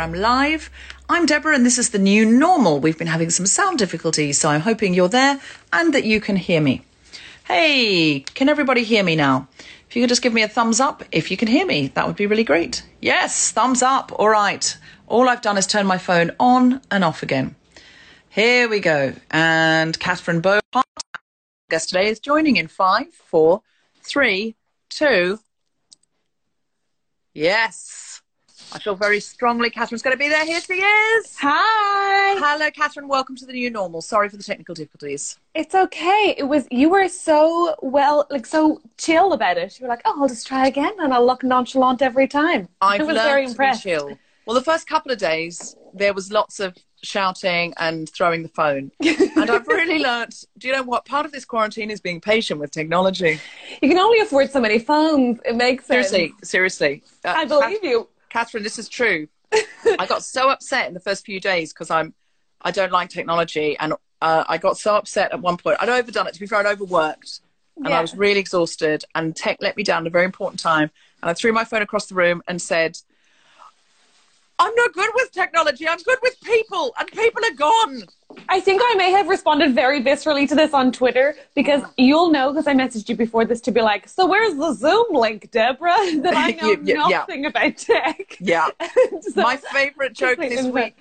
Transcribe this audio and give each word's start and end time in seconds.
Instagram 0.00 0.18
Live. 0.18 0.70
I'm 1.10 1.26
Deborah, 1.26 1.54
and 1.54 1.66
this 1.66 1.76
is 1.76 1.90
the 1.90 1.98
new 1.98 2.24
normal. 2.24 2.80
We've 2.80 2.96
been 2.96 3.06
having 3.06 3.28
some 3.28 3.44
sound 3.44 3.78
difficulties, 3.78 4.38
so 4.38 4.48
I'm 4.48 4.62
hoping 4.62 4.94
you're 4.94 5.08
there 5.08 5.38
and 5.72 5.92
that 5.92 6.04
you 6.04 6.20
can 6.20 6.36
hear 6.36 6.60
me. 6.60 6.82
Hey, 7.44 8.20
can 8.20 8.48
everybody 8.48 8.82
hear 8.82 9.04
me 9.04 9.14
now? 9.14 9.48
If 9.88 9.96
you 9.96 10.02
could 10.02 10.08
just 10.08 10.22
give 10.22 10.32
me 10.32 10.42
a 10.42 10.48
thumbs 10.48 10.80
up 10.80 11.04
if 11.12 11.30
you 11.30 11.36
can 11.36 11.48
hear 11.48 11.66
me, 11.66 11.88
that 11.88 12.06
would 12.06 12.16
be 12.16 12.26
really 12.26 12.44
great. 12.44 12.82
Yes, 13.02 13.52
thumbs 13.52 13.82
up. 13.82 14.12
All 14.18 14.30
right. 14.30 14.76
All 15.06 15.28
I've 15.28 15.42
done 15.42 15.58
is 15.58 15.66
turn 15.66 15.86
my 15.86 15.98
phone 15.98 16.30
on 16.40 16.80
and 16.90 17.04
off 17.04 17.22
again. 17.22 17.54
Here 18.30 18.70
we 18.70 18.80
go. 18.80 19.12
And 19.30 19.98
Catherine 19.98 20.40
Bohart, 20.40 20.86
guest 21.68 21.90
today, 21.90 22.08
is 22.08 22.20
joining 22.20 22.56
in 22.56 22.68
five, 22.68 23.12
four, 23.12 23.60
three, 24.02 24.56
two. 24.88 25.40
Yes. 27.34 28.09
I 28.72 28.78
feel 28.78 28.94
very 28.94 29.20
strongly 29.20 29.68
Catherine's 29.70 30.02
going 30.02 30.14
to 30.14 30.18
be 30.18 30.28
there. 30.28 30.44
Here 30.44 30.60
she 30.60 30.74
is. 30.74 31.36
Hi. 31.40 32.38
Hello, 32.38 32.70
Catherine. 32.70 33.08
Welcome 33.08 33.34
to 33.36 33.46
the 33.46 33.52
new 33.52 33.70
normal. 33.70 34.00
Sorry 34.00 34.28
for 34.28 34.36
the 34.36 34.42
technical 34.44 34.74
difficulties. 34.74 35.38
It's 35.54 35.74
okay. 35.74 36.34
It 36.38 36.44
was 36.44 36.66
you 36.70 36.88
were 36.88 37.08
so 37.08 37.74
well, 37.82 38.26
like 38.30 38.46
so 38.46 38.80
chill 38.96 39.32
about 39.32 39.56
it. 39.58 39.78
You 39.78 39.84
were 39.84 39.90
like, 39.90 40.02
"Oh, 40.04 40.22
I'll 40.22 40.28
just 40.28 40.46
try 40.46 40.66
again, 40.68 40.92
and 41.00 41.12
I'll 41.12 41.26
look 41.26 41.42
nonchalant 41.42 42.00
every 42.00 42.28
time." 42.28 42.68
I've 42.80 43.00
I 43.00 43.04
was 43.04 43.16
very 43.16 43.44
impressed. 43.44 43.82
chill. 43.82 44.16
Well, 44.46 44.54
the 44.54 44.64
first 44.64 44.86
couple 44.86 45.10
of 45.12 45.18
days 45.18 45.76
there 45.92 46.14
was 46.14 46.30
lots 46.30 46.60
of 46.60 46.76
shouting 47.02 47.74
and 47.78 48.08
throwing 48.10 48.42
the 48.42 48.48
phone, 48.48 48.92
and 49.00 49.50
I've 49.50 49.66
really 49.66 49.98
learnt. 50.10 50.44
Do 50.58 50.68
you 50.68 50.74
know 50.74 50.82
what? 50.82 51.04
Part 51.04 51.26
of 51.26 51.32
this 51.32 51.44
quarantine 51.44 51.90
is 51.90 52.00
being 52.00 52.20
patient 52.20 52.60
with 52.60 52.70
technology. 52.70 53.40
You 53.82 53.88
can 53.88 53.98
only 53.98 54.20
afford 54.20 54.50
so 54.50 54.60
many 54.60 54.78
phones. 54.78 55.40
It 55.44 55.56
makes 55.56 55.86
sense. 55.86 56.08
Seriously, 56.08 56.34
seriously. 56.44 57.02
Uh, 57.24 57.34
I 57.36 57.44
believe 57.44 57.82
you. 57.82 58.08
Catherine, 58.30 58.62
this 58.62 58.78
is 58.78 58.88
true. 58.88 59.28
I 59.52 60.06
got 60.06 60.22
so 60.22 60.48
upset 60.48 60.88
in 60.88 60.94
the 60.94 61.00
first 61.00 61.26
few 61.26 61.40
days 61.40 61.72
because 61.72 61.90
I'm, 61.90 62.14
I 62.62 62.70
don't 62.70 62.92
like 62.92 63.10
technology, 63.10 63.76
and 63.78 63.94
uh, 64.22 64.44
I 64.48 64.58
got 64.58 64.78
so 64.78 64.94
upset 64.96 65.32
at 65.32 65.40
one 65.40 65.56
point. 65.56 65.78
I'd 65.80 65.88
overdone 65.88 66.26
it. 66.26 66.34
To 66.34 66.40
be 66.40 66.46
fair, 66.46 66.58
I'd 66.58 66.66
overworked, 66.66 67.40
and 67.76 67.88
I 67.88 68.00
was 68.00 68.14
really 68.14 68.40
exhausted. 68.40 69.04
And 69.14 69.34
tech 69.34 69.58
let 69.60 69.76
me 69.76 69.82
down 69.82 70.04
at 70.04 70.06
a 70.06 70.10
very 70.10 70.24
important 70.24 70.60
time. 70.60 70.90
And 71.22 71.30
I 71.30 71.34
threw 71.34 71.52
my 71.52 71.64
phone 71.64 71.82
across 71.82 72.06
the 72.06 72.14
room 72.14 72.42
and 72.48 72.62
said, 72.62 72.98
"I'm 74.60 74.74
not 74.74 74.92
good 74.92 75.10
with 75.14 75.32
technology. 75.32 75.88
I'm 75.88 75.98
good 76.10 76.18
with 76.22 76.36
people, 76.42 76.94
and 76.98 77.06
people 77.10 77.42
are 77.44 77.56
gone." 77.56 78.02
I 78.48 78.60
think 78.60 78.80
I 78.84 78.94
may 78.94 79.10
have 79.10 79.26
responded 79.28 79.74
very 79.74 80.00
viscerally 80.08 80.48
to 80.50 80.54
this 80.54 80.72
on 80.72 80.92
Twitter 80.92 81.34
because 81.54 81.82
you'll 81.96 82.30
know 82.30 82.52
because 82.52 82.66
I 82.68 82.74
messaged 82.74 83.08
you 83.08 83.16
before 83.16 83.44
this 83.44 83.60
to 83.62 83.72
be 83.72 83.82
like, 83.82 84.08
"So 84.08 84.26
where's 84.26 84.54
the 84.56 84.72
Zoom 84.74 85.06
link, 85.24 85.50
Deborah?" 85.50 85.96
That 86.24 86.34
I 86.36 86.50
know 86.60 86.70
Yeah, 86.72 86.76
yeah, 86.84 87.08
yeah. 87.08 87.18
nothing 87.18 87.46
about 87.46 87.76
tech. 87.76 88.36
Yeah. 88.40 88.68
So- 89.22 89.42
my 89.42 89.56
favorite 89.56 90.12
joke 90.12 90.38
this 90.38 90.66
week. 90.66 90.94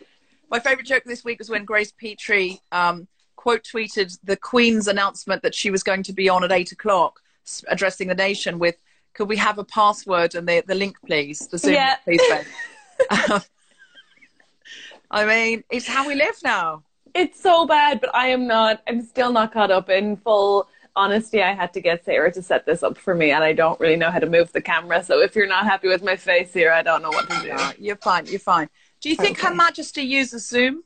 My 0.50 0.60
favorite 0.60 0.88
joke 0.88 1.04
this 1.06 1.24
week 1.24 1.38
was 1.40 1.50
when 1.50 1.64
Grace 1.66 1.92
Petrie 1.92 2.60
um, 2.72 3.08
quote 3.36 3.64
tweeted 3.64 4.18
the 4.24 4.36
Queen's 4.36 4.88
announcement 4.88 5.44
that 5.44 5.54
she 5.54 5.70
was 5.70 5.84
going 5.84 6.02
to 6.04 6.14
be 6.14 6.28
on 6.30 6.44
at 6.44 6.52
eight 6.52 6.72
o'clock, 6.72 7.22
addressing 7.68 8.08
the 8.08 8.16
nation 8.16 8.58
with, 8.58 8.76
"Could 9.14 9.30
we 9.30 9.38
have 9.38 9.58
a 9.60 9.64
password 9.64 10.34
and 10.34 10.48
the 10.50 10.64
the 10.66 10.76
link, 10.84 10.96
please? 11.06 11.48
The 11.52 11.58
Zoom, 11.60 11.74
Yeah. 11.74 11.96
link, 12.08 12.20
please, 12.22 12.30
Ben." 12.30 12.46
Um, 13.10 13.42
I 15.12 15.26
mean, 15.26 15.64
it's 15.72 15.88
how 15.88 16.08
we 16.08 16.16
live 16.16 16.36
now. 16.44 16.84
It's 17.16 17.42
so 17.42 17.66
bad, 17.66 18.00
but 18.02 18.14
I 18.14 18.28
am 18.28 18.46
not. 18.48 18.82
I'm 18.88 19.02
still 19.02 19.32
not 19.32 19.52
caught 19.52 19.72
up 19.72 19.90
in 19.90 20.18
full 20.18 20.68
honesty. 20.96 21.42
I 21.42 21.54
had 21.54 21.74
to 21.74 21.82
get 21.82 22.06
Sarah 22.06 22.32
to 22.32 22.42
set 22.42 22.66
this 22.66 22.84
up 22.84 22.98
for 22.98 23.16
me, 23.16 23.32
and 23.32 23.44
I 23.44 23.54
don't 23.54 23.80
really 23.80 23.96
know 23.96 24.12
how 24.12 24.20
to 24.20 24.30
move 24.30 24.52
the 24.52 24.62
camera. 24.62 25.04
So 25.04 25.20
if 25.22 25.36
you're 25.36 25.48
not 25.48 25.66
happy 25.66 25.88
with 25.88 26.04
my 26.04 26.16
face 26.16 26.54
here, 26.54 26.72
I 26.72 26.84
don't 26.84 27.02
know 27.02 27.10
what 27.10 27.30
to 27.30 27.42
do. 27.42 27.84
You're 27.84 27.96
fine. 27.96 28.28
You're 28.28 28.40
fine. 28.40 28.70
Do 29.02 29.10
you 29.10 29.16
think 29.16 29.40
Her 29.40 29.48
Okay. 29.48 29.56
Majesty 29.58 30.04
uses 30.04 30.48
Zoom? 30.48 30.84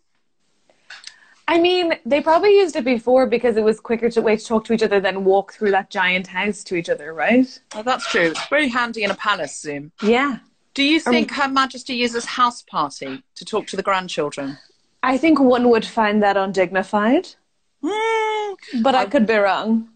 I 1.46 1.60
mean, 1.60 1.96
they 2.06 2.22
probably 2.22 2.56
used 2.58 2.78
it 2.78 2.86
before 2.86 3.28
because 3.28 3.58
it 3.58 3.64
was 3.64 3.82
quicker 3.82 4.10
to 4.12 4.22
way 4.22 4.38
to 4.38 4.46
talk 4.46 4.64
to 4.66 4.74
each 4.74 4.84
other 4.84 5.02
than 5.02 5.26
walk 5.26 5.54
through 5.54 5.72
that 5.72 5.90
giant 5.90 6.28
house 6.28 6.64
to 6.66 6.76
each 6.76 6.90
other, 6.90 7.14
right? 7.14 7.60
Oh, 7.76 7.84
that's 7.84 8.08
true. 8.10 8.28
It's 8.32 8.48
very 8.48 8.70
handy 8.70 9.04
in 9.04 9.12
a 9.12 9.16
palace, 9.16 9.60
Zoom. 9.60 9.92
Yeah. 10.02 10.38
Do 10.74 10.84
you 10.84 11.00
think 11.00 11.32
Her 11.32 11.48
Majesty 11.48 11.94
uses 11.94 12.26
House 12.26 12.64
Party 12.64 13.24
to 13.36 13.46
talk 13.46 13.68
to 13.68 13.76
the 13.76 13.84
grandchildren? 13.84 14.58
I 15.04 15.18
think 15.18 15.40
one 15.40 15.70
would 15.70 15.86
find 15.86 16.24
that 16.24 16.38
undignified, 16.38 17.30
Hmm, 17.84 18.54
but 18.82 18.96
I 18.96 19.06
could 19.06 19.28
be 19.28 19.36
wrong. 19.36 19.90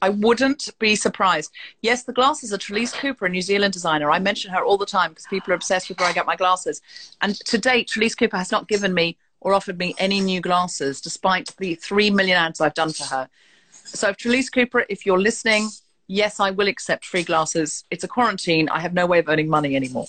I 0.00 0.08
wouldn't 0.08 0.70
be 0.78 0.96
surprised. 0.96 1.52
Yes, 1.82 2.04
the 2.04 2.12
glasses 2.14 2.54
are 2.54 2.58
Trelise 2.58 2.94
Cooper, 2.94 3.26
a 3.26 3.28
New 3.28 3.42
Zealand 3.42 3.74
designer. 3.74 4.10
I 4.10 4.18
mention 4.18 4.50
her 4.50 4.64
all 4.64 4.78
the 4.78 4.86
time 4.86 5.10
because 5.10 5.26
people 5.26 5.52
are 5.52 5.56
obsessed 5.56 5.90
with 5.90 6.00
where 6.00 6.08
I 6.08 6.12
get 6.14 6.24
my 6.24 6.36
glasses. 6.36 6.80
And 7.20 7.34
to 7.40 7.58
date, 7.58 7.88
Trelise 7.88 8.16
Cooper 8.16 8.38
has 8.38 8.50
not 8.50 8.66
given 8.66 8.94
me 8.94 9.18
or 9.40 9.52
offered 9.52 9.76
me 9.78 9.94
any 9.98 10.20
new 10.20 10.40
glasses, 10.40 11.02
despite 11.02 11.54
the 11.58 11.74
three 11.74 12.10
million 12.10 12.38
ads 12.38 12.62
I've 12.62 12.72
done 12.72 12.92
for 12.92 13.04
her. 13.04 13.28
So, 13.70 14.08
if 14.08 14.16
Trelise 14.16 14.50
Cooper, 14.50 14.86
if 14.88 15.04
you're 15.04 15.20
listening, 15.20 15.68
yes, 16.06 16.40
I 16.40 16.50
will 16.50 16.68
accept 16.68 17.04
free 17.04 17.22
glasses. 17.22 17.84
It's 17.90 18.04
a 18.04 18.08
quarantine. 18.08 18.68
I 18.68 18.80
have 18.80 18.94
no 18.94 19.06
way 19.06 19.18
of 19.18 19.28
earning 19.28 19.48
money 19.48 19.76
anymore. 19.76 20.06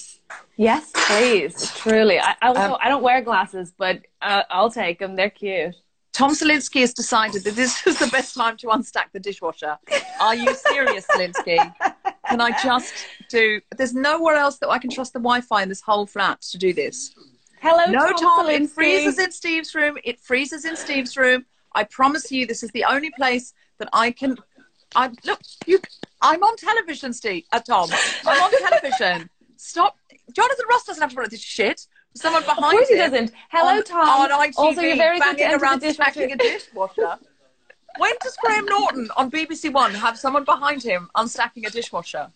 Yes, 0.58 0.92
please. 0.94 1.72
Truly. 1.76 2.20
I, 2.20 2.36
I, 2.42 2.50
Um, 2.50 2.78
I 2.82 2.90
don't 2.90 3.04
wear 3.04 3.22
glasses, 3.22 3.74
but 3.78 4.02
uh, 4.22 4.44
I'll 4.50 4.72
take 4.72 5.00
them. 5.00 5.16
They're 5.16 5.30
cute. 5.30 5.76
Tom 6.14 6.32
Salinsky 6.32 6.80
has 6.80 6.94
decided 6.94 7.44
that 7.44 7.56
this 7.56 7.86
is 7.86 8.00
the 8.00 8.08
best 8.08 8.36
time 8.36 8.56
to 8.58 8.68
unstack 8.68 9.12
the 9.12 9.20
dishwasher. 9.20 9.78
Are 10.22 10.34
you 10.36 10.56
serious, 10.56 11.06
Salinsky? 11.08 11.58
Can 12.30 12.40
I 12.40 12.52
just 12.64 12.94
do? 13.30 13.60
There's 13.76 13.94
nowhere 13.94 14.36
else 14.36 14.58
that 14.60 14.70
I 14.70 14.78
can 14.80 14.90
trust 14.90 15.12
the 15.12 15.20
Wi-Fi 15.20 15.64
in 15.64 15.68
this 15.70 15.82
whole 15.82 16.06
flat 16.06 16.42
to 16.52 16.58
do 16.58 16.74
this. 16.74 17.14
Hello, 17.62 17.86
No, 17.92 18.14
Tom. 18.14 18.50
It 18.50 18.70
freezes 18.70 19.20
in 19.20 19.32
Steve's 19.32 19.76
room. 19.76 19.98
It 20.06 20.20
freezes 20.22 20.64
in 20.64 20.78
Steve's 20.78 21.18
room. 21.18 21.46
I 21.74 21.84
promise 21.84 22.32
you, 22.32 22.46
this 22.48 22.64
is 22.64 22.72
the 22.72 22.86
only 22.86 23.12
place 23.18 23.54
that 23.80 23.90
I 23.92 24.12
can. 24.12 24.38
I 24.96 25.12
look. 25.26 25.40
You. 25.66 25.80
I'm 26.22 26.42
on 26.44 26.56
television, 26.58 27.14
Steve. 27.14 27.44
Uh, 27.52 27.60
Tom. 27.60 27.90
I'm 28.26 28.42
on 28.42 28.52
television. 28.70 29.30
Stop. 29.58 29.98
Jonathan 30.34 30.66
Ross 30.70 30.86
doesn't 30.86 31.02
have 31.02 31.12
to 31.12 31.18
run 31.18 31.30
this 31.30 31.42
shit. 31.42 31.86
Someone 32.16 32.44
behind 32.44 32.64
Of 32.64 32.72
course 32.72 32.88
he 32.88 32.96
him 32.96 33.12
doesn't. 33.12 33.32
Hello, 33.52 33.78
on, 33.78 33.84
Tom. 33.84 34.08
On 34.08 34.30
ITV, 34.30 34.54
also, 34.58 34.82
you're 34.82 34.96
very 34.96 35.20
good 35.20 35.38
banging 35.38 35.60
around 35.62 35.82
the 35.82 35.94
stacking 35.94 36.32
a 36.32 36.38
dishwasher. 36.38 36.94
dishwasher. 36.96 37.20
when 37.98 38.14
does 38.22 38.38
Graham 38.38 38.66
Norton 38.66 39.10
on 39.18 39.30
BBC 39.30 39.72
One 39.72 39.94
have 39.94 40.18
someone 40.18 40.46
behind 40.46 40.82
him 40.82 41.10
unstacking 41.16 41.68
a 41.68 41.70
dishwasher? 41.70 42.32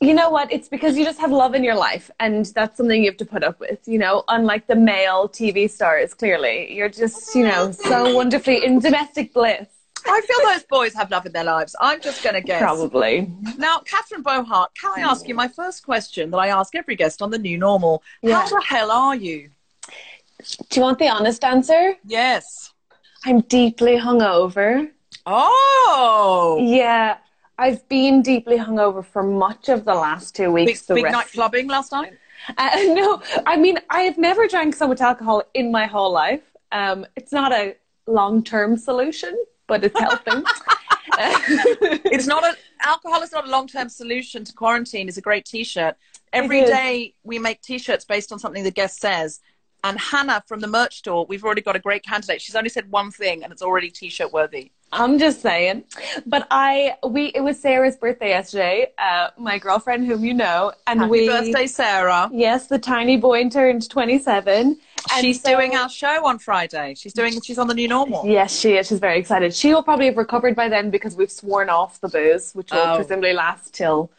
You 0.00 0.14
know 0.14 0.30
what? 0.30 0.52
It's 0.52 0.68
because 0.68 0.96
you 0.96 1.04
just 1.04 1.18
have 1.20 1.32
love 1.32 1.54
in 1.54 1.64
your 1.64 1.74
life, 1.74 2.10
and 2.20 2.46
that's 2.46 2.76
something 2.76 3.02
you 3.02 3.10
have 3.10 3.16
to 3.18 3.24
put 3.24 3.42
up 3.42 3.58
with. 3.58 3.78
You 3.86 3.98
know, 3.98 4.22
unlike 4.28 4.66
the 4.66 4.76
male 4.76 5.28
TV 5.28 5.68
stars, 5.70 6.14
clearly, 6.14 6.72
you're 6.72 6.88
just, 6.88 7.34
you 7.34 7.42
know, 7.44 7.72
so 7.72 8.14
wonderfully 8.14 8.64
in 8.64 8.78
domestic 8.78 9.32
bliss. 9.32 9.66
I 10.06 10.20
feel 10.20 10.48
those 10.52 10.64
boys 10.64 10.94
have 10.94 11.10
love 11.10 11.26
in 11.26 11.32
their 11.32 11.44
lives. 11.44 11.74
I'm 11.80 12.00
just 12.00 12.22
going 12.22 12.34
to 12.34 12.40
guess. 12.40 12.60
Probably. 12.60 13.30
Now, 13.56 13.78
Catherine 13.80 14.22
Bohart, 14.22 14.70
can 14.80 14.92
I 14.96 15.00
ask 15.00 15.26
you 15.26 15.34
my 15.34 15.48
first 15.48 15.84
question 15.84 16.30
that 16.30 16.36
I 16.38 16.48
ask 16.48 16.74
every 16.74 16.96
guest 16.96 17.22
on 17.22 17.30
the 17.30 17.38
new 17.38 17.56
normal? 17.58 18.02
Yeah. 18.22 18.42
How 18.42 18.48
the 18.48 18.64
hell 18.66 18.90
are 18.90 19.16
you? 19.16 19.50
Do 20.68 20.80
you 20.80 20.82
want 20.82 20.98
the 20.98 21.08
honest 21.08 21.42
answer? 21.44 21.94
Yes. 22.04 22.72
I'm 23.24 23.40
deeply 23.40 23.96
hungover. 23.96 24.90
Oh. 25.26 26.58
Yeah, 26.60 27.16
I've 27.58 27.88
been 27.88 28.20
deeply 28.20 28.58
hungover 28.58 29.04
for 29.04 29.22
much 29.22 29.68
of 29.68 29.84
the 29.84 29.94
last 29.94 30.34
two 30.34 30.52
Big, 30.54 30.66
weeks. 30.66 30.82
the 30.82 30.94
big 30.94 31.04
rest- 31.04 31.14
night 31.14 31.26
clubbing 31.32 31.68
last 31.68 31.92
night? 31.92 32.12
Uh, 32.58 32.70
no, 32.88 33.22
I 33.46 33.56
mean 33.56 33.78
I 33.88 34.00
have 34.02 34.18
never 34.18 34.46
drank 34.46 34.74
so 34.74 34.86
much 34.86 35.00
alcohol 35.00 35.42
in 35.54 35.72
my 35.72 35.86
whole 35.86 36.12
life. 36.12 36.42
Um, 36.72 37.06
it's 37.16 37.32
not 37.32 37.52
a 37.52 37.76
long-term 38.06 38.76
solution, 38.76 39.34
but 39.66 39.84
it's 39.84 39.98
helping. 39.98 40.44
It's 41.16 42.26
not 42.26 42.42
a 42.42 42.56
alcohol 42.80 43.22
is 43.22 43.30
not 43.30 43.46
a 43.46 43.50
long 43.50 43.68
term 43.68 43.88
solution 43.88 44.42
to 44.44 44.52
quarantine. 44.52 45.08
Is 45.08 45.16
a 45.16 45.20
great 45.20 45.44
T-shirt. 45.44 45.96
Every 46.32 46.62
day 46.62 47.14
we 47.22 47.38
make 47.38 47.62
T-shirts 47.62 48.04
based 48.04 48.32
on 48.32 48.38
something 48.38 48.64
the 48.64 48.70
guest 48.70 49.00
says. 49.00 49.40
And 49.84 50.00
Hannah 50.00 50.42
from 50.48 50.60
the 50.60 50.66
merch 50.66 50.96
store, 50.96 51.26
we've 51.26 51.44
already 51.44 51.60
got 51.60 51.76
a 51.76 51.78
great 51.78 52.02
candidate. 52.02 52.40
She's 52.40 52.56
only 52.56 52.70
said 52.70 52.90
one 52.90 53.10
thing, 53.10 53.44
and 53.44 53.52
it's 53.52 53.62
already 53.62 53.90
T-shirt 53.90 54.32
worthy. 54.32 54.72
I'm 54.96 55.18
just 55.18 55.42
saying. 55.42 55.84
But 56.24 56.46
I, 56.50 56.94
we, 57.06 57.26
it 57.34 57.40
was 57.42 57.58
Sarah's 57.60 57.96
birthday 57.96 58.28
yesterday. 58.28 58.92
Uh, 58.96 59.30
my 59.36 59.58
girlfriend, 59.58 60.06
whom 60.06 60.24
you 60.24 60.32
know, 60.34 60.72
and 60.86 61.00
Happy 61.00 61.10
we. 61.10 61.26
birthday, 61.28 61.66
Sarah! 61.66 62.30
Yes, 62.32 62.68
the 62.68 62.78
tiny 62.78 63.16
boy 63.16 63.48
turned 63.48 63.88
27. 63.90 64.78
And 65.12 65.20
She's 65.20 65.42
so- 65.42 65.50
doing 65.50 65.74
our 65.76 65.88
show 65.88 66.24
on 66.26 66.38
Friday. 66.38 66.94
She's 66.96 67.12
doing. 67.12 67.40
She's 67.42 67.58
on 67.58 67.66
the 67.66 67.74
new 67.74 67.88
normal. 67.88 68.24
Yes, 68.26 68.58
she 68.58 68.74
is. 68.76 68.86
She's 68.88 69.00
very 69.00 69.18
excited. 69.18 69.52
She 69.54 69.74
will 69.74 69.82
probably 69.82 70.06
have 70.06 70.16
recovered 70.16 70.54
by 70.56 70.68
then 70.68 70.90
because 70.90 71.16
we've 71.16 71.30
sworn 71.30 71.68
off 71.68 72.00
the 72.00 72.08
booze, 72.08 72.52
which 72.52 72.70
will 72.70 72.78
Oh. 72.78 72.96
presumably 72.96 73.32
last 73.34 73.74
till 73.74 74.10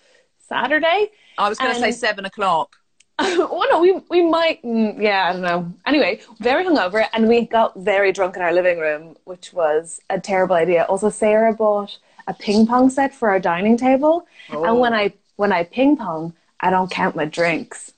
Saturday. 0.48 1.10
I 1.38 1.50
was 1.50 1.58
going 1.58 1.74
to 1.74 1.80
say 1.80 1.92
seven 1.92 2.26
o'clock. 2.26 2.76
well, 3.20 3.66
no, 3.72 3.80
we 3.82 3.94
we 4.10 4.22
might. 4.30 4.62
mm, 4.64 5.02
Yeah, 5.02 5.30
I 5.30 5.34
don't 5.34 5.42
know. 5.42 5.72
Anyway, 5.86 6.22
very 6.40 6.66
hungover, 6.66 7.08
and 7.14 7.28
we 7.28 7.46
got 7.46 7.76
very 7.78 8.12
drunk 8.12 8.36
in 8.36 8.42
our 8.42 8.52
living 8.52 8.78
room, 8.80 9.16
which 9.24 9.54
was 9.54 10.02
a 10.10 10.20
terrible 10.20 10.56
idea. 10.56 10.84
Also, 10.84 11.10
Sarah 11.10 11.54
bought 11.54 11.98
a 12.28 12.34
ping 12.34 12.68
pong 12.68 12.90
set 12.90 13.14
for 13.16 13.30
our 13.30 13.40
dining 13.40 13.78
table, 13.78 14.28
and 14.50 14.80
when 14.80 14.94
I 14.94 15.14
when 15.38 15.52
I 15.54 15.64
ping 15.64 15.96
pong, 15.96 16.34
I 16.60 16.70
don't 16.70 16.92
count 16.92 17.16
my 17.16 17.26
drinks, 17.26 17.94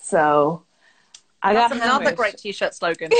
so 0.00 0.62
I 1.42 1.52
That's 1.52 1.72
got 1.74 1.82
another 1.82 2.04
hammered. 2.04 2.16
great 2.16 2.38
T-shirt 2.38 2.74
slogan. 2.74 3.10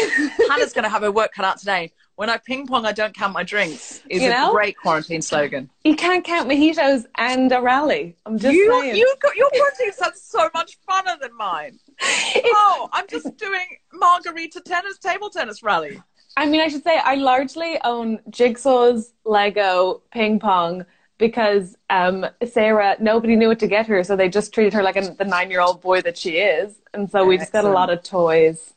Hannah's 0.48 0.72
going 0.72 0.84
to 0.84 0.88
have 0.88 1.02
her 1.02 1.12
work 1.12 1.32
cut 1.34 1.44
out 1.44 1.58
today. 1.58 1.92
When 2.16 2.30
I 2.30 2.38
ping 2.38 2.66
pong, 2.66 2.86
I 2.86 2.92
don't 2.92 3.14
count 3.14 3.34
my 3.34 3.42
drinks. 3.42 4.02
Is 4.08 4.22
You 4.22 4.32
a 4.32 4.50
great 4.50 4.76
quarantine 4.78 5.20
slogan. 5.20 5.68
You 5.84 5.94
can't 5.94 6.24
count 6.24 6.48
mojitos 6.48 7.04
and 7.16 7.52
a 7.52 7.60
rally. 7.60 8.16
I'm 8.24 8.38
just 8.38 8.54
you, 8.54 8.80
saying. 8.80 8.96
you 8.96 9.14
got 9.20 9.36
your 9.36 9.50
quarantine 9.50 9.92
sounds 9.92 10.22
so 10.22 10.48
much 10.54 10.78
funner 10.88 11.20
than 11.20 11.36
mine. 11.36 11.78
oh, 12.02 12.88
I'm 12.94 13.06
just 13.06 13.36
doing 13.36 13.66
margarita 13.92 14.62
tennis, 14.62 14.96
table 14.96 15.28
tennis 15.28 15.62
rally. 15.62 16.02
I 16.38 16.46
mean, 16.46 16.62
I 16.62 16.68
should 16.68 16.84
say 16.84 16.98
I 16.98 17.16
largely 17.16 17.78
own 17.84 18.18
jigsaws, 18.30 19.12
Lego, 19.26 20.00
ping 20.10 20.38
pong 20.38 20.86
because 21.18 21.76
um, 21.90 22.26
Sarah, 22.46 22.96
nobody 22.98 23.36
knew 23.36 23.48
what 23.48 23.58
to 23.58 23.66
get 23.66 23.86
her, 23.86 24.02
so 24.04 24.16
they 24.16 24.30
just 24.30 24.54
treated 24.54 24.72
her 24.72 24.82
like 24.82 24.96
a, 24.96 25.02
the 25.02 25.24
nine-year-old 25.24 25.82
boy 25.82 26.00
that 26.02 26.16
she 26.16 26.38
is, 26.38 26.76
and 26.94 27.10
so 27.10 27.26
we 27.26 27.38
just 27.38 27.52
got 27.52 27.64
a 27.64 27.70
lot 27.70 27.90
of 27.90 28.02
toys. 28.02 28.74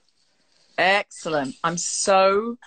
Excellent. 0.78 1.56
I'm 1.64 1.78
so 1.78 2.58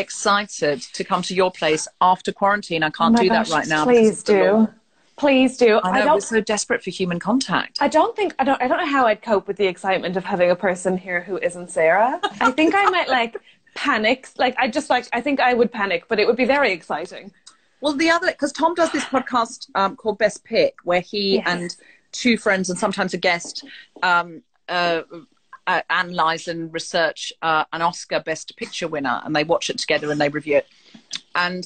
excited 0.00 0.80
to 0.82 1.04
come 1.04 1.22
to 1.22 1.34
your 1.34 1.50
place 1.50 1.86
after 2.00 2.32
quarantine. 2.32 2.82
I 2.82 2.88
Oh 2.88 2.90
can't 2.90 3.14
my 3.14 3.22
do 3.22 3.28
gosh, 3.28 3.48
that 3.50 3.54
right 3.54 3.68
now. 3.68 3.84
Please 3.84 4.10
it's 4.10 4.22
the 4.24 4.32
law. 4.52 4.66
do, 4.66 4.72
please 5.16 5.56
do. 5.56 5.80
I 5.82 5.92
know 5.92 5.98
we're 6.00 6.04
don't. 6.12 6.22
so 6.22 6.40
desperate 6.40 6.82
for 6.82 6.90
human 6.90 7.18
contact. 7.18 7.78
I 7.80 7.88
don't 7.88 8.14
think 8.16 8.34
I 8.38 8.44
don't. 8.44 8.60
I 8.62 8.68
don't 8.68 8.78
know 8.78 8.86
how 8.86 9.06
I'd 9.06 9.22
cope 9.22 9.46
with 9.48 9.56
the 9.56 9.66
excitement 9.66 10.16
of 10.16 10.24
having 10.24 10.50
a 10.50 10.56
person 10.56 10.96
here 10.96 11.20
who 11.22 11.38
isn't 11.38 11.70
Sarah. 11.70 12.20
I 12.40 12.50
think 12.52 12.74
I 12.74 12.88
might 12.90 13.08
like 13.08 13.36
panic. 13.74 14.28
Like 14.38 14.54
I 14.58 14.68
just 14.68 14.88
like 14.90 15.08
I 15.12 15.20
think 15.20 15.40
I 15.40 15.54
would 15.54 15.72
panic, 15.72 16.04
but 16.08 16.18
it 16.18 16.26
would 16.26 16.36
be 16.36 16.44
very 16.46 16.72
exciting. 16.72 17.32
Well, 17.80 17.92
the 17.92 18.10
other 18.10 18.28
because 18.28 18.52
Tom 18.52 18.74
does 18.74 18.90
this 18.92 19.04
podcast 19.04 19.68
um, 19.74 19.96
called 19.96 20.18
Best 20.18 20.44
Pick, 20.44 20.76
where 20.84 21.00
he 21.00 21.36
Yes. 21.36 21.44
and 21.46 21.76
two 22.12 22.38
friends 22.38 22.70
and 22.70 22.78
sometimes 22.78 23.12
a 23.12 23.18
guest 23.18 23.62
um, 24.02 24.42
uh, 24.70 25.02
uh, 25.66 25.82
analyze 25.90 26.48
and 26.48 26.72
research 26.72 27.32
uh, 27.42 27.64
an 27.72 27.82
Oscar 27.82 28.20
Best 28.20 28.56
Picture 28.56 28.88
winner, 28.88 29.20
and 29.24 29.34
they 29.34 29.44
watch 29.44 29.70
it 29.70 29.78
together 29.78 30.10
and 30.10 30.20
they 30.20 30.28
review 30.28 30.58
it. 30.58 30.66
And 31.34 31.64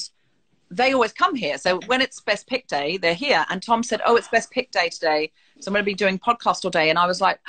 they 0.71 0.93
always 0.93 1.13
come 1.13 1.35
here. 1.35 1.59
So 1.59 1.81
when 1.87 2.01
it's 2.01 2.21
Best 2.21 2.47
Pick 2.47 2.67
Day, 2.69 2.97
they're 2.97 3.15
here. 3.15 3.45
And 3.51 3.63
Tom 3.63 3.83
said, 3.83 4.01
"Oh, 4.07 4.17
it's 4.17 4.29
Best 4.29 4.51
Pick 4.51 4.71
Day 4.71 4.89
today, 4.89 5.33
so 5.61 5.69
I'm 5.69 5.73
going 5.75 5.83
to 5.85 5.87
be 5.87 5.95
doing 5.95 6.19
podcast 6.19 6.65
all 6.65 6.71
day." 6.71 6.91
And 6.91 6.99
I 6.99 7.07
was 7.07 7.21
like, 7.21 7.41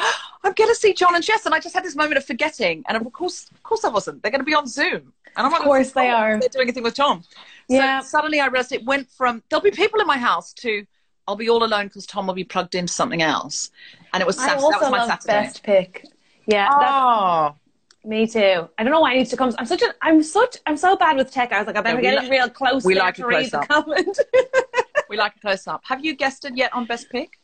"I'm 0.44 0.54
going 0.54 0.70
to 0.70 0.76
see 0.76 0.94
John 0.94 1.16
and 1.16 1.24
Jess," 1.24 1.46
and 1.46 1.54
I 1.54 1.60
just 1.60 1.76
had 1.76 1.84
this 1.84 1.96
moment 1.96 2.18
of 2.18 2.26
forgetting. 2.26 2.84
And 2.88 2.98
of 2.98 3.14
course, 3.14 3.50
of 3.52 3.62
course, 3.64 3.84
I 3.86 3.90
wasn't. 3.90 4.24
They're 4.24 4.32
going 4.32 4.42
to 4.42 4.46
be 4.46 4.56
on 4.56 4.68
Zoom, 4.68 5.14
and 5.38 5.48
I'm 5.48 5.54
Of 5.54 5.60
course 5.60 5.92
they 5.92 6.08
Tom 6.08 6.22
are. 6.22 6.40
They're 6.40 6.50
doing 6.50 6.64
anything 6.64 6.84
with 6.84 6.96
Tom. 6.96 7.24
Yeah. 7.70 8.00
So 8.02 8.08
suddenly 8.08 8.40
I 8.40 8.48
realized 8.48 8.72
it 8.72 8.84
went 8.86 9.10
from 9.12 9.44
there'll 9.50 9.64
be 9.64 9.72
people 9.72 10.02
in 10.02 10.08
my 10.08 10.18
house 10.18 10.52
to 10.54 10.86
I'll 11.28 11.36
be 11.36 11.50
all 11.50 11.64
alone 11.64 11.88
because 11.88 12.08
Tom 12.08 12.28
will 12.28 12.34
be 12.34 12.44
plugged 12.44 12.74
into 12.76 12.92
something 12.92 13.22
else, 13.22 13.70
and 14.14 14.22
it 14.22 14.26
was 14.28 14.38
I 14.40 14.48
Saturday. 14.48 14.64
also 14.64 14.80
That 14.80 14.82
was 14.82 14.92
my 14.92 14.98
love 14.98 15.08
Saturday. 15.22 15.44
best 15.46 15.64
pick. 15.64 16.06
Yeah, 16.52 16.70
Oh, 16.72 17.56
Me 18.04 18.28
too. 18.28 18.68
I 18.78 18.84
don't 18.84 18.92
know 18.92 19.02
why 19.02 19.12
I 19.14 19.18
need 19.18 19.28
to 19.28 19.38
come. 19.38 19.54
I'm 19.58 19.66
such 19.66 19.82
a. 19.82 19.94
I'm 20.02 20.22
such. 20.24 20.58
I'm 20.66 20.78
so 20.78 20.96
bad 20.96 21.18
with 21.18 21.32
tech. 21.32 21.52
I 21.52 21.58
was 21.60 21.68
like, 21.68 21.76
I 21.78 21.82
better 21.82 21.98
we 21.98 22.02
get 22.04 22.20
li- 22.22 22.28
it 22.28 22.32
real 22.32 22.50
close. 22.50 22.84
we 22.84 22.96
like 22.96 23.16
to 23.16 23.26
a 23.26 23.28
read 23.28 23.46
the 23.52 23.60
close-up. 23.60 23.68
comment. 23.86 24.20
we 25.10 25.18
like 25.18 25.36
a 25.36 25.40
close 25.40 25.68
up. 25.68 25.82
Have 25.86 26.04
you 26.04 26.16
guessed 26.16 26.46
it 26.46 26.56
yet 26.58 26.74
on 26.74 26.86
Best 26.86 27.10
Pick? 27.12 27.38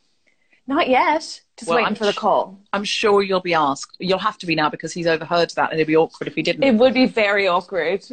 Not 0.66 0.88
yet. 0.88 1.20
Just 1.56 1.68
Well, 1.68 1.76
waiting 1.76 1.88
I'm 1.88 1.94
for 1.94 2.04
the 2.06 2.12
call. 2.12 2.58
I'm 2.72 2.84
sure 2.84 3.22
you'll 3.22 3.40
be 3.40 3.54
asked. 3.54 3.96
You'll 4.00 4.18
have 4.18 4.36
to 4.38 4.46
be 4.46 4.54
now 4.54 4.68
because 4.68 4.92
he's 4.92 5.06
overheard 5.06 5.50
that, 5.56 5.70
and 5.70 5.78
it'd 5.78 5.86
be 5.86 5.96
awkward 5.96 6.28
if 6.28 6.34
he 6.34 6.42
didn't. 6.42 6.62
It 6.64 6.74
would 6.74 6.92
be 6.94 7.06
very 7.06 7.48
awkward. 7.48 8.04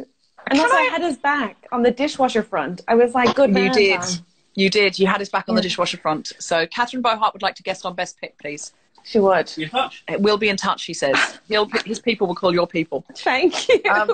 And 0.48 0.60
also, 0.60 0.74
I 0.74 0.78
I- 0.78 0.90
had 0.92 1.02
his 1.02 1.16
back 1.18 1.56
on 1.72 1.82
the 1.82 1.90
dishwasher 1.90 2.42
front. 2.42 2.82
I 2.88 2.94
was 2.94 3.12
like, 3.14 3.34
good 3.34 3.48
you 3.50 3.54
man. 3.54 3.72
did. 3.72 4.00
Tom. 4.00 4.24
You 4.54 4.70
did. 4.70 4.98
You 4.98 5.06
had 5.06 5.20
his 5.20 5.28
back 5.28 5.48
on 5.50 5.54
the 5.54 5.60
dishwasher 5.60 5.98
front. 5.98 6.32
So 6.38 6.66
Catherine 6.66 7.02
Bohart 7.02 7.34
would 7.34 7.42
like 7.42 7.56
to 7.56 7.62
guest 7.62 7.84
on 7.84 7.94
Best 7.94 8.18
Pick, 8.20 8.38
please. 8.38 8.72
She 9.06 9.20
would. 9.20 9.56
You 9.56 9.64
in 9.64 9.70
touch? 9.70 10.04
We'll 10.18 10.36
be 10.36 10.48
in 10.48 10.56
touch. 10.56 10.84
He 10.84 10.92
says. 10.92 11.16
He'll. 11.48 11.68
His 11.84 12.00
people 12.00 12.26
will 12.26 12.34
call 12.34 12.52
your 12.52 12.66
people. 12.66 13.04
Thank 13.14 13.68
you. 13.68 13.80
Um, 13.88 14.10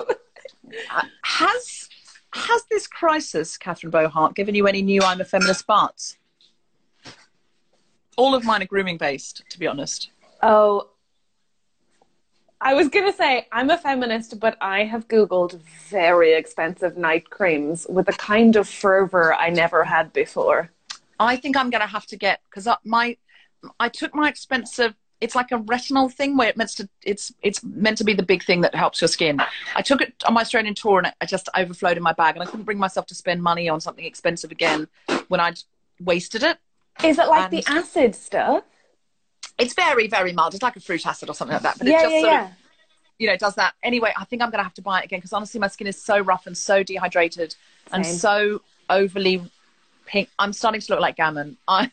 Has 1.23 1.89
has 2.31 2.63
this 2.69 2.85
crisis, 2.87 3.57
Catherine 3.57 3.89
Bohart, 3.89 4.35
given 4.35 4.53
you 4.53 4.67
any 4.67 4.83
new 4.83 5.01
"I'm 5.01 5.19
a 5.19 5.25
feminist" 5.25 5.65
parts? 5.65 6.17
All 8.17 8.35
of 8.35 8.45
mine 8.45 8.61
are 8.61 8.67
grooming 8.67 8.97
based, 8.97 9.43
to 9.49 9.57
be 9.59 9.65
honest. 9.65 10.11
oh, 10.43 10.89
I 12.61 12.75
was 12.75 12.87
gonna 12.87 13.13
say 13.13 13.47
I'm 13.51 13.71
a 13.71 13.77
feminist, 13.79 14.39
but 14.39 14.57
I 14.61 14.83
have 14.83 15.07
googled 15.07 15.59
very 15.89 16.33
expensive 16.33 16.97
night 16.97 17.31
creams 17.31 17.87
with 17.89 18.07
a 18.09 18.13
kind 18.13 18.55
of 18.55 18.69
fervor 18.69 19.33
I 19.33 19.49
never 19.49 19.83
had 19.83 20.13
before. 20.13 20.69
I 21.19 21.35
think 21.37 21.57
I'm 21.57 21.69
going 21.69 21.81
to 21.81 21.87
have 21.87 22.05
to 22.07 22.17
get 22.17 22.41
because 22.49 22.67
my 22.83 23.17
I 23.79 23.89
took 23.89 24.13
my 24.13 24.29
expensive. 24.29 24.95
It's 25.21 25.35
like 25.35 25.51
a 25.51 25.59
retinol 25.59 26.11
thing 26.11 26.35
where 26.35 26.49
it 26.49 26.57
meant 26.57 26.71
to 26.71 26.89
it's 27.03 27.33
it's 27.41 27.63
meant 27.63 27.97
to 27.99 28.03
be 28.03 28.13
the 28.13 28.23
big 28.23 28.43
thing 28.43 28.61
that 28.61 28.75
helps 28.75 29.01
your 29.01 29.07
skin. 29.07 29.41
I 29.75 29.81
took 29.81 30.01
it 30.01 30.13
on 30.25 30.33
my 30.33 30.41
Australian 30.41 30.75
tour 30.75 30.97
and 30.97 31.13
I 31.21 31.25
just 31.25 31.47
overflowed 31.55 31.97
in 31.97 32.03
my 32.03 32.13
bag, 32.13 32.35
and 32.35 32.43
I 32.43 32.45
couldn't 32.45 32.65
bring 32.65 32.77
myself 32.77 33.05
to 33.07 33.15
spend 33.15 33.41
money 33.41 33.69
on 33.69 33.79
something 33.79 34.05
expensive 34.05 34.51
again 34.51 34.87
when 35.29 35.39
I'd 35.39 35.59
wasted 36.01 36.43
it. 36.43 36.57
Is 37.03 37.19
it 37.19 37.27
like 37.27 37.49
the 37.51 37.63
acid 37.67 38.15
stuff? 38.15 38.63
It's 39.57 39.73
very 39.73 40.07
very 40.07 40.33
mild. 40.33 40.53
It's 40.55 40.63
like 40.63 40.75
a 40.75 40.81
fruit 40.81 41.05
acid 41.05 41.29
or 41.29 41.35
something 41.35 41.53
like 41.53 41.63
that, 41.63 41.77
but 41.77 41.87
it 41.87 41.91
yeah, 41.91 42.01
just 42.01 42.13
yeah, 42.13 42.21
sort 42.21 42.33
yeah. 42.33 42.45
of 42.45 42.51
you 43.19 43.27
know 43.27 43.37
does 43.37 43.55
that 43.55 43.75
anyway. 43.81 44.13
I 44.17 44.25
think 44.25 44.41
I'm 44.41 44.49
going 44.49 44.59
to 44.59 44.63
have 44.63 44.73
to 44.75 44.81
buy 44.81 44.99
it 45.01 45.05
again 45.05 45.19
because 45.19 45.33
honestly, 45.33 45.59
my 45.59 45.67
skin 45.67 45.87
is 45.87 46.01
so 46.01 46.19
rough 46.19 46.47
and 46.47 46.57
so 46.57 46.83
dehydrated 46.83 47.55
and 47.93 48.05
so 48.05 48.61
overly 48.89 49.41
pink. 50.05 50.29
I'm 50.37 50.51
starting 50.51 50.81
to 50.81 50.91
look 50.91 50.99
like 50.99 51.15
gammon. 51.15 51.57
I 51.67 51.89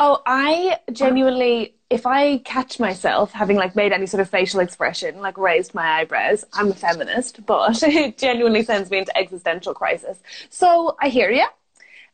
Oh, 0.00 0.22
I 0.26 0.78
genuinely, 0.92 1.74
if 1.90 2.06
I 2.06 2.38
catch 2.38 2.78
myself 2.78 3.32
having 3.32 3.56
like 3.56 3.74
made 3.74 3.92
any 3.92 4.06
sort 4.06 4.20
of 4.20 4.30
facial 4.30 4.60
expression, 4.60 5.20
like 5.20 5.36
raised 5.36 5.74
my 5.74 6.00
eyebrows, 6.00 6.44
I'm 6.52 6.70
a 6.70 6.74
feminist, 6.74 7.44
but 7.46 7.82
it 7.82 8.18
genuinely 8.18 8.62
sends 8.62 8.90
me 8.90 8.98
into 8.98 9.16
existential 9.16 9.74
crisis. 9.74 10.18
So 10.50 10.96
I 11.00 11.08
hear 11.08 11.30
you. 11.30 11.46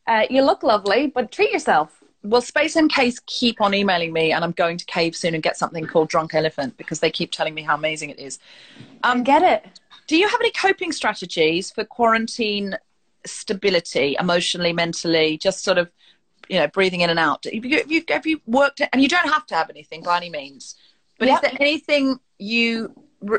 Uh, 0.07 0.27
you 0.31 0.43
look 0.43 0.63
lovely, 0.63 1.09
but 1.09 1.31
treat 1.31 1.51
yourself. 1.53 2.03
Well, 2.23 2.41
Space 2.41 2.75
NKs 2.75 3.25
keep 3.27 3.61
on 3.61 3.75
emailing 3.75 4.13
me, 4.13 4.33
and 4.33 4.43
I'm 4.43 4.53
going 4.53 4.79
to 4.79 4.85
Cave 4.87 5.15
soon 5.15 5.35
and 5.35 5.43
get 5.43 5.59
something 5.59 5.87
called 5.87 6.09
Drunk 6.09 6.35
Elephant 6.35 6.77
because 6.79 7.01
they 7.01 7.11
keep 7.11 7.33
telling 7.33 7.53
me 7.53 7.63
how 7.63 7.75
amazing 7.75 8.09
it 8.11 8.19
is. 8.19 8.39
Um, 9.03 9.23
Get 9.25 9.43
it? 9.43 9.67
do 10.07 10.17
you 10.17 10.29
have 10.29 10.41
any 10.41 10.51
coping 10.51 10.93
strategies 10.93 11.71
for 11.71 11.85
quarantine 11.85 12.77
stability, 13.27 14.17
emotionally, 14.19 14.73
mentally, 14.73 15.39
just 15.39 15.65
sort 15.65 15.79
of, 15.79 15.91
you 16.49 16.59
know, 16.59 16.69
breathing 16.69 17.01
in 17.01 17.11
and 17.11 17.19
out? 17.19 17.45
Have 17.45 17.65
you, 17.65 17.79
have 17.79 17.91
you, 17.91 18.05
have 18.09 18.27
you 18.27 18.41
worked, 18.47 18.81
and 18.93 19.03
you 19.03 19.09
don't 19.09 19.29
have 19.29 19.47
to 19.47 19.55
have 19.55 19.71
anything 19.71 20.03
by 20.03 20.17
any 20.17 20.31
means, 20.31 20.77
but 21.19 21.29
Yep. 21.29 21.35
is 21.37 21.41
there 21.51 21.59
anything 21.61 22.19
you 22.39 22.93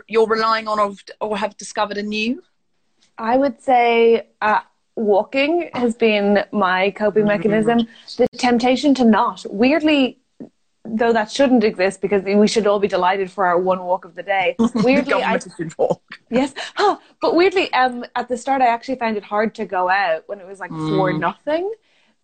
you're 0.07 0.27
relying 0.27 0.67
on 0.67 0.79
or, 0.79 0.95
or 1.21 1.38
have 1.38 1.55
discovered 1.57 1.97
anew? 1.97 2.41
I 3.17 3.38
would 3.38 3.62
say 3.62 4.27
uh, 4.41 4.62
walking 4.95 5.69
has 5.74 5.95
been 5.95 6.43
my 6.51 6.91
coping 6.91 7.25
mechanism. 7.25 7.88
The 8.17 8.27
temptation 8.38 8.93
to 8.95 9.05
not. 9.05 9.45
Weirdly, 9.50 10.19
though 10.83 11.13
that 11.13 11.31
shouldn't 11.31 11.63
exist 11.63 12.01
because 12.01 12.24
we 12.24 12.47
should 12.47 12.67
all 12.67 12.79
be 12.79 12.88
delighted 12.88 13.31
for 13.31 13.45
our 13.45 13.59
one 13.59 13.83
walk 13.83 14.05
of 14.05 14.15
the 14.15 14.24
day. 14.24 14.55
Weirdly, 14.75 15.21
I, 15.24 15.39
walk. 15.77 16.01
yes, 16.29 16.53
huh. 16.75 16.97
but 17.21 17.35
weirdly, 17.35 17.71
um, 17.74 18.05
at 18.15 18.27
the 18.27 18.38
start, 18.38 18.62
I 18.62 18.67
actually 18.67 18.95
found 18.95 19.17
it 19.17 19.24
hard 19.24 19.55
to 19.55 19.65
go 19.65 19.89
out 19.89 20.24
when 20.27 20.39
it 20.39 20.47
was 20.47 20.59
like 20.59 20.71
for 20.71 21.12
nothing. 21.13 21.71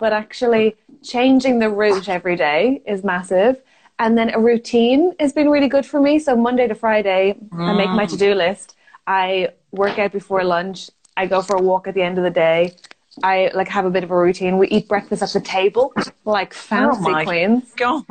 But 0.01 0.13
actually, 0.13 0.75
changing 1.03 1.60
the 1.60 1.70
route 1.70 2.10
every 2.10 2.36
day 2.36 2.81
is 2.88 3.03
massive. 3.03 3.62
And 4.00 4.17
then 4.17 4.34
a 4.34 4.39
routine 4.39 5.13
has 5.20 5.31
been 5.31 5.48
really 5.55 5.67
good 5.67 5.86
for 5.86 6.00
me. 6.01 6.17
So 6.17 6.36
Monday 6.36 6.67
to 6.67 6.74
Friday, 6.74 7.38
I 7.70 7.74
make 7.74 7.91
my 7.91 8.08
to-do 8.08 8.34
list. 8.34 8.75
I 9.05 9.50
work 9.72 10.00
out 10.00 10.12
before 10.12 10.43
lunch. 10.43 10.89
I 11.15 11.27
go 11.27 11.43
for 11.43 11.55
a 11.55 11.62
walk 11.62 11.88
at 11.88 11.93
the 11.93 12.01
end 12.01 12.17
of 12.17 12.24
the 12.24 12.31
day. 12.31 12.75
I 13.22 13.51
like 13.53 13.67
have 13.67 13.86
a 13.86 13.91
bit 13.91 14.03
of 14.03 14.10
a 14.10 14.17
routine. 14.17 14.58
We 14.58 14.67
eat 14.70 14.88
breakfast 14.88 15.22
at 15.22 15.34
the 15.34 15.41
table, 15.41 15.93
like 16.25 16.51
fancy 16.53 17.12
my 17.12 17.24
queens. 17.24 17.72
God. 17.75 18.03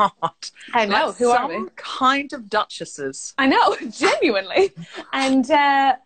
I 0.73 0.87
know. 0.87 1.07
Like 1.09 1.17
Who 1.17 1.31
are 1.31 1.49
we? 1.49 1.69
kind 1.75 2.33
of 2.33 2.49
duchesses. 2.49 3.35
I 3.37 3.47
know, 3.49 3.77
genuinely. 3.91 4.73
And 5.13 5.51
uh, 5.51 5.97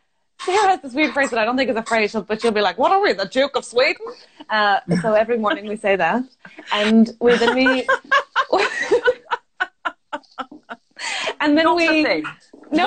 Sarah 0.44 0.68
has 0.68 0.80
this 0.82 0.92
weird 0.94 1.12
phrase 1.14 1.30
that 1.30 1.38
I 1.38 1.44
don't 1.44 1.56
think 1.56 1.70
is 1.70 1.76
a 1.76 1.82
phrase, 1.82 2.14
but 2.28 2.40
she'll 2.40 2.50
be 2.52 2.60
like, 2.60 2.78
"What 2.78 2.92
are 2.92 3.00
we, 3.02 3.12
the 3.12 3.24
Duke 3.26 3.56
of 3.56 3.64
Sweden?" 3.64 4.06
Uh, 4.50 4.80
so 5.02 5.14
every 5.14 5.38
morning 5.38 5.66
we 5.66 5.76
say 5.76 5.96
that, 5.96 6.22
and 6.72 7.14
we 7.20 7.36
then 7.36 7.54
we, 7.54 7.86
and 11.40 11.56
then 11.56 11.64
Not 11.64 11.76
we, 11.76 12.02
no, 12.02 12.22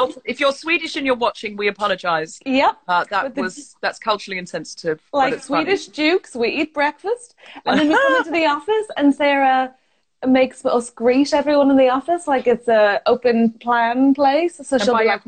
Not- 0.06 0.18
if 0.26 0.40
you're 0.40 0.52
Swedish 0.54 0.96
and 0.96 1.06
you're 1.06 1.16
watching, 1.16 1.56
we 1.58 1.68
apologise. 1.68 2.40
yep. 2.46 2.78
Uh, 2.88 3.06
that 3.10 3.36
the- 3.36 3.42
was 3.42 3.76
that's 3.82 4.00
culturally 4.00 4.38
insensitive. 4.38 5.02
like 5.14 5.34
it's 5.34 5.48
funny. 5.48 5.64
Swedish 5.66 5.88
dukes, 5.88 6.36
we 6.36 6.50
eat 6.50 6.74
breakfast, 6.74 7.36
and 7.66 7.80
then 7.80 7.88
we 7.90 7.96
come 7.96 8.16
into 8.18 8.32
the 8.32 8.46
office, 8.46 8.88
and 8.98 9.14
Sarah 9.14 9.74
makes 10.28 10.66
us 10.66 10.90
greet 10.90 11.32
everyone 11.34 11.70
in 11.70 11.78
the 11.78 11.90
office 11.90 12.28
like 12.28 12.48
it's 12.48 12.68
a 12.68 13.02
open 13.06 13.52
plan 13.52 14.14
place. 14.16 14.56
So 14.64 14.76
And 14.76 14.84
she'll 14.84 14.94
by, 14.94 15.04
be 15.04 15.08
like, 15.10 15.22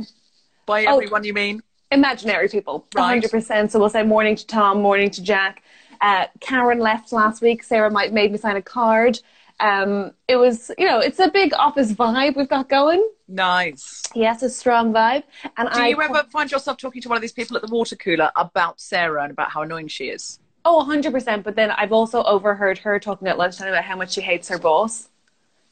by 0.65 0.86
Oh. 0.86 0.95
everyone, 0.95 1.24
you 1.24 1.33
mean? 1.33 1.62
Imaginary 1.91 2.48
people, 2.48 2.86
Right. 2.96 3.22
100%. 3.24 3.72
So 3.72 3.79
we'll 3.79 3.89
say 3.89 4.03
morning 4.03 4.36
to 4.36 4.46
Tom, 4.46 4.81
morning 4.81 5.10
to 5.12 5.22
Jack. 5.22 5.63
Uh, 6.01 6.25
Karen 6.39 6.79
left 6.79 7.12
last 7.12 7.41
week. 7.41 7.63
Sarah 7.63 7.91
might 7.91 8.13
made 8.13 8.31
me 8.31 8.38
sign 8.38 8.55
a 8.55 8.62
card. 8.62 9.19
Um, 9.60 10.12
it 10.29 10.38
was, 10.38 10.72
you 10.77 10.86
know, 10.88 11.00
it's 11.00 11.19
a 11.19 11.29
big 11.29 11.53
office 11.53 11.91
vibe 11.91 12.38
we've 12.38 12.48
got 12.48 12.69
going. 12.69 13.05
Nice. 13.27 14.03
Yes, 14.15 14.41
a 14.41 14.50
strong 14.50 14.93
vibe. 14.93 15.24
And 15.58 15.69
Do 15.69 15.79
I 15.79 15.88
you 15.89 16.01
ever 16.01 16.24
find 16.31 16.50
yourself 16.50 16.77
talking 16.77 17.01
to 17.01 17.10
one 17.10 17.17
of 17.17 17.22
these 17.22 17.34
people 17.34 17.58
at 17.58 17.63
the 17.63 17.72
water 17.74 17.98
cooler 17.98 18.31
about 18.38 18.79
Sarah 18.79 19.24
and 19.24 19.31
about 19.31 19.51
how 19.51 19.63
annoying 19.63 19.89
she 19.89 20.05
is? 20.05 20.39
Oh, 20.63 20.86
100%. 20.88 21.43
But 21.43 21.55
then 21.55 21.72
I've 21.72 21.91
also 21.91 22.24
overheard 22.24 22.77
her 22.79 23.00
talking 23.00 23.27
at 23.27 23.38
lunchtime 23.38 23.67
about 23.67 23.84
how 23.84 23.98
much 23.98 24.13
she 24.13 24.22
hates 24.22 24.48
her 24.48 24.58
boss. 24.58 25.10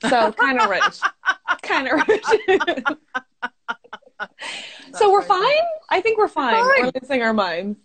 So 0.01 0.31
kind 0.33 0.59
of 0.59 0.69
rude. 0.69 0.81
kind 1.61 1.87
of 1.87 2.07
rude. 2.07 2.85
so 4.93 5.11
we're 5.11 5.21
fine. 5.21 5.61
I 5.89 6.01
think 6.01 6.17
we're 6.17 6.27
fine. 6.27 6.55
fine. 6.55 6.85
We're 6.85 6.91
losing 7.01 7.21
our 7.21 7.33
minds. 7.33 7.79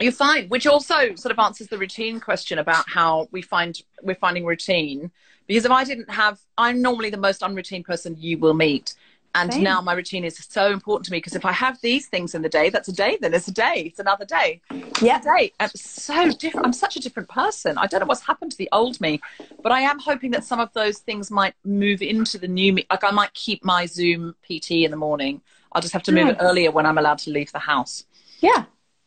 You're 0.00 0.12
fine, 0.12 0.48
which 0.48 0.66
also 0.66 1.14
sort 1.14 1.32
of 1.32 1.38
answers 1.38 1.68
the 1.68 1.78
routine 1.78 2.20
question 2.20 2.58
about 2.58 2.88
how 2.88 3.28
we 3.30 3.42
find 3.42 3.80
we're 4.02 4.14
finding 4.14 4.44
routine. 4.44 5.10
Because 5.46 5.64
if 5.64 5.70
I 5.70 5.84
didn't 5.84 6.10
have, 6.10 6.40
I'm 6.56 6.80
normally 6.80 7.10
the 7.10 7.16
most 7.16 7.42
unroutine 7.42 7.84
person 7.84 8.16
you 8.18 8.38
will 8.38 8.54
meet. 8.54 8.94
And 9.34 9.52
Same. 9.52 9.62
now 9.62 9.80
my 9.80 9.94
routine 9.94 10.24
is 10.24 10.36
so 10.36 10.70
important 10.70 11.06
to 11.06 11.12
me 11.12 11.18
because 11.18 11.34
if 11.34 11.46
I 11.46 11.52
have 11.52 11.80
these 11.80 12.06
things 12.06 12.34
in 12.34 12.42
the 12.42 12.50
day, 12.50 12.68
that's 12.68 12.88
a 12.88 12.92
day, 12.92 13.16
then 13.20 13.32
it's 13.32 13.48
a 13.48 13.52
day, 13.52 13.84
it's 13.86 13.98
another 13.98 14.26
day. 14.26 14.60
Yeah. 15.00 15.20
day. 15.20 15.52
I'm 15.58 15.70
so 15.74 16.30
different. 16.30 16.66
I'm 16.66 16.72
such 16.74 16.96
a 16.96 17.00
different 17.00 17.30
person. 17.30 17.78
I 17.78 17.86
don't 17.86 18.00
know 18.00 18.06
what's 18.06 18.26
happened 18.26 18.50
to 18.52 18.58
the 18.58 18.68
old 18.72 19.00
me, 19.00 19.20
but 19.62 19.72
I 19.72 19.80
am 19.80 19.98
hoping 19.98 20.32
that 20.32 20.44
some 20.44 20.60
of 20.60 20.70
those 20.74 20.98
things 20.98 21.30
might 21.30 21.54
move 21.64 22.02
into 22.02 22.36
the 22.36 22.48
new 22.48 22.74
me. 22.74 22.86
Like 22.90 23.04
I 23.04 23.10
might 23.10 23.32
keep 23.32 23.64
my 23.64 23.86
Zoom 23.86 24.34
PT 24.44 24.70
in 24.72 24.90
the 24.90 24.98
morning. 24.98 25.40
I'll 25.74 25.82
just 25.82 25.92
have 25.92 26.02
to 26.04 26.12
move 26.12 26.28
it 26.28 26.36
earlier 26.40 26.70
when 26.70 26.86
I'm 26.86 26.98
allowed 26.98 27.18
to 27.18 27.30
leave 27.30 27.50
the 27.52 27.58
house. 27.58 28.04
Yeah. 28.40 28.64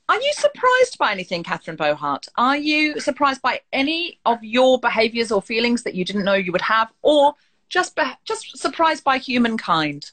Are 0.08 0.22
you 0.22 0.34
surprised 0.34 0.98
by 1.00 1.12
anything, 1.12 1.42
Catherine 1.42 1.78
Bohart? 1.78 2.28
Are 2.38 2.58
you 2.58 3.00
surprised 3.00 3.42
by 3.42 3.62
any 3.74 4.20
of 4.26 4.44
your 4.44 4.80
behaviours 4.80 5.32
or 5.32 5.42
feelings 5.42 5.84
that 5.84 5.96
you 5.96 6.06
didn't 6.06 6.24
know 6.24 6.36
you 6.36 6.52
would 6.52 6.62
have, 6.62 6.92
or 7.02 7.34
just 7.70 7.96
be- 7.96 8.04
just 8.24 8.58
surprised 8.58 9.04
by 9.04 9.18
humankind? 9.18 10.12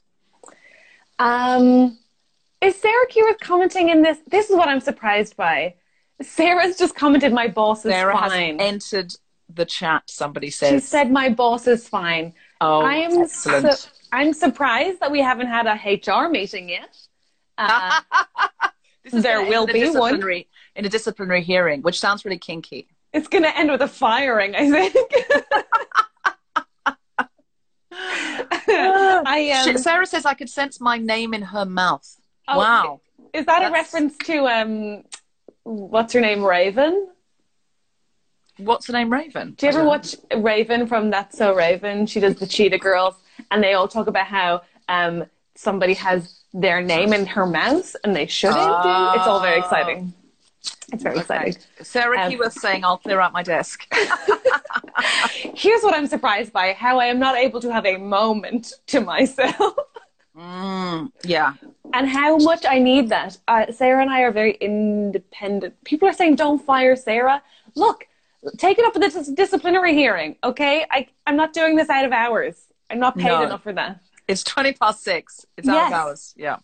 Um, 1.18 1.99
is 2.62 2.76
Sarah 2.76 3.06
Keyworth 3.11 3.40
commenting 3.40 3.90
in 3.90 4.02
this? 4.02 4.18
This 4.26 4.49
is 4.49 4.56
what 4.56 4.68
I'm 4.68 4.80
surprised 4.80 5.37
by. 5.37 5.75
Sarah's 6.23 6.78
just 6.78 6.94
commented, 6.94 7.32
"My 7.32 7.49
boss 7.49 7.85
is 7.85 7.92
Sarah 7.92 8.16
has 8.16 8.32
fine." 8.32 8.61
entered 8.61 9.14
the 9.52 9.66
chat. 9.66 10.04
Somebody 10.06 10.50
says 10.50 10.71
she 10.71 10.80
said, 10.80 11.11
"My 11.11 11.28
boss 11.28 11.66
is 11.66 11.87
fine." 11.88 12.32
"Oh, 12.62 12.81
I 12.83 12.95
am. 13.07 13.23
excellent." 13.23 13.78
Su- 13.78 13.88
I'm 14.12 14.33
surprised 14.33 15.00
that 15.00 15.11
we 15.11 15.21
haven't 15.21 15.49
had 15.49 15.66
a 15.66 15.75
HR 15.75 16.28
meeting 16.28 16.69
yet. 16.69 16.97
Uh, 17.59 18.00
This 19.04 19.14
is 19.14 19.23
There 19.23 19.42
will 19.42 19.69
end 19.69 19.76
in 19.76 19.88
a 19.88 19.92
be 19.92 19.99
one. 19.99 20.23
in 20.76 20.85
a 20.85 20.88
disciplinary 20.88 21.42
hearing, 21.42 21.83
which 21.83 21.99
sounds 22.00 22.25
really 22.25 22.38
kinky. 22.38 22.88
it's 23.12 23.28
going 23.28 23.45
to 23.45 23.57
end 23.57 23.71
with 23.71 23.83
a 23.83 23.88
firing, 23.88 24.54
I 24.54 24.69
think. 24.71 24.95
I 28.69 29.64
um, 29.69 29.78
Sarah 29.78 30.07
says 30.07 30.25
I 30.25 30.35
could 30.35 30.50
sense 30.50 30.81
my 30.81 30.99
name 30.99 31.35
in 31.35 31.42
her 31.42 31.64
mouth. 31.64 32.16
Oh, 32.49 32.59
wow. 32.59 33.00
Is 33.33 33.47
that 33.47 33.69
a 33.69 33.73
reference 33.73 34.16
to 34.25 34.47
um, 34.47 35.04
what's 35.64 36.12
her 36.14 36.21
name, 36.21 36.42
Raven? 36.42 37.09
What's 38.59 38.87
the 38.87 38.92
name, 38.92 39.11
Raven? 39.11 39.54
Do 39.56 39.66
you 39.66 39.73
ever 39.73 39.85
watch 39.85 40.14
Raven 40.37 40.87
from 40.87 41.11
That's 41.11 41.37
So 41.38 41.54
Raven? 41.54 42.06
She 42.06 42.21
does 42.21 42.37
the 42.37 42.47
Cheetah 42.47 42.78
Girls, 42.78 43.14
and 43.50 43.62
they 43.62 43.75
all 43.75 43.88
talk 43.88 44.06
about 44.06 44.26
how 44.26 44.62
um, 44.88 45.25
somebody 45.54 45.94
has 45.94 46.40
their 46.52 46.82
name 46.82 47.12
in 47.14 47.25
her 47.26 47.47
mouth 47.47 47.97
and 48.04 48.14
they 48.14 48.26
shouldn't 48.26 48.59
do. 48.59 49.09
It's 49.14 49.26
all 49.26 49.40
very 49.40 49.59
exciting. 49.59 50.12
It's 50.92 51.02
very 51.02 51.14
Okay. 51.16 51.23
exciting. 51.23 51.56
Sarah 51.80 52.21
Um, 52.21 52.30
Keyworth 52.32 52.52
saying 52.52 52.85
I'll 52.85 52.99
clear 52.99 53.21
out 53.21 53.32
my 53.32 53.42
desk. 53.42 53.87
Here's 55.54 55.82
what 55.82 55.94
I'm 55.94 56.06
surprised 56.06 56.52
by 56.52 56.75
how 56.75 56.99
I 57.00 57.06
am 57.06 57.18
not 57.18 57.37
able 57.37 57.61
to 57.62 57.73
have 57.73 57.87
a 57.87 57.97
moment 57.97 58.75
to 58.88 59.00
myself. 59.00 59.75
yeah. 61.25 61.54
and 61.94 62.09
how 62.09 62.37
much 62.37 62.64
I 62.68 62.78
need 62.78 63.09
that. 63.09 63.38
Uh, 63.49 63.73
Sarah 63.73 64.02
and 64.02 64.11
I 64.11 64.21
are 64.21 64.30
very 64.32 64.52
independent. 64.61 65.82
People 65.85 66.06
are 66.09 66.12
saying, 66.12 66.37
"Don't 66.37 66.62
fire 66.62 66.97
Sarah." 66.97 67.42
Look, 67.75 68.06
take 68.58 68.78
it 68.78 68.84
up 68.84 68.94
at 68.96 69.02
the 69.02 69.08
dis- 69.08 69.28
disciplinary 69.28 69.94
hearing, 69.94 70.37
okay? 70.44 70.84
I, 70.90 71.06
I'm 71.26 71.37
not 71.37 71.52
doing 71.52 71.76
this 71.76 71.88
out 71.88 72.04
of 72.04 72.12
hours. 72.12 72.56
I'm 72.90 72.99
not 73.00 73.16
paid 73.16 73.26
No. 73.28 73.42
enough 73.42 73.62
for 73.62 73.72
that. 73.72 74.00
It's 74.28 74.42
20 74.44 74.72
past 74.75 75.02
six. 75.02 75.46
It's 75.56 75.68
out 75.68 75.87
of 75.88 75.92
hours. 75.92 76.34
Yeah. 76.37 76.56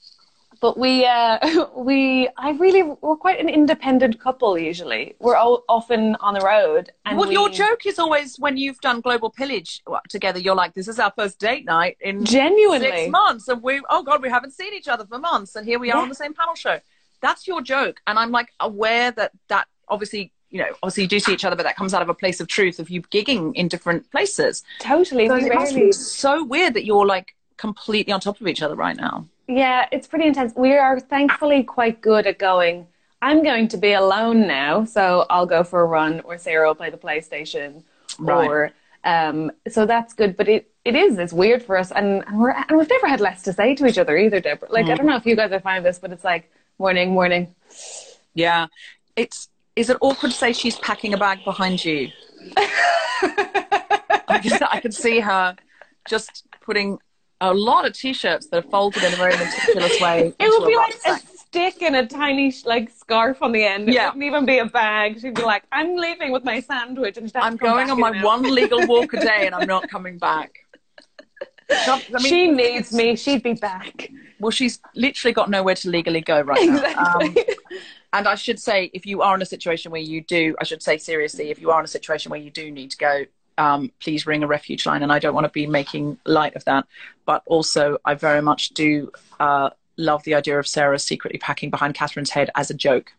But 0.61 0.77
we, 0.77 1.05
uh, 1.07 1.67
we, 1.77 2.29
I 2.37 2.51
really, 2.53 2.83
we're 2.83 3.17
quite 3.17 3.39
an 3.39 3.49
independent 3.49 4.19
couple. 4.21 4.59
Usually, 4.59 5.15
we're 5.21 5.37
all 5.37 5.65
often 5.69 6.17
on 6.17 6.35
the 6.35 6.41
road. 6.41 6.91
And 7.07 7.17
well, 7.17 7.29
we, 7.29 7.35
your 7.35 7.49
joke 7.49 7.87
is 7.87 7.99
always 7.99 8.37
when 8.39 8.57
you've 8.57 8.81
done 8.81 9.01
Global 9.01 9.31
Pillage 9.31 9.83
together, 10.09 10.39
you're 10.41 10.57
like, 10.57 10.75
this 10.75 10.89
is 10.89 10.99
our 10.99 11.13
first 11.17 11.39
date 11.39 11.65
night 11.65 11.97
in 12.01 12.25
genuinely, 12.25 12.91
six 12.91 13.11
months. 13.11 13.47
And 13.49 13.63
we, 13.63 13.81
oh 13.89 14.03
God, 14.03 14.21
we 14.23 14.31
haven't 14.31 14.53
seen 14.53 14.75
each 14.75 14.89
other 14.89 15.07
for 15.07 15.19
months. 15.19 15.55
And 15.55 15.65
here 15.65 15.79
we 15.79 15.91
are 15.93 15.97
Yeah. 15.99 16.03
on 16.03 16.09
the 16.09 16.15
same 16.15 16.35
panel 16.35 16.55
show. 16.57 16.81
That's 17.21 17.47
your 17.47 17.61
joke. 17.63 18.01
And 18.07 18.19
I'm 18.19 18.31
like 18.33 18.53
aware 18.61 19.11
that 19.13 19.33
that 19.49 19.67
obviously, 19.89 20.33
you 20.51 20.59
know, 20.59 20.69
obviously 20.83 21.03
you 21.05 21.09
do 21.09 21.21
see 21.21 21.33
each 21.33 21.45
other, 21.45 21.57
but 21.57 21.65
that 21.65 21.77
comes 21.77 21.93
out 21.95 22.03
of 22.03 22.09
a 22.09 22.15
place 22.15 22.41
of 22.41 22.49
truth 22.49 22.79
of 22.79 22.89
you 22.91 23.03
gigging 23.03 23.55
in 23.55 23.69
different 23.69 24.11
places. 24.11 24.65
totally. 24.81 25.29
So 25.29 25.37
it 25.37 25.55
must 25.55 25.75
be 25.75 25.93
so 25.93 26.45
weird 26.45 26.75
that 26.75 26.85
you're 26.85 27.07
like 27.07 27.35
completely 27.57 28.13
on 28.13 28.21
top 28.21 28.41
of 28.41 28.47
each 28.47 28.63
other 28.63 28.75
right 28.75 28.97
now. 28.97 29.27
Yeah, 29.47 29.87
it's 29.93 30.07
pretty 30.07 30.27
intense. 30.27 30.53
We 30.57 30.75
are 30.77 31.01
thankfully 31.01 31.63
quite 31.63 32.01
good 32.01 32.27
at 32.27 32.39
going. 32.39 32.87
I'm 33.21 33.43
going 33.43 33.69
to 33.69 33.77
be 33.77 33.93
alone 33.95 34.47
now, 34.47 34.85
so 34.85 35.27
I'll 35.29 35.47
go 35.47 35.65
for 35.65 35.81
a 35.81 35.87
run, 35.87 36.21
or 36.21 36.39
Sarah 36.39 36.69
will 36.69 36.75
play 36.75 36.91
the 36.91 36.99
PlayStation, 36.99 37.83
Right. 38.19 38.47
or 38.47 38.73
um. 39.05 39.51
So 39.69 39.87
that's 39.87 40.13
good, 40.15 40.37
but 40.37 40.49
it, 40.49 40.71
it 40.85 40.95
is 40.95 41.19
it's 41.19 41.33
weird 41.33 41.63
for 41.63 41.77
us, 41.77 41.91
and, 41.91 42.25
and 42.27 42.39
we're 42.39 42.51
and 42.51 42.79
we've 42.79 42.89
never 42.89 43.09
had 43.09 43.21
less 43.21 43.43
to 43.43 43.53
say 43.53 43.75
to 43.75 43.87
each 43.87 43.99
other 43.99 44.17
either, 44.17 44.39
Deborah. 44.41 44.71
Like 44.71 44.87
I 44.87 44.95
don't 44.95 45.07
know 45.07 45.17
if 45.17 45.27
you 45.27 45.35
guys 45.35 45.51
have 45.51 45.63
found 45.63 45.85
this, 45.85 45.99
but 45.99 46.13
it's 46.13 46.25
like 46.25 46.51
morning, 46.79 47.11
morning. 47.11 47.55
Yeah. 48.35 48.67
It's 49.17 49.49
is 49.79 49.89
it 49.91 49.97
awkward 50.01 50.33
to 50.33 50.37
say 50.37 50.53
she's 50.53 50.77
packing 50.81 51.15
a 51.15 51.17
bag 51.17 51.45
behind 51.45 51.85
you? 51.85 52.11
I, 52.57 54.41
can, 54.43 54.59
I 54.71 54.81
can 54.81 54.91
see 54.91 55.21
her 55.21 55.55
just 56.09 56.47
putting 56.61 56.99
a 57.41 57.55
lot 57.55 57.87
of 57.87 57.93
t-shirts 57.93 58.49
that 58.49 58.59
are 58.59 58.69
folded 58.69 59.05
in 59.05 59.13
a 59.13 59.17
very 59.17 59.37
meticulous 59.37 60.01
way. 60.01 60.33
It 60.37 60.61
would 60.61 60.67
be 60.67 60.77
like 60.77 60.97
a 61.07 61.21
stick 61.37 61.81
and 61.83 61.95
a 61.95 62.07
tiny 62.07 62.53
like 62.65 62.91
scarf 62.91 63.41
on 63.41 63.53
the 63.53 63.65
end. 63.65 63.89
It 63.89 63.95
Yeah. 63.95 64.07
wouldn't 64.07 64.25
even 64.25 64.45
be 64.45 64.59
a 64.59 64.67
bag. 64.67 65.21
She'd 65.21 65.35
be 65.35 65.43
like, 65.43 65.63
"I'm 65.71 65.95
leaving 65.95 66.33
with 66.33 66.43
my 66.43 66.59
sandwich," 66.59 67.17
and 67.17 67.31
I'm 67.37 67.57
going 67.57 67.89
on 67.89 68.01
my 68.01 68.11
an 68.11 68.23
one 68.23 68.43
legal 68.43 68.85
walk 68.89 69.13
a 69.13 69.21
day 69.21 69.47
and 69.47 69.55
I'm 69.55 69.69
not 69.69 69.89
coming 69.89 70.19
back. 70.19 70.51
I 71.71 72.03
mean, 72.13 72.23
she 72.23 72.51
needs 72.51 72.93
me. 72.93 73.15
She'd 73.15 73.45
be 73.45 73.53
back. 73.55 74.11
Well, 74.41 74.51
she's 74.51 74.81
literally 74.97 75.33
got 75.33 75.49
nowhere 75.51 75.77
to 75.77 75.89
legally 75.91 76.21
go 76.21 76.41
right 76.41 76.67
now. 76.67 76.83
Um, 76.99 77.23
Exactly. 77.23 77.55
And 78.13 78.27
I 78.27 78.37
should 78.37 78.59
say, 78.59 78.91
if 78.95 79.05
you 79.05 79.23
are 79.23 79.35
in 79.35 79.43
a 79.43 79.47
situation 79.47 79.93
where 79.93 80.01
you 80.01 80.23
do, 80.23 80.57
I 80.61 80.65
should 80.65 80.83
say 80.83 80.97
seriously, 80.97 81.51
if 81.51 81.61
you 81.61 81.71
are 81.71 81.79
in 81.79 81.85
a 81.85 81.89
situation 81.89 82.31
where 82.31 82.41
you 82.41 82.51
do 82.51 82.71
need 82.71 82.91
to 82.93 82.97
go, 82.97 83.25
um, 83.59 83.93
please 84.01 84.27
ring 84.27 84.43
a 84.43 84.47
refuge 84.47 84.87
line. 84.87 85.03
And 85.03 85.13
I 85.13 85.19
don't 85.19 85.35
want 85.35 85.45
to 85.45 85.53
be 85.53 85.67
making 85.67 86.19
light 86.25 86.57
of 86.57 86.65
that, 86.65 86.87
but 87.27 87.43
also 87.47 87.99
I 88.05 88.15
very 88.15 88.41
much 88.41 88.71
do 88.71 89.11
uh, 89.41 89.71
love 89.97 90.23
the 90.25 90.35
idea 90.35 90.59
of 90.59 90.67
Sarah 90.67 90.99
secretly 90.99 91.39
packing 91.39 91.69
behind 91.69 91.95
Catherine's 91.95 92.31
head 92.31 92.51
as 92.55 92.71
a 92.71 92.75
joke. 92.75 93.13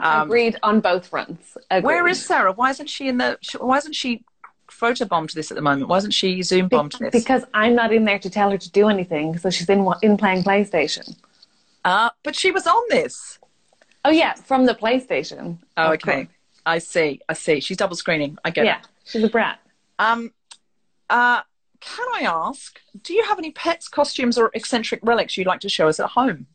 Um, 0.00 0.22
Agreed 0.22 0.56
on 0.62 0.80
both 0.80 1.08
fronts. 1.08 1.58
Agreed. 1.70 1.84
Where 1.84 2.08
is 2.08 2.24
Sarah? 2.24 2.52
Why 2.52 2.70
isn't 2.70 2.88
she 2.88 3.08
in 3.08 3.18
the? 3.18 3.38
Why 3.58 3.76
isn't 3.76 3.94
she 3.94 4.24
photobombed 4.70 5.32
this 5.32 5.50
at 5.50 5.56
the 5.56 5.62
moment? 5.62 5.88
Why 5.88 5.98
isn't 5.98 6.12
she 6.12 6.42
Zoom 6.42 6.68
bombed 6.68 6.96
this? 6.98 7.10
Because 7.12 7.44
I'm 7.52 7.74
not 7.74 7.92
in 7.92 8.04
there 8.04 8.18
to 8.18 8.30
tell 8.30 8.50
her 8.50 8.58
to 8.58 8.70
do 8.70 8.88
anything, 8.88 9.36
so 9.36 9.50
she's 9.50 9.68
in 9.68 9.86
in 10.02 10.16
playing 10.16 10.42
PlayStation. 10.42 11.16
Uh, 11.84 12.10
but 12.22 12.34
she 12.34 12.50
was 12.50 12.66
on 12.66 12.82
this. 12.88 13.38
Oh 14.04 14.10
yeah, 14.10 14.34
from 14.34 14.66
the 14.66 14.74
PlayStation. 14.74 15.58
Oh, 15.76 15.92
okay. 15.92 16.28
I 16.66 16.78
see. 16.78 17.20
I 17.28 17.34
see. 17.34 17.60
She's 17.60 17.76
double 17.76 17.96
screening. 17.96 18.38
I 18.44 18.50
get 18.50 18.64
it. 18.64 18.66
yeah, 18.66 18.78
it. 18.78 18.86
she's 19.04 19.22
a 19.22 19.28
brat. 19.28 19.60
Um, 19.98 20.32
uh, 21.10 21.42
can 21.80 22.06
I 22.14 22.20
ask, 22.22 22.80
do 23.02 23.12
you 23.12 23.24
have 23.24 23.38
any 23.38 23.50
pets, 23.50 23.88
costumes, 23.88 24.38
or 24.38 24.50
eccentric 24.54 25.00
relics 25.02 25.36
you'd 25.36 25.48
like 25.48 25.60
to 25.60 25.68
show 25.68 25.88
us 25.88 25.98
at 25.98 26.10
home? 26.10 26.46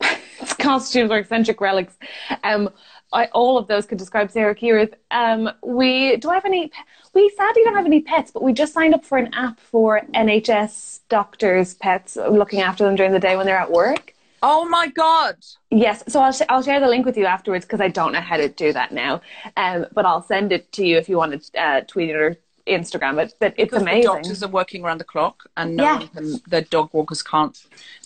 costumes 0.58 1.10
or 1.10 1.18
eccentric 1.18 1.60
relics. 1.60 1.96
Um, 2.42 2.70
I, 3.12 3.26
all 3.26 3.58
of 3.58 3.66
those 3.66 3.86
could 3.86 3.98
describe 3.98 4.30
Sarah 4.30 4.54
Keyworth. 4.54 4.94
Um, 5.10 5.50
we 5.62 6.16
do 6.16 6.30
I 6.30 6.34
have 6.34 6.44
any? 6.44 6.70
We 7.14 7.28
sadly 7.36 7.62
don't 7.64 7.74
have 7.74 7.86
any 7.86 8.00
pets, 8.00 8.30
but 8.30 8.42
we 8.42 8.52
just 8.52 8.72
signed 8.72 8.94
up 8.94 9.04
for 9.04 9.18
an 9.18 9.34
app 9.34 9.58
for 9.58 10.00
NHS 10.14 11.00
doctors' 11.08 11.74
pets, 11.74 12.16
looking 12.16 12.60
after 12.60 12.84
them 12.84 12.94
during 12.94 13.12
the 13.12 13.18
day 13.18 13.36
when 13.36 13.46
they're 13.46 13.58
at 13.58 13.70
work. 13.70 14.14
Oh 14.42 14.66
my 14.68 14.88
god! 14.88 15.36
Yes, 15.70 16.02
so 16.08 16.20
I'll 16.20 16.32
sh- 16.32 16.42
I'll 16.48 16.62
share 16.62 16.80
the 16.80 16.88
link 16.88 17.04
with 17.04 17.16
you 17.16 17.26
afterwards 17.26 17.64
because 17.66 17.80
I 17.80 17.88
don't 17.88 18.12
know 18.12 18.20
how 18.20 18.36
to 18.38 18.48
do 18.48 18.72
that 18.72 18.92
now. 18.92 19.20
Um, 19.56 19.86
but 19.92 20.06
I'll 20.06 20.22
send 20.22 20.52
it 20.52 20.72
to 20.72 20.86
you 20.86 20.96
if 20.96 21.08
you 21.08 21.18
want 21.18 21.42
to 21.52 21.60
uh, 21.60 21.80
tweet 21.82 22.10
it 22.10 22.16
or 22.16 22.36
Instagram 22.66 23.22
it. 23.22 23.34
But 23.38 23.54
it's 23.58 23.70
Because 23.70 23.82
amazing. 23.82 24.02
The 24.02 24.06
doctors 24.16 24.42
are 24.42 24.48
working 24.48 24.82
around 24.84 24.98
the 24.98 25.04
clock, 25.04 25.44
and 25.56 25.76
no 25.76 25.84
Yeah. 25.84 25.98
can, 26.14 26.40
the 26.48 26.62
dog 26.62 26.88
walkers 26.94 27.22
can't. 27.22 27.56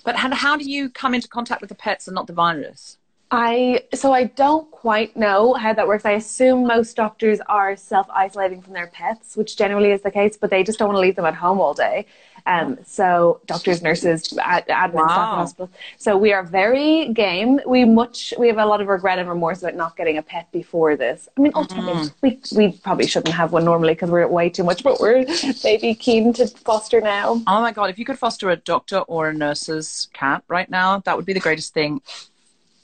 But 0.05 0.17
how, 0.17 0.35
how 0.35 0.57
do 0.57 0.69
you 0.69 0.91
come 0.91 1.14
into 1.14 1.29
contact 1.29 1.61
with 1.61 1.69
the 1.69 1.76
pets 1.76 2.09
and 2.09 2.14
not 2.17 2.26
the 2.26 2.33
virus? 2.33 2.99
I 3.31 3.83
so 3.95 4.12
I 4.12 4.25
don't 4.25 4.71
quite 4.71 5.17
know 5.17 5.55
how 5.55 5.73
that 5.73 5.87
works. 5.88 6.05
I 6.05 6.12
assume 6.12 6.67
most 6.67 6.95
doctors 6.95 7.41
are 7.49 7.75
self 7.76 8.07
isolating 8.11 8.61
from 8.62 8.75
their 8.75 8.87
pets, 8.88 9.37
which 9.37 9.57
generally 9.57 9.91
is 9.91 10.03
the 10.03 10.11
case, 10.11 10.37
but 10.37 10.50
they 10.50 10.62
just 10.62 10.79
don't 10.79 10.88
want 10.88 10.97
to 10.97 11.00
leave 11.00 11.17
them 11.17 11.25
at 11.25 11.35
home 11.35 11.61
all 11.61 11.75
day. 11.75 12.07
Um, 12.46 12.78
so 12.84 13.40
doctors, 13.46 13.80
nurses, 13.82 14.36
ad- 14.38 14.66
admin 14.68 15.08
staff 15.08 15.32
in 15.32 15.38
hospital. 15.38 15.70
So 15.96 16.16
we 16.16 16.32
are 16.32 16.42
very 16.42 17.08
game. 17.12 17.60
We 17.66 17.84
much 17.84 18.34
we 18.38 18.48
have 18.48 18.58
a 18.58 18.66
lot 18.66 18.80
of 18.82 18.88
regret 18.88 19.18
and 19.18 19.28
remorse 19.28 19.62
about 19.62 19.74
not 19.76 19.96
getting 19.96 20.18
a 20.18 20.22
pet 20.22 20.52
before 20.52 20.94
this. 20.94 21.28
I 21.36 21.40
mean, 21.40 21.52
ultimately, 21.54 22.10
we 22.20 22.40
we 22.54 22.72
probably 22.72 23.06
shouldn't 23.06 23.34
have 23.34 23.52
one 23.52 23.64
normally 23.64 23.94
because 23.94 24.10
we're 24.10 24.28
way 24.28 24.50
too 24.50 24.64
much, 24.64 24.82
but 24.82 25.00
we're 25.00 25.24
maybe 25.64 25.94
keen 25.94 26.34
to 26.34 26.46
foster 26.46 27.00
now. 27.00 27.42
Oh 27.46 27.62
my 27.62 27.72
god! 27.72 27.88
If 27.88 27.98
you 27.98 28.04
could 28.04 28.18
foster 28.18 28.50
a 28.50 28.56
doctor 28.56 28.98
or 28.98 29.30
a 29.30 29.34
nurse's 29.34 30.08
cat 30.12 30.44
right 30.48 30.68
now, 30.68 30.98
that 31.00 31.16
would 31.16 31.26
be 31.26 31.32
the 31.32 31.40
greatest 31.40 31.72
thing 31.72 32.02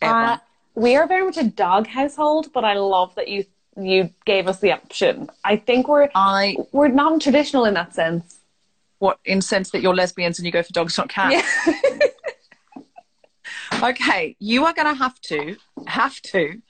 ever. 0.00 0.14
Uh, 0.14 0.38
we 0.74 0.96
are 0.96 1.06
very 1.06 1.24
much 1.24 1.36
a 1.36 1.44
dog 1.44 1.86
household, 1.86 2.52
but 2.54 2.64
I 2.64 2.74
love 2.74 3.14
that 3.16 3.28
you 3.28 3.44
you 3.76 4.10
gave 4.24 4.48
us 4.48 4.60
the 4.60 4.72
option. 4.72 5.28
I 5.44 5.56
think 5.56 5.86
we're 5.88 6.08
I 6.14 6.56
we're 6.72 6.88
non-traditional 6.88 7.66
in 7.66 7.74
that 7.74 7.94
sense. 7.94 8.39
What 9.00 9.19
in 9.25 9.40
sense 9.40 9.71
that 9.71 9.83
you're 9.83 9.95
lesbians 9.95 10.38
and 10.38 10.47
you 10.47 10.52
go 10.52 10.62
for 10.62 10.73
dogs, 10.73 10.97
not 10.97 11.09
cats. 11.09 11.47
okay, 13.83 14.37
you 14.38 14.64
are 14.64 14.73
going 14.73 14.87
to 14.87 14.95
have 14.95 15.21
to 15.23 15.57
have 15.88 16.21
to 16.23 16.62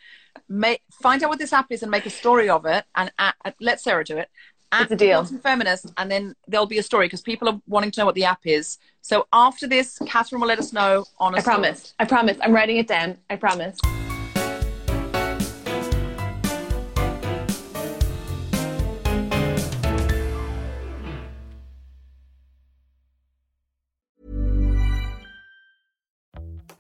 make 0.49 0.81
find 1.03 1.23
out 1.23 1.29
what 1.29 1.39
this 1.39 1.53
app 1.53 1.71
is 1.71 1.83
and 1.83 1.91
make 1.91 2.07
a 2.07 2.11
story 2.11 2.49
of 2.49 2.65
it, 2.65 2.85
and 2.95 3.13
uh, 3.19 3.33
let 3.61 3.81
Sarah 3.81 4.05
do 4.05 4.17
it. 4.17 4.31
At 4.73 4.83
It's 4.83 4.93
a 4.93 4.97
deal. 4.97 5.25
Feminist 5.25 5.93
and 5.99 6.09
then 6.09 6.37
there'll 6.47 6.65
be 6.65 6.79
a 6.79 6.83
story 6.83 7.07
because 7.07 7.23
people 7.23 7.49
are 7.49 7.61
wanting 7.67 7.91
to 7.91 8.01
know 8.01 8.07
what 8.07 8.15
the 8.15 8.25
app 8.25 8.41
is. 8.45 8.79
So 9.03 9.27
after 9.33 9.67
this, 9.67 9.99
Catherine 10.07 10.41
will 10.41 10.47
let 10.47 10.61
us 10.61 10.73
know 10.73 11.05
on 11.19 11.35
a 11.35 11.39
I 11.39 11.43
promise. 11.43 11.95
I 11.99 12.05
promise. 12.05 12.39
I'm 12.41 12.53
writing 12.53 12.77
it 12.77 12.87
down. 12.87 13.19
I 13.29 13.35
promise. 13.35 13.79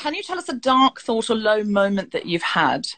Can 0.00 0.14
you 0.14 0.22
tell 0.22 0.38
us 0.38 0.48
a 0.48 0.54
dark 0.54 0.98
thought 0.98 1.28
or 1.28 1.36
low 1.36 1.62
moment 1.62 2.12
that 2.12 2.24
you've 2.24 2.42
had? 2.42 2.88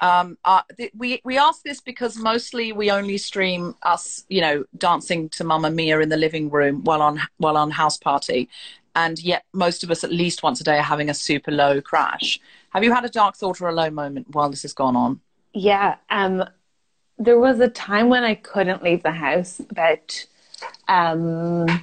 Um, 0.00 0.38
uh, 0.46 0.62
th- 0.78 0.92
we 0.96 1.20
we 1.22 1.36
ask 1.36 1.62
this 1.62 1.82
because 1.82 2.16
mostly 2.16 2.72
we 2.72 2.90
only 2.90 3.18
stream 3.18 3.74
us, 3.82 4.24
you 4.30 4.40
know, 4.40 4.64
dancing 4.78 5.28
to 5.30 5.44
Mamma 5.44 5.70
Mia 5.70 6.00
in 6.00 6.08
the 6.08 6.16
living 6.16 6.48
room 6.48 6.84
while 6.84 7.02
on 7.02 7.20
while 7.36 7.58
on 7.58 7.70
house 7.70 7.98
party, 7.98 8.48
and 8.96 9.18
yet 9.18 9.44
most 9.52 9.84
of 9.84 9.90
us 9.90 10.02
at 10.04 10.10
least 10.10 10.42
once 10.42 10.58
a 10.58 10.64
day 10.64 10.78
are 10.78 10.82
having 10.82 11.10
a 11.10 11.14
super 11.14 11.50
low 11.50 11.82
crash. 11.82 12.40
Have 12.70 12.82
you 12.82 12.94
had 12.94 13.04
a 13.04 13.10
dark 13.10 13.36
thought 13.36 13.60
or 13.60 13.68
a 13.68 13.74
low 13.74 13.90
moment 13.90 14.28
while 14.34 14.48
this 14.48 14.62
has 14.62 14.72
gone 14.72 14.96
on? 14.96 15.20
Yeah. 15.52 15.96
Um, 16.08 16.44
there 17.18 17.38
was 17.38 17.60
a 17.60 17.68
time 17.68 18.08
when 18.08 18.24
I 18.24 18.36
couldn't 18.36 18.82
leave 18.82 19.02
the 19.02 19.10
house 19.10 19.60
about, 19.68 20.24
um, 20.86 21.68
I 21.68 21.80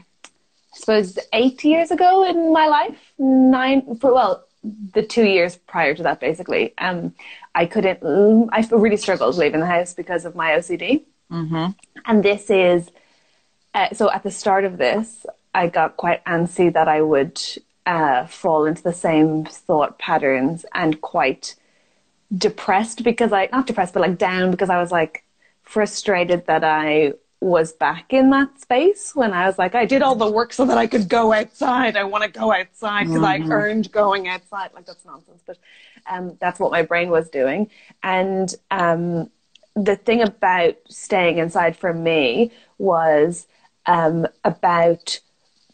suppose, 0.73 1.19
eight 1.33 1.63
years 1.63 1.91
ago 1.91 2.25
in 2.25 2.51
my 2.51 2.65
life. 2.65 3.13
Nine, 3.19 3.97
for, 3.97 4.11
well, 4.13 4.45
the 4.93 5.03
two 5.03 5.25
years 5.25 5.55
prior 5.55 5.93
to 5.93 6.03
that, 6.03 6.19
basically. 6.19 6.73
Um, 6.77 7.13
I 7.53 7.65
couldn't, 7.65 7.99
I 8.51 8.67
really 8.71 8.97
struggled 8.97 9.35
leaving 9.35 9.59
the 9.59 9.65
house 9.65 9.93
because 9.93 10.25
of 10.25 10.35
my 10.35 10.51
OCD. 10.51 11.03
Mm-hmm. 11.31 11.71
And 12.05 12.23
this 12.23 12.49
is, 12.49 12.89
uh, 13.73 13.93
so 13.93 14.11
at 14.11 14.23
the 14.23 14.31
start 14.31 14.65
of 14.65 14.77
this, 14.77 15.25
I 15.53 15.67
got 15.67 15.97
quite 15.97 16.23
antsy 16.25 16.71
that 16.73 16.87
I 16.87 17.01
would 17.01 17.41
uh, 17.85 18.25
fall 18.25 18.65
into 18.65 18.83
the 18.83 18.93
same 18.93 19.45
thought 19.45 19.99
patterns 19.99 20.65
and 20.73 20.99
quite 21.01 21.55
depressed 22.35 23.03
because 23.03 23.31
I 23.31 23.47
not 23.51 23.67
depressed 23.67 23.93
but 23.93 24.01
like 24.01 24.17
down 24.17 24.51
because 24.51 24.69
I 24.69 24.81
was 24.81 24.91
like 24.91 25.23
frustrated 25.63 26.47
that 26.47 26.63
I 26.63 27.13
was 27.41 27.73
back 27.73 28.13
in 28.13 28.29
that 28.31 28.59
space 28.59 29.15
when 29.15 29.33
I 29.33 29.45
was 29.47 29.57
like, 29.57 29.75
I 29.75 29.85
did 29.85 30.01
all 30.01 30.15
the 30.15 30.29
work 30.31 30.53
so 30.53 30.65
that 30.65 30.77
I 30.77 30.87
could 30.87 31.09
go 31.09 31.33
outside. 31.33 31.95
I 31.95 32.03
want 32.03 32.23
to 32.23 32.29
go 32.29 32.51
outside 32.53 33.03
because 33.05 33.23
Mm-hmm. 33.23 33.23
I 33.23 33.43
earned 33.49 33.91
going 33.91 34.27
outside. 34.27 34.71
Like 34.73 34.85
that's 34.85 35.05
nonsense, 35.05 35.43
but 35.45 35.57
um, 36.09 36.37
that's 36.39 36.59
what 36.59 36.71
my 36.71 36.81
brain 36.81 37.09
was 37.09 37.29
doing. 37.29 37.69
And 38.03 38.53
um, 38.71 39.29
the 39.75 39.95
thing 39.95 40.21
about 40.21 40.75
staying 40.89 41.37
inside 41.37 41.75
for 41.75 41.93
me 41.93 42.51
was 42.77 43.47
um, 43.85 44.27
about 44.43 45.19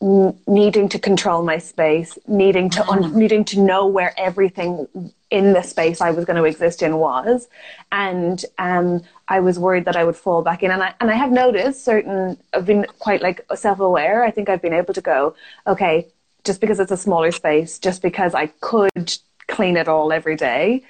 n- 0.02 0.38
needing 0.48 0.90
to 0.90 1.00
control 1.00 1.44
my 1.44 1.58
space, 1.58 2.18
needing 2.28 2.70
to 2.72 2.88
un- 2.90 3.18
needing 3.18 3.44
to 3.46 3.62
know 3.62 3.86
where 3.86 4.14
everything 4.20 4.88
in 5.30 5.54
the 5.54 5.62
space 5.62 6.02
I 6.02 6.12
was 6.12 6.26
going 6.26 6.38
to 6.38 6.44
exist 6.44 6.82
in 6.82 6.98
was, 6.98 7.48
and 7.92 8.44
um, 8.58 9.02
I 9.28 9.40
was 9.40 9.58
worried 9.58 9.86
that 9.86 9.96
I 9.96 10.04
would 10.04 10.16
fall 10.16 10.42
back 10.42 10.64
in. 10.64 10.72
And 10.72 10.84
I 10.84 10.94
and 11.00 11.10
I 11.10 11.16
have 11.16 11.32
noticed 11.32 11.86
certain. 11.86 12.38
I've 12.54 12.66
been 12.66 12.86
quite 13.00 13.22
like 13.22 13.42
self 13.56 13.80
aware. 13.80 14.24
I 14.24 14.32
think 14.32 14.50
I've 14.50 14.62
been 14.62 14.74
able 14.74 14.94
to 14.94 15.02
go, 15.02 15.36
okay, 15.68 16.08
just 16.44 16.62
because 16.62 16.80
it's 16.80 16.92
a 16.92 16.98
smaller 16.98 17.32
space, 17.32 17.80
just 17.80 18.02
because 18.02 18.34
I 18.34 18.48
could 18.62 19.18
clean 19.48 19.78
it 19.78 19.88
all 19.88 20.12
every 20.12 20.36
day, 20.36 20.84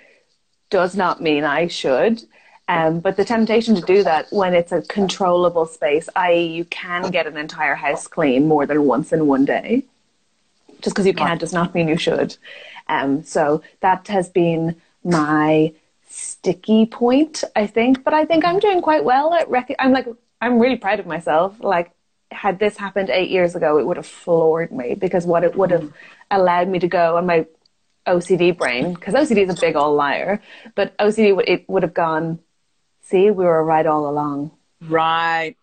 does 0.69 0.95
not 0.95 1.21
mean 1.21 1.43
I 1.43 1.67
should. 1.67 2.24
Um, 2.71 3.01
but 3.01 3.17
the 3.17 3.25
temptation 3.25 3.75
to 3.75 3.81
do 3.81 4.01
that 4.03 4.31
when 4.31 4.53
it's 4.53 4.71
a 4.71 4.81
controllable 4.84 5.65
space, 5.65 6.07
i.e., 6.15 6.45
you 6.45 6.63
can 6.65 7.12
get 7.12 7.27
an 7.27 7.36
entire 7.36 7.75
house 7.75 8.07
clean 8.07 8.47
more 8.47 8.65
than 8.65 8.86
once 8.86 9.12
in 9.12 9.27
one 9.27 9.43
day, 9.43 9.84
just 10.81 10.95
because 10.95 11.05
you 11.05 11.13
can 11.13 11.38
does 11.38 11.51
not 11.51 11.75
mean 11.75 11.89
you 11.89 11.97
should. 11.97 12.38
Um, 12.88 13.23
so 13.23 13.62
that 13.81 14.07
has 14.07 14.29
been 14.29 14.77
my 15.03 15.73
sticky 16.10 16.86
point, 16.86 17.43
I 17.57 17.67
think. 17.67 18.05
But 18.05 18.13
I 18.13 18.23
think 18.23 18.45
I'm 18.45 18.60
doing 18.60 18.81
quite 18.81 19.03
well 19.03 19.34
at 19.34 19.49
rec- 19.49 19.75
I'm 19.77 19.91
like 19.91 20.07
I'm 20.39 20.57
really 20.57 20.77
proud 20.77 21.01
of 21.01 21.05
myself. 21.05 21.57
Like 21.60 21.91
had 22.31 22.60
this 22.60 22.77
happened 22.77 23.10
eight 23.10 23.29
years 23.29 23.53
ago, 23.55 23.79
it 23.79 23.86
would 23.86 23.97
have 23.97 24.07
floored 24.07 24.71
me 24.71 24.95
because 24.95 25.25
what 25.25 25.43
it 25.43 25.55
would 25.57 25.71
have 25.71 25.91
allowed 26.29 26.69
me 26.69 26.79
to 26.79 26.88
go 26.88 27.17
and 27.17 27.27
my 27.27 27.45
OCD 28.07 28.57
brain, 28.57 28.93
because 28.93 29.13
OCD 29.13 29.47
is 29.47 29.57
a 29.57 29.60
big 29.60 29.75
old 29.75 29.97
liar, 29.97 30.41
but 30.75 30.97
OCD 30.97 31.43
it 31.45 31.69
would 31.69 31.84
have 31.84 31.93
gone. 31.93 32.39
See, 33.12 33.30
we 33.30 33.43
were 33.45 33.63
right 33.63 33.86
all 33.86 34.10
along. 34.10 34.52
Right. 34.88 35.56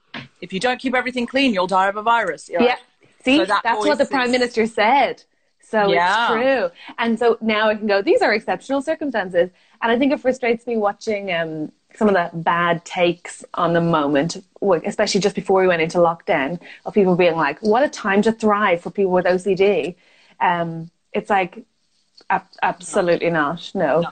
If 0.42 0.52
you 0.52 0.60
don't 0.60 0.78
keep 0.78 0.94
everything 0.94 1.26
clean, 1.26 1.52
you'll 1.54 1.66
die 1.66 1.88
of 1.88 1.96
a 1.96 2.02
virus. 2.02 2.48
You're 2.48 2.62
Yeah. 2.62 2.68
right. 2.74 2.78
See, 3.24 3.38
So 3.38 3.46
that 3.46 3.62
that's 3.64 3.78
what 3.86 3.98
the 3.98 4.04
voice 4.04 4.10
prime 4.10 4.30
minister 4.30 4.66
said. 4.66 5.22
So 5.60 5.90
Yeah. 5.90 6.34
it's 6.34 6.42
true. 6.42 6.70
And 6.98 7.18
so 7.18 7.38
now 7.40 7.68
I 7.70 7.74
can 7.74 7.86
go, 7.86 8.00
these 8.02 8.22
are 8.22 8.32
exceptional 8.34 8.80
circumstances. 8.82 9.50
And 9.82 9.90
I 9.90 9.98
think 9.98 10.12
it 10.12 10.20
frustrates 10.20 10.66
me 10.66 10.76
watching 10.76 11.32
um, 11.32 11.72
some 11.96 12.08
of 12.08 12.14
the 12.14 12.30
bad 12.38 12.84
takes 12.84 13.44
on 13.54 13.72
the 13.72 13.80
moment, 13.80 14.36
especially 14.62 15.20
just 15.20 15.34
before 15.34 15.60
we 15.62 15.66
went 15.68 15.80
into 15.82 15.98
lockdown, 15.98 16.60
of 16.84 16.94
people 16.94 17.16
being 17.16 17.36
like, 17.36 17.58
what 17.60 17.82
a 17.82 17.88
time 17.88 18.22
to 18.22 18.32
thrive 18.32 18.82
for 18.82 18.90
people 18.90 19.12
with 19.12 19.24
OCD. 19.24 19.94
Um, 20.40 20.90
it's 21.12 21.30
like, 21.30 21.64
ab- 22.30 22.46
absolutely 22.62 23.30
not. 23.30 23.70
No. 23.74 24.04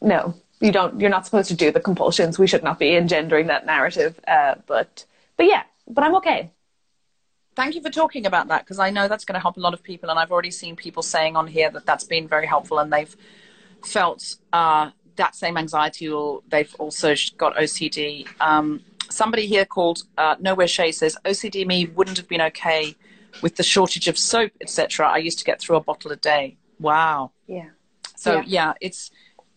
no. 0.00 0.34
You 0.60 0.72
don't, 0.72 1.00
you're 1.00 1.10
not 1.10 1.24
supposed 1.24 1.48
to 1.48 1.54
do 1.54 1.70
the 1.70 1.80
compulsions. 1.80 2.38
We 2.38 2.46
should 2.46 2.62
not 2.62 2.78
be 2.78 2.94
engendering 2.94 3.46
that 3.46 3.64
narrative. 3.64 4.20
Uh, 4.28 4.56
but, 4.66 5.04
but 5.36 5.46
yeah, 5.46 5.62
but 5.88 6.04
I'm 6.04 6.14
okay. 6.16 6.50
Thank 7.56 7.74
you 7.74 7.82
for 7.82 7.90
talking 7.90 8.26
about 8.26 8.48
that 8.48 8.64
because 8.64 8.78
I 8.78 8.90
know 8.90 9.08
that's 9.08 9.24
going 9.24 9.34
to 9.34 9.40
help 9.40 9.56
a 9.56 9.60
lot 9.60 9.74
of 9.74 9.82
people, 9.82 10.10
and 10.10 10.18
I've 10.18 10.30
already 10.30 10.50
seen 10.50 10.76
people 10.76 11.02
saying 11.02 11.36
on 11.36 11.46
here 11.46 11.70
that 11.70 11.84
that's 11.84 12.04
been 12.04 12.28
very 12.28 12.46
helpful, 12.46 12.78
and 12.78 12.92
they've 12.92 13.14
felt 13.84 14.36
uh, 14.52 14.90
that 15.16 15.34
same 15.34 15.56
anxiety, 15.56 16.08
or 16.08 16.42
they've 16.48 16.74
also 16.78 17.14
got 17.36 17.56
OCD. 17.56 18.26
Um, 18.40 18.82
somebody 19.10 19.46
here 19.46 19.64
called 19.64 20.04
uh, 20.16 20.36
Nowhere 20.38 20.68
Shay 20.68 20.92
says 20.92 21.16
OCD 21.24 21.66
me 21.66 21.86
wouldn't 21.86 22.16
have 22.16 22.28
been 22.28 22.42
okay 22.42 22.94
with 23.42 23.56
the 23.56 23.62
shortage 23.62 24.08
of 24.08 24.16
soap, 24.16 24.52
etc. 24.60 25.08
I 25.08 25.18
used 25.18 25.38
to 25.40 25.44
get 25.44 25.60
through 25.60 25.76
a 25.76 25.80
bottle 25.80 26.12
a 26.12 26.16
day. 26.16 26.56
Wow. 26.78 27.32
Yeah. 27.46 27.70
So 28.16 28.36
Yeah. 28.36 28.44
yeah, 28.46 28.72
it's 28.80 29.10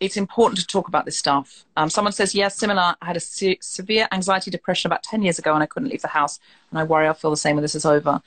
it's 0.04 0.16
important 0.16 0.58
to 0.60 0.66
talk 0.66 0.88
about 0.88 1.04
this 1.06 1.18
stuff. 1.18 1.64
Um, 1.76 1.88
someone 1.88 2.12
says, 2.12 2.34
yes, 2.34 2.56
similar. 2.56 2.94
I 3.00 3.06
had 3.06 3.16
a 3.16 3.20
se- 3.20 3.58
severe 3.60 4.06
anxiety 4.12 4.50
depression 4.50 4.88
about 4.88 5.02
10 5.02 5.22
years 5.22 5.38
ago 5.38 5.54
and 5.54 5.62
I 5.62 5.66
couldn't 5.66 5.88
leave 5.88 6.02
the 6.02 6.08
house. 6.08 6.38
And 6.70 6.78
I 6.78 6.84
worry 6.84 7.06
I'll 7.06 7.14
feel 7.14 7.30
the 7.30 7.36
same 7.36 7.56
when 7.56 7.62
this 7.62 7.74
is 7.74 7.86
over. 7.86 8.20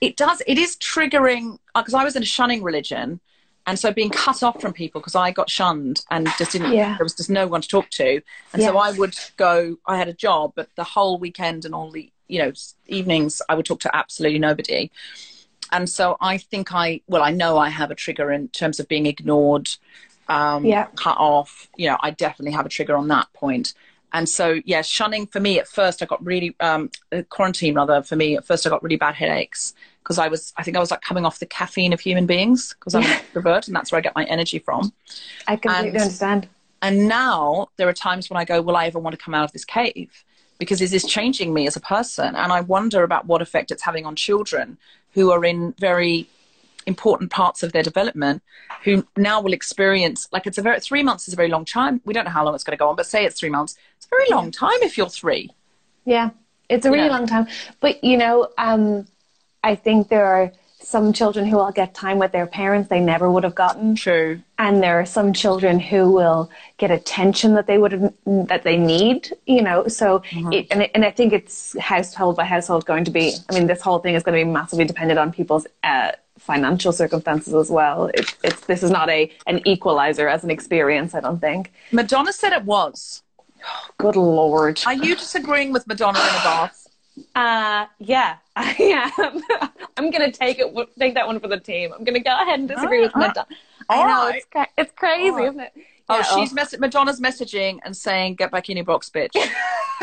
It 0.00 0.16
does, 0.16 0.42
it 0.46 0.56
is 0.58 0.76
triggering, 0.76 1.58
because 1.74 1.92
I 1.94 2.02
was 2.04 2.16
in 2.16 2.22
a 2.22 2.26
shunning 2.26 2.62
religion. 2.62 3.20
And 3.66 3.78
so 3.78 3.92
being 3.92 4.08
cut 4.08 4.42
off 4.42 4.60
from 4.62 4.72
people 4.72 5.02
because 5.02 5.14
I 5.14 5.30
got 5.30 5.50
shunned 5.50 6.00
and 6.10 6.26
just 6.38 6.52
didn't, 6.52 6.72
Yeah. 6.72 6.96
there 6.96 7.04
was 7.04 7.14
just 7.14 7.28
no 7.28 7.46
one 7.46 7.60
to 7.60 7.68
talk 7.68 7.90
to. 7.90 8.22
And 8.54 8.62
so 8.62 8.78
I 8.78 8.92
would 8.92 9.14
go, 9.36 9.76
I 9.84 9.98
had 9.98 10.08
a 10.08 10.14
job, 10.14 10.52
but 10.56 10.70
the 10.76 10.84
whole 10.84 11.18
weekend 11.18 11.66
and 11.66 11.74
all 11.74 11.90
the, 11.90 12.10
you 12.28 12.38
know, 12.38 12.52
evenings, 12.86 13.42
I 13.50 13.54
would 13.54 13.66
talk 13.66 13.80
to 13.80 13.94
absolutely 13.94 14.38
nobody. 14.38 14.90
And 15.70 15.86
so 15.86 16.16
I 16.20 16.38
think 16.38 16.72
I, 16.74 17.02
well, 17.08 17.22
I 17.22 17.30
know 17.30 17.58
I 17.58 17.68
have 17.68 17.90
a 17.90 17.94
trigger 17.94 18.32
in 18.32 18.48
terms 18.48 18.80
of 18.80 18.88
being 18.88 19.04
ignored, 19.04 19.68
um, 20.28 20.64
Yeah. 20.64 20.86
cut 20.96 21.16
off. 21.18 21.68
You 21.76 21.88
know, 21.90 21.98
I 22.00 22.10
definitely 22.10 22.52
have 22.52 22.66
a 22.66 22.68
trigger 22.68 22.96
on 22.96 23.08
that 23.08 23.32
point. 23.32 23.74
And 24.12 24.28
so, 24.28 24.60
yeah, 24.64 24.80
shunning 24.82 25.26
for 25.26 25.38
me 25.40 25.58
at 25.58 25.68
first, 25.68 26.02
I 26.02 26.06
got 26.06 26.24
really, 26.24 26.56
um, 26.60 26.90
uh, 27.12 27.22
quarantine 27.28 27.74
rather, 27.74 28.02
for 28.02 28.16
me, 28.16 28.36
at 28.36 28.46
first 28.46 28.66
I 28.66 28.70
got 28.70 28.82
really 28.82 28.96
bad 28.96 29.14
headaches 29.14 29.74
because 30.02 30.18
I 30.18 30.28
was, 30.28 30.54
I 30.56 30.62
think 30.62 30.76
I 30.78 30.80
was 30.80 30.90
like 30.90 31.02
coming 31.02 31.26
off 31.26 31.38
the 31.40 31.46
caffeine 31.46 31.92
of 31.92 32.00
human 32.00 32.24
beings 32.24 32.74
because 32.78 32.94
I'm 32.94 33.02
an 33.02 33.10
extrovert 33.10 33.66
and 33.66 33.76
that's 33.76 33.92
where 33.92 33.98
I 33.98 34.02
get 34.02 34.14
my 34.16 34.24
energy 34.24 34.58
from. 34.60 34.92
I 35.46 35.56
completely 35.56 35.90
And- 35.90 35.98
understand. 35.98 36.48
And 36.80 37.08
now 37.08 37.68
there 37.76 37.88
are 37.88 37.92
times 37.92 38.30
when 38.30 38.36
I 38.38 38.44
go, 38.44 38.62
will 38.62 38.76
I 38.76 38.86
ever 38.86 38.98
want 39.00 39.12
to 39.18 39.22
come 39.22 39.34
out 39.34 39.44
of 39.44 39.52
this 39.52 39.64
cave? 39.64 40.24
Because 40.58 40.80
is 40.80 40.90
this 40.92 41.04
changing 41.04 41.52
me 41.52 41.66
as 41.66 41.76
a 41.76 41.80
person? 41.80 42.34
And 42.36 42.52
I 42.52 42.60
wonder 42.62 43.02
about 43.02 43.26
what 43.26 43.42
effect 43.42 43.70
it's 43.70 43.82
having 43.82 44.06
on 44.06 44.14
children 44.16 44.78
who 45.12 45.30
are 45.32 45.44
in 45.44 45.74
very 45.78 46.28
important 46.86 47.30
parts 47.30 47.62
of 47.62 47.72
their 47.72 47.82
development 47.82 48.42
who 48.84 49.06
now 49.16 49.40
will 49.40 49.52
experience 49.52 50.28
like 50.32 50.46
it's 50.46 50.58
a 50.58 50.62
very 50.62 50.80
three 50.80 51.02
months 51.02 51.28
is 51.28 51.34
a 51.34 51.36
very 51.36 51.48
long 51.48 51.64
time 51.64 52.00
we 52.06 52.14
don't 52.14 52.24
know 52.24 52.30
how 52.30 52.44
long 52.44 52.54
it's 52.54 52.64
going 52.64 52.76
to 52.76 52.78
go 52.78 52.88
on 52.88 52.96
but 52.96 53.06
say 53.06 53.24
it's 53.26 53.38
three 53.38 53.50
months 53.50 53.76
it's 53.96 54.06
a 54.06 54.08
very 54.08 54.28
long 54.30 54.50
time 54.50 54.78
if 54.82 54.96
you're 54.96 55.08
three 55.08 55.50
Yeah, 56.08 56.30
it's 56.70 56.86
a 56.86 56.90
really 56.90 57.10
long 57.10 57.26
time. 57.26 57.46
But 57.80 58.02
you 58.02 58.16
know, 58.16 58.48
um, 58.56 59.06
I 59.62 59.74
think 59.74 60.08
there 60.08 60.24
are 60.24 60.52
some 60.80 61.12
children 61.12 61.44
who 61.44 61.56
will 61.56 61.70
get 61.70 61.92
time 61.92 62.18
with 62.18 62.32
their 62.32 62.46
parents 62.46 62.88
they 62.88 63.00
never 63.00 63.30
would 63.30 63.44
have 63.44 63.54
gotten, 63.54 63.94
true 63.94 64.40
and 64.58 64.82
there 64.82 64.98
are 64.98 65.04
some 65.04 65.34
children 65.34 65.78
who 65.78 66.10
will 66.10 66.50
get 66.78 66.90
attention 66.90 67.54
that 67.54 67.66
they 67.66 67.76
would 67.76 67.92
have 67.92 68.12
that 68.24 68.62
they 68.62 68.78
need. 68.78 69.36
You 69.46 69.60
know, 69.60 69.86
so 69.88 70.22
it, 70.32 70.68
and 70.70 70.82
it, 70.82 70.90
and 70.94 71.04
I 71.04 71.10
think 71.10 71.34
it's 71.34 71.78
household 71.78 72.36
by 72.36 72.44
household 72.44 72.86
going 72.86 73.04
to 73.04 73.10
be. 73.10 73.34
I 73.50 73.54
mean, 73.54 73.66
this 73.66 73.82
whole 73.82 73.98
thing 73.98 74.14
is 74.14 74.22
going 74.22 74.38
to 74.38 74.44
be 74.44 74.50
massively 74.50 74.86
dependent 74.86 75.18
on 75.18 75.30
people's. 75.30 75.66
Uh, 75.84 76.12
financial 76.38 76.92
circumstances 76.92 77.54
as 77.54 77.70
well 77.70 78.06
it, 78.14 78.34
it's 78.44 78.60
this 78.66 78.82
is 78.82 78.90
not 78.90 79.08
a 79.10 79.30
an 79.46 79.60
equalizer 79.66 80.28
as 80.28 80.44
an 80.44 80.50
experience 80.50 81.14
i 81.14 81.20
don't 81.20 81.40
think 81.40 81.72
madonna 81.92 82.32
said 82.32 82.52
it 82.52 82.64
was 82.64 83.22
good 83.98 84.16
lord 84.16 84.80
are 84.86 84.94
you 84.94 85.14
disagreeing 85.16 85.72
with 85.72 85.86
madonna 85.86 86.18
in 86.18 86.24
a 86.26 86.44
bath 86.50 86.84
Uh, 87.34 87.84
yeah, 87.98 88.36
I 88.56 88.76
am. 88.78 89.42
I'm 89.96 90.08
gonna 90.12 90.30
take 90.30 90.60
it. 90.60 90.68
Take 91.00 91.14
that 91.14 91.26
one 91.26 91.40
for 91.40 91.48
the 91.48 91.58
team. 91.58 91.92
I'm 91.92 92.04
gonna 92.04 92.20
go 92.20 92.30
ahead 92.42 92.60
and 92.60 92.68
disagree 92.68 93.00
with 93.00 93.10
Ah, 93.16 93.18
Madonna. 93.18 93.46
I 93.90 93.96
know 93.96 94.26
right. 94.28 94.36
it's 94.36 94.46
cra- 94.46 94.68
it's 94.78 94.92
crazy, 94.92 95.28
All 95.30 95.34
right. 95.36 95.48
isn't 95.48 95.60
it? 95.60 95.72
Oh, 96.08 96.16
Yeah, 96.18 96.22
she's 96.34 96.52
mess- 96.54 96.78
Madonna's 96.78 97.20
messaging 97.20 97.80
and 97.84 97.96
saying, 97.96 98.36
"Get 98.36 98.52
back 98.52 98.70
in 98.70 98.76
your 98.76 98.86
box, 98.86 99.10
bitch." 99.10 99.34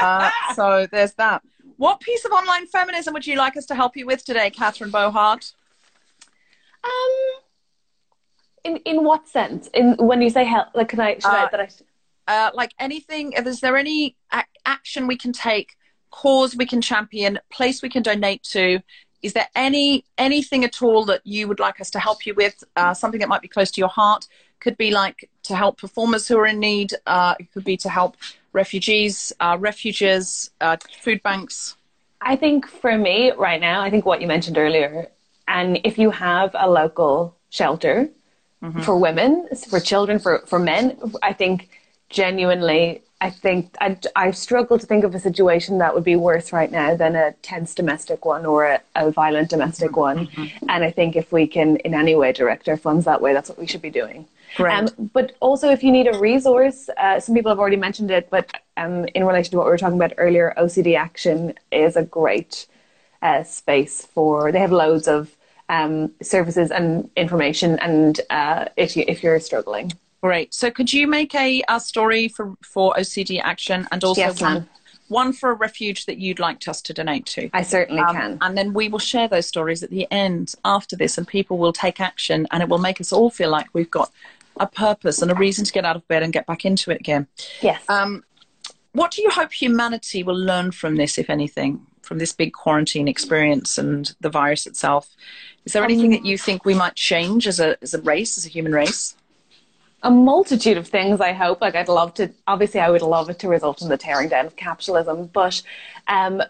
uh, 0.00 0.30
so 0.54 0.86
there's 0.92 1.14
that. 1.14 1.40
What 1.78 2.00
piece 2.00 2.24
of 2.26 2.32
online 2.32 2.66
feminism 2.66 3.14
would 3.14 3.26
you 3.26 3.36
like 3.36 3.56
us 3.56 3.64
to 3.66 3.74
help 3.74 3.96
you 3.96 4.04
with 4.04 4.22
today, 4.22 4.50
Catherine 4.50 4.90
Bohart? 4.90 5.52
Um. 6.84 7.42
In 8.64 8.76
in 8.78 9.04
what 9.04 9.26
sense? 9.26 9.68
In 9.74 9.96
when 9.98 10.22
you 10.22 10.30
say 10.30 10.44
help, 10.44 10.68
like 10.74 10.88
can 10.88 11.00
I? 11.00 11.14
Should 11.14 11.26
I? 11.26 11.44
Uh, 11.44 11.48
That 11.50 11.60
I 11.60 11.66
should, 11.66 11.86
Uh, 12.28 12.50
like 12.54 12.72
anything, 12.78 13.32
is 13.32 13.60
there 13.60 13.76
any 13.76 14.16
ac- 14.32 14.44
action 14.64 15.08
we 15.08 15.16
can 15.16 15.32
take, 15.32 15.76
cause 16.12 16.54
we 16.56 16.64
can 16.64 16.80
champion, 16.80 17.40
place 17.50 17.82
we 17.82 17.88
can 17.88 18.02
donate 18.02 18.42
to? 18.44 18.80
Is 19.22 19.32
there 19.32 19.48
any 19.56 20.04
anything 20.18 20.64
at 20.64 20.80
all 20.82 21.04
that 21.06 21.20
you 21.24 21.48
would 21.48 21.58
like 21.58 21.80
us 21.80 21.90
to 21.90 21.98
help 21.98 22.24
you 22.26 22.34
with? 22.34 22.62
Uh, 22.76 22.94
something 22.94 23.18
that 23.20 23.28
might 23.28 23.42
be 23.42 23.48
close 23.48 23.70
to 23.72 23.80
your 23.80 23.88
heart 23.88 24.28
could 24.60 24.76
be 24.76 24.92
like 24.92 25.28
to 25.42 25.56
help 25.56 25.76
performers 25.76 26.28
who 26.28 26.38
are 26.38 26.46
in 26.46 26.60
need. 26.60 26.94
Uh, 27.06 27.34
it 27.40 27.50
could 27.52 27.64
be 27.64 27.76
to 27.78 27.88
help 27.88 28.16
refugees, 28.52 29.32
uh, 29.40 29.56
refugees, 29.58 30.50
uh, 30.60 30.76
food 31.00 31.20
banks. 31.24 31.76
I 32.20 32.36
think 32.36 32.68
for 32.68 32.96
me 32.96 33.32
right 33.32 33.60
now, 33.60 33.80
I 33.80 33.90
think 33.90 34.06
what 34.06 34.20
you 34.20 34.28
mentioned 34.28 34.56
earlier, 34.56 35.08
and 35.58 35.68
if 35.84 35.94
you 36.02 36.10
have 36.10 36.50
a 36.54 36.68
local 36.80 37.36
shelter 37.50 37.96
for 38.84 38.96
women, 38.96 39.48
for 39.70 39.80
children, 39.80 40.18
for 40.24 40.34
for 40.50 40.58
men, 40.72 40.84
I 41.30 41.32
think 41.32 41.56
genuinely 42.08 43.02
I 43.22 43.30
think 43.30 43.76
I, 43.80 43.96
I 44.16 44.32
struggle 44.32 44.80
to 44.80 44.84
think 44.84 45.04
of 45.04 45.14
a 45.14 45.20
situation 45.20 45.78
that 45.78 45.94
would 45.94 46.02
be 46.02 46.16
worse 46.16 46.52
right 46.52 46.72
now 46.72 46.96
than 46.96 47.14
a 47.14 47.30
tense 47.50 47.72
domestic 47.72 48.24
one 48.24 48.44
or 48.44 48.64
a, 48.64 48.80
a 48.96 49.12
violent 49.12 49.48
domestic 49.48 49.96
one. 49.96 50.26
Mm-hmm. 50.26 50.68
And 50.68 50.82
I 50.82 50.90
think 50.90 51.14
if 51.14 51.30
we 51.30 51.46
can 51.46 51.76
in 51.76 51.94
any 51.94 52.16
way 52.16 52.32
direct 52.32 52.68
our 52.68 52.76
funds 52.76 53.04
that 53.04 53.20
way, 53.20 53.32
that's 53.32 53.48
what 53.48 53.60
we 53.60 53.68
should 53.68 53.80
be 53.80 53.90
doing. 53.90 54.26
Um, 54.58 55.10
but 55.14 55.36
also, 55.38 55.70
if 55.70 55.84
you 55.84 55.92
need 55.92 56.08
a 56.08 56.18
resource, 56.18 56.90
uh, 56.96 57.20
some 57.20 57.36
people 57.36 57.50
have 57.52 57.60
already 57.60 57.76
mentioned 57.76 58.10
it, 58.10 58.28
but 58.28 58.50
um, 58.76 59.06
in 59.14 59.24
relation 59.24 59.52
to 59.52 59.56
what 59.56 59.66
we 59.66 59.70
were 59.70 59.78
talking 59.78 60.00
about 60.02 60.14
earlier, 60.18 60.52
OCD 60.58 60.98
Action 60.98 61.54
is 61.70 61.94
a 61.94 62.02
great 62.02 62.66
uh, 63.22 63.44
space 63.44 64.04
for. 64.04 64.50
They 64.50 64.58
have 64.58 64.72
loads 64.72 65.06
of 65.06 65.36
um, 65.72 66.12
services 66.22 66.70
and 66.70 67.08
information, 67.16 67.78
and 67.80 68.20
uh, 68.30 68.66
if 68.76 68.96
you 68.96 69.04
if 69.08 69.22
you're 69.22 69.40
struggling. 69.40 69.92
Great. 70.22 70.54
So 70.54 70.70
could 70.70 70.92
you 70.92 71.08
make 71.08 71.34
a, 71.34 71.64
a 71.68 71.80
story 71.80 72.28
for, 72.28 72.54
for 72.62 72.94
OCD 72.94 73.40
Action 73.42 73.88
and 73.90 74.04
also 74.04 74.20
Yes, 74.20 74.40
one, 74.40 74.68
one 75.08 75.32
for 75.32 75.50
a 75.50 75.54
refuge 75.54 76.06
that 76.06 76.18
you'd 76.18 76.38
like 76.38 76.68
us 76.68 76.80
to 76.82 76.92
donate 76.94 77.26
to? 77.26 77.50
I 77.52 77.62
certainly 77.62 78.02
Um, 78.02 78.14
can. 78.14 78.38
And 78.40 78.56
then 78.56 78.72
we 78.72 78.88
will 78.88 79.00
share 79.00 79.26
those 79.26 79.48
stories 79.48 79.82
at 79.82 79.90
the 79.90 80.06
end 80.12 80.54
after 80.64 80.94
this, 80.94 81.18
and 81.18 81.26
people 81.26 81.58
will 81.58 81.72
take 81.72 81.98
action, 82.00 82.46
and 82.52 82.62
it 82.62 82.68
will 82.68 82.78
make 82.78 83.00
us 83.00 83.12
all 83.12 83.30
feel 83.30 83.50
like 83.50 83.66
we've 83.72 83.90
got 83.90 84.12
a 84.60 84.66
purpose 84.66 85.22
and 85.22 85.30
a 85.32 85.34
reason 85.34 85.64
to 85.64 85.72
get 85.72 85.84
out 85.84 85.96
of 85.96 86.06
bed 86.06 86.22
and 86.22 86.32
get 86.32 86.46
back 86.46 86.64
into 86.64 86.92
it 86.92 87.00
again. 87.00 87.26
Yes. 87.60 87.82
Um, 87.88 88.22
what 88.92 89.10
do 89.10 89.22
you 89.22 89.30
hope 89.30 89.52
humanity 89.52 90.22
will 90.22 90.38
learn 90.38 90.70
from 90.70 90.96
this, 90.96 91.18
if 91.18 91.30
anything, 91.30 91.84
from 92.02 92.18
this 92.18 92.32
big 92.32 92.52
quarantine 92.52 93.08
experience 93.08 93.78
and 93.78 94.14
the 94.20 94.30
virus 94.30 94.66
itself? 94.66 95.14
Is 95.64 95.72
there 95.72 95.84
anything 95.84 96.06
um, 96.06 96.12
that 96.12 96.26
you 96.26 96.36
think 96.36 96.64
we 96.64 96.74
might 96.74 96.94
change 96.94 97.46
as 97.46 97.60
a 97.60 97.76
as 97.82 97.94
a 97.94 98.02
race, 98.02 98.36
as 98.36 98.46
a 98.46 98.48
human 98.48 98.72
race? 98.72 99.16
A 100.02 100.10
multitude 100.10 100.76
of 100.76 100.86
things 100.86 101.20
i 101.20 101.32
hope. 101.32 101.60
Like 101.60 101.74
i'd 101.74 101.88
love 101.88 102.14
to 102.14 102.30
obviously 102.46 102.80
i 102.80 102.90
would 102.90 103.02
love 103.02 103.30
it 103.30 103.38
to 103.40 103.48
result 103.48 103.82
in 103.82 103.88
the 103.88 103.96
tearing 103.96 104.28
down 104.28 104.46
of 104.46 104.56
capitalism 104.56 105.26
but 105.26 105.62
um, 106.08 106.42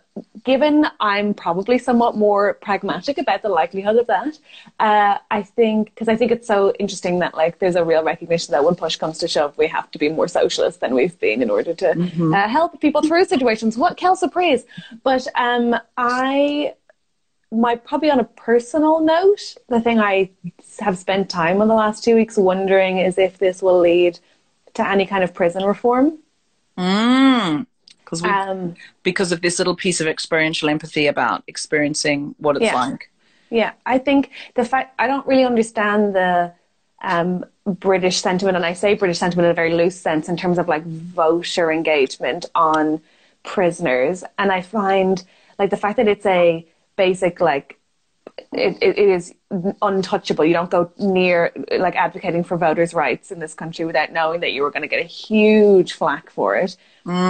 given 0.44 0.86
i'm 1.00 1.34
probably 1.34 1.78
somewhat 1.78 2.16
more 2.16 2.54
pragmatic 2.54 3.18
about 3.18 3.42
the 3.42 3.48
likelihood 3.48 3.96
of 3.96 4.06
that 4.06 4.38
uh, 4.80 5.18
i 5.30 5.42
think 5.42 5.90
because 5.90 6.08
i 6.08 6.16
think 6.16 6.32
it's 6.32 6.46
so 6.46 6.72
interesting 6.78 7.18
that 7.18 7.34
like 7.34 7.58
there's 7.58 7.76
a 7.76 7.84
real 7.84 8.02
recognition 8.02 8.52
that 8.52 8.64
when 8.64 8.74
push 8.74 8.96
comes 8.96 9.18
to 9.18 9.28
shove 9.28 9.56
we 9.58 9.66
have 9.66 9.90
to 9.90 9.98
be 9.98 10.08
more 10.08 10.28
socialist 10.28 10.80
than 10.80 10.94
we've 10.94 11.18
been 11.20 11.42
in 11.42 11.50
order 11.50 11.74
to 11.74 11.90
uh, 12.34 12.48
help 12.48 12.80
people 12.80 13.02
through 13.02 13.24
situations. 13.24 13.76
What 13.76 13.96
kelsa 13.96 14.30
praise? 14.30 14.64
But 15.02 15.26
um, 15.36 15.76
i 15.96 16.74
my 17.52 17.76
probably 17.76 18.10
on 18.10 18.18
a 18.18 18.24
personal 18.24 19.00
note, 19.00 19.56
the 19.68 19.80
thing 19.80 20.00
I 20.00 20.30
have 20.80 20.98
spent 20.98 21.28
time 21.28 21.60
on 21.60 21.68
the 21.68 21.74
last 21.74 22.02
two 22.02 22.14
weeks 22.14 22.36
wondering 22.36 22.98
is 22.98 23.18
if 23.18 23.38
this 23.38 23.62
will 23.62 23.78
lead 23.80 24.18
to 24.74 24.88
any 24.88 25.06
kind 25.06 25.22
of 25.22 25.34
prison 25.34 25.64
reform. 25.64 26.18
Because 26.74 28.22
Um, 28.24 28.74
because 29.02 29.32
of 29.32 29.42
this 29.42 29.58
little 29.58 29.76
piece 29.76 30.00
of 30.00 30.06
experiential 30.06 30.68
empathy 30.68 31.06
about 31.06 31.44
experiencing 31.46 32.34
what 32.38 32.56
it's 32.56 32.64
Yeah. 32.64 32.74
like. 32.74 33.10
yeah, 33.50 33.72
I 33.84 33.98
think 33.98 34.30
the 34.54 34.64
fact 34.64 34.94
I 34.98 35.06
don't 35.06 35.26
really 35.26 35.44
understand 35.44 36.14
the 36.14 36.52
um, 37.02 37.44
British 37.66 38.20
sentiment, 38.20 38.56
and 38.56 38.64
I 38.64 38.72
say 38.72 38.94
British 38.94 39.18
sentiment 39.18 39.46
in 39.46 39.50
a 39.50 39.54
very 39.54 39.74
loose 39.74 40.00
sense 40.00 40.28
in 40.28 40.36
terms 40.36 40.58
of 40.58 40.68
like 40.68 40.84
voter 40.84 41.70
engagement 41.70 42.46
on 42.54 43.02
prisoners, 43.42 44.24
and 44.38 44.50
I 44.52 44.62
find 44.62 45.22
like 45.58 45.70
the 45.70 45.76
fact 45.76 45.96
that 45.98 46.08
it's 46.08 46.24
a 46.26 46.66
basic 46.96 47.40
like 47.40 47.78
it, 48.52 48.78
it, 48.83 48.98
it 48.98 49.09
is 49.09 49.35
untouchable. 49.83 50.44
You 50.44 50.55
don't 50.55 50.70
go 50.70 50.90
near 50.98 51.52
like 51.78 51.96
advocating 51.96 52.44
for 52.44 52.57
voters' 52.57 52.94
rights 52.94 53.31
in 53.31 53.38
this 53.38 53.55
country 53.55 53.85
without 53.85 54.12
knowing 54.12 54.40
that 54.40 54.52
you 54.52 54.62
were 54.62 54.70
going 54.70 54.83
to 54.83 54.88
get 54.88 55.00
a 55.00 55.09
huge 55.09 55.92
flack 55.92 56.31
for 56.31 56.57
it. 56.57 56.76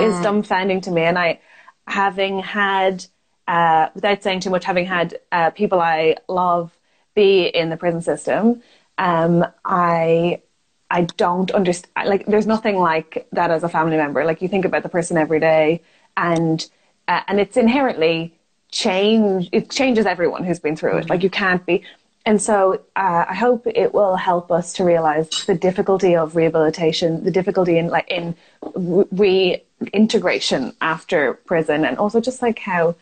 Is 0.00 0.14
dumbfounding 0.24 0.82
to 0.82 0.90
me. 0.90 1.02
And 1.02 1.18
I, 1.18 1.40
having 1.86 2.40
had, 2.40 3.04
uh, 3.48 3.88
without 3.94 4.22
saying 4.22 4.40
too 4.40 4.50
much, 4.50 4.64
having 4.64 4.86
had 4.86 5.18
uh, 5.32 5.50
people 5.50 5.80
I 5.80 6.16
love 6.28 6.76
be 7.14 7.46
in 7.46 7.70
the 7.70 7.76
prison 7.76 8.00
system, 8.00 8.62
um, 8.98 9.44
I 9.64 10.42
I 10.90 11.02
don't 11.16 11.50
understand. 11.50 12.08
Like, 12.08 12.26
there's 12.26 12.46
nothing 12.46 12.76
like 12.78 13.26
that 13.32 13.50
as 13.50 13.64
a 13.64 13.68
family 13.68 13.96
member. 13.96 14.24
Like, 14.24 14.42
you 14.42 14.48
think 14.48 14.64
about 14.64 14.82
the 14.82 14.88
person 14.88 15.16
every 15.16 15.40
day, 15.40 15.82
and 16.16 16.68
uh, 17.08 17.22
and 17.26 17.40
it's 17.40 17.56
inherently 17.56 18.38
change. 18.72 19.48
It 19.52 19.70
changes 19.70 20.04
everyone 20.06 20.42
who's 20.44 20.58
been 20.58 20.74
through 20.76 20.96
it. 20.98 21.10
Like, 21.10 21.22
you 21.22 21.30
can't 21.30 21.64
be. 21.64 21.84
And 22.24 22.40
so, 22.40 22.74
uh, 22.96 23.24
I 23.28 23.34
hope 23.34 23.66
it 23.66 23.92
will 23.94 24.16
help 24.16 24.50
us 24.52 24.72
to 24.74 24.84
realize 24.84 25.28
the 25.46 25.54
difficulty 25.54 26.14
of 26.16 26.36
rehabilitation, 26.36 27.24
the 27.24 27.30
difficulty 27.30 27.78
in 27.78 27.88
like 27.88 28.08
in 28.08 28.36
reintegration 28.74 30.72
after 30.80 31.34
prison, 31.34 31.84
and 31.84 31.98
also 31.98 32.20
just 32.20 32.40
like 32.42 32.58
how 32.60 32.94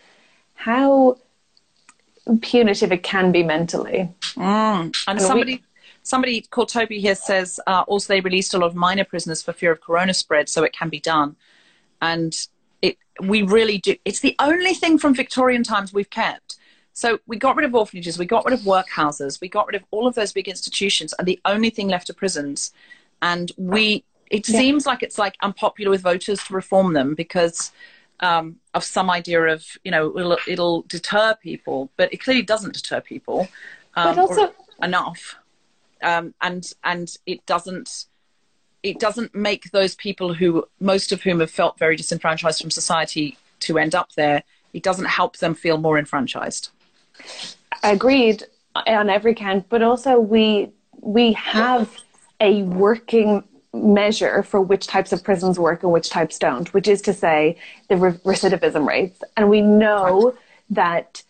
how 0.54 1.18
punitive 2.40 2.92
it 2.92 3.02
can 3.02 3.32
be 3.32 3.42
mentally. 3.42 4.08
And 5.06 5.18
we- 5.20 5.26
somebody 5.26 5.62
somebody 6.02 6.40
called 6.40 6.70
Toby 6.70 6.98
here 6.98 7.14
says 7.14 7.60
uh, 7.66 7.84
also 7.86 8.14
they 8.14 8.20
released 8.20 8.54
a 8.54 8.58
lot 8.58 8.66
of 8.66 8.74
minor 8.74 9.04
prisoners 9.04 9.42
for 9.42 9.52
fear 9.52 9.72
of 9.72 9.80
corona 9.80 10.14
spread, 10.14 10.48
so 10.48 10.62
it 10.64 10.72
can 10.72 10.88
be 10.88 11.00
done. 11.00 11.36
And 12.00 12.34
it 12.82 12.96
we 13.20 13.42
really 13.42 13.78
do. 13.78 13.96
It's 14.04 14.20
the 14.20 14.36
only 14.38 14.74
thing 14.74 14.98
from 14.98 15.14
Victorian 15.14 15.62
times 15.62 15.92
we've 15.92 16.10
kept. 16.10 16.56
So 16.92 17.18
we 17.26 17.36
got 17.36 17.56
rid 17.56 17.64
of 17.64 17.74
orphanages, 17.74 18.18
we 18.18 18.26
got 18.26 18.44
rid 18.44 18.52
of 18.52 18.60
workhouses, 18.60 19.40
we 19.40 19.48
got 19.48 19.66
rid 19.66 19.76
of 19.76 19.84
all 19.90 20.06
of 20.06 20.14
those 20.14 20.32
big 20.32 20.48
institutions, 20.48 21.14
and 21.18 21.26
the 21.26 21.40
only 21.44 21.70
thing 21.70 21.88
left 21.88 22.10
are 22.10 22.14
prisons. 22.14 22.72
And 23.22 23.52
we, 23.56 24.04
it 24.30 24.44
seems 24.44 24.86
like 24.86 25.02
it's 25.02 25.18
like 25.18 25.36
unpopular 25.40 25.90
with 25.90 26.02
voters 26.02 26.42
to 26.44 26.54
reform 26.54 26.92
them 26.92 27.14
because 27.14 27.72
um, 28.20 28.56
of 28.74 28.84
some 28.84 29.08
idea 29.10 29.40
of 29.42 29.64
you 29.84 29.90
know 29.90 30.16
it'll, 30.18 30.38
it'll 30.46 30.82
deter 30.82 31.34
people, 31.42 31.90
but 31.96 32.12
it 32.12 32.18
clearly 32.18 32.42
doesn't 32.42 32.74
deter 32.74 33.00
people. 33.00 33.48
Um, 33.94 34.14
But 34.14 34.18
also- 34.18 34.54
enough, 34.82 35.36
um, 36.02 36.34
and 36.40 36.72
and 36.84 37.14
it 37.26 37.44
doesn't 37.46 38.06
it 38.82 38.98
doesn't 38.98 39.34
make 39.34 39.70
those 39.70 39.94
people 39.94 40.34
who 40.34 40.66
most 40.80 41.12
of 41.12 41.22
whom 41.22 41.40
have 41.40 41.50
felt 41.50 41.78
very 41.78 41.96
disenfranchised 41.96 42.60
from 42.60 42.70
society 42.70 43.36
to 43.60 43.78
end 43.78 43.94
up 43.94 44.12
there. 44.12 44.42
It 44.72 44.82
doesn't 44.82 45.06
help 45.06 45.38
them 45.38 45.54
feel 45.54 45.78
more 45.78 45.98
enfranchised. 45.98 46.70
agreed 47.82 48.44
on 48.74 49.10
every 49.10 49.34
count, 49.34 49.68
but 49.68 49.82
also 49.82 50.18
we 50.18 50.70
we 51.00 51.32
have 51.32 51.96
a 52.40 52.62
working 52.62 53.42
measure 53.72 54.42
for 54.42 54.60
which 54.60 54.86
types 54.86 55.12
of 55.12 55.22
prisons 55.22 55.58
work 55.58 55.82
and 55.82 55.92
which 55.92 56.10
types 56.10 56.38
don't, 56.38 56.72
which 56.74 56.88
is 56.88 57.00
to 57.02 57.12
say 57.12 57.56
the 57.88 57.96
re- 57.96 58.12
recidivism 58.12 58.86
rates, 58.86 59.22
and 59.36 59.48
we 59.48 59.60
know 59.60 60.34
that 60.70 61.22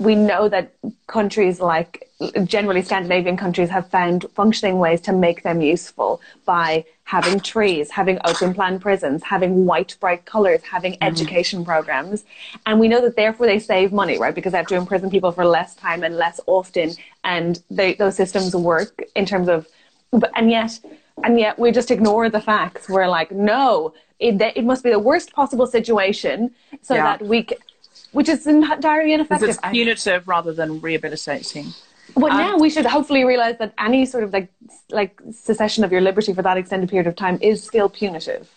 we 0.00 0.14
know 0.14 0.48
that 0.48 0.72
countries 1.06 1.60
like 1.60 2.08
generally 2.44 2.82
Scandinavian 2.82 3.36
countries 3.36 3.68
have 3.68 3.86
found 3.88 4.26
functioning 4.34 4.78
ways 4.78 5.00
to 5.02 5.12
make 5.12 5.42
them 5.42 5.60
useful 5.60 6.20
by 6.44 6.84
having 7.04 7.38
trees, 7.40 7.90
having 7.90 8.18
open 8.24 8.54
plan 8.54 8.80
prisons, 8.80 9.22
having 9.22 9.66
white 9.66 9.96
bright 10.00 10.24
colors, 10.24 10.62
having 10.62 10.92
mm-hmm. 10.94 11.04
education 11.04 11.64
programs. 11.64 12.24
And 12.66 12.80
we 12.80 12.88
know 12.88 13.00
that 13.02 13.16
therefore 13.16 13.46
they 13.46 13.58
save 13.58 13.92
money, 13.92 14.16
right? 14.18 14.34
Because 14.34 14.52
they 14.52 14.58
have 14.58 14.68
to 14.68 14.76
imprison 14.76 15.10
people 15.10 15.32
for 15.32 15.44
less 15.44 15.74
time 15.74 16.02
and 16.02 16.16
less 16.16 16.40
often. 16.46 16.92
And 17.24 17.62
they, 17.70 17.94
those 17.94 18.16
systems 18.16 18.56
work 18.56 19.02
in 19.14 19.26
terms 19.26 19.48
of, 19.48 19.66
but, 20.10 20.30
and 20.34 20.50
yet, 20.50 20.78
and 21.24 21.38
yet 21.38 21.58
we 21.58 21.72
just 21.72 21.90
ignore 21.90 22.30
the 22.30 22.40
facts. 22.40 22.88
We're 22.88 23.08
like, 23.08 23.32
no, 23.32 23.92
it, 24.18 24.40
it 24.40 24.64
must 24.64 24.82
be 24.82 24.90
the 24.90 24.98
worst 24.98 25.32
possible 25.32 25.66
situation 25.66 26.52
so 26.80 26.94
Yeah. 26.94 27.04
that 27.04 27.26
we, 27.26 27.46
which 28.12 28.28
is 28.28 28.46
entirely 28.46 29.12
ineffective. 29.12 29.48
it's 29.50 29.58
punitive 29.70 30.26
rather 30.28 30.52
than 30.52 30.80
rehabilitating. 30.80 31.72
But 32.16 32.30
now 32.30 32.58
we 32.58 32.70
should 32.70 32.86
hopefully 32.86 33.24
realize 33.24 33.56
that 33.58 33.72
any 33.78 34.04
sort 34.04 34.24
of 34.24 34.32
like 34.32 34.48
like 34.90 35.20
secession 35.32 35.84
of 35.84 35.92
your 35.92 36.00
liberty 36.00 36.32
for 36.34 36.42
that 36.42 36.56
extended 36.56 36.88
period 36.90 37.06
of 37.06 37.14
time 37.14 37.38
is 37.40 37.62
still 37.62 37.88
punitive. 37.88 38.50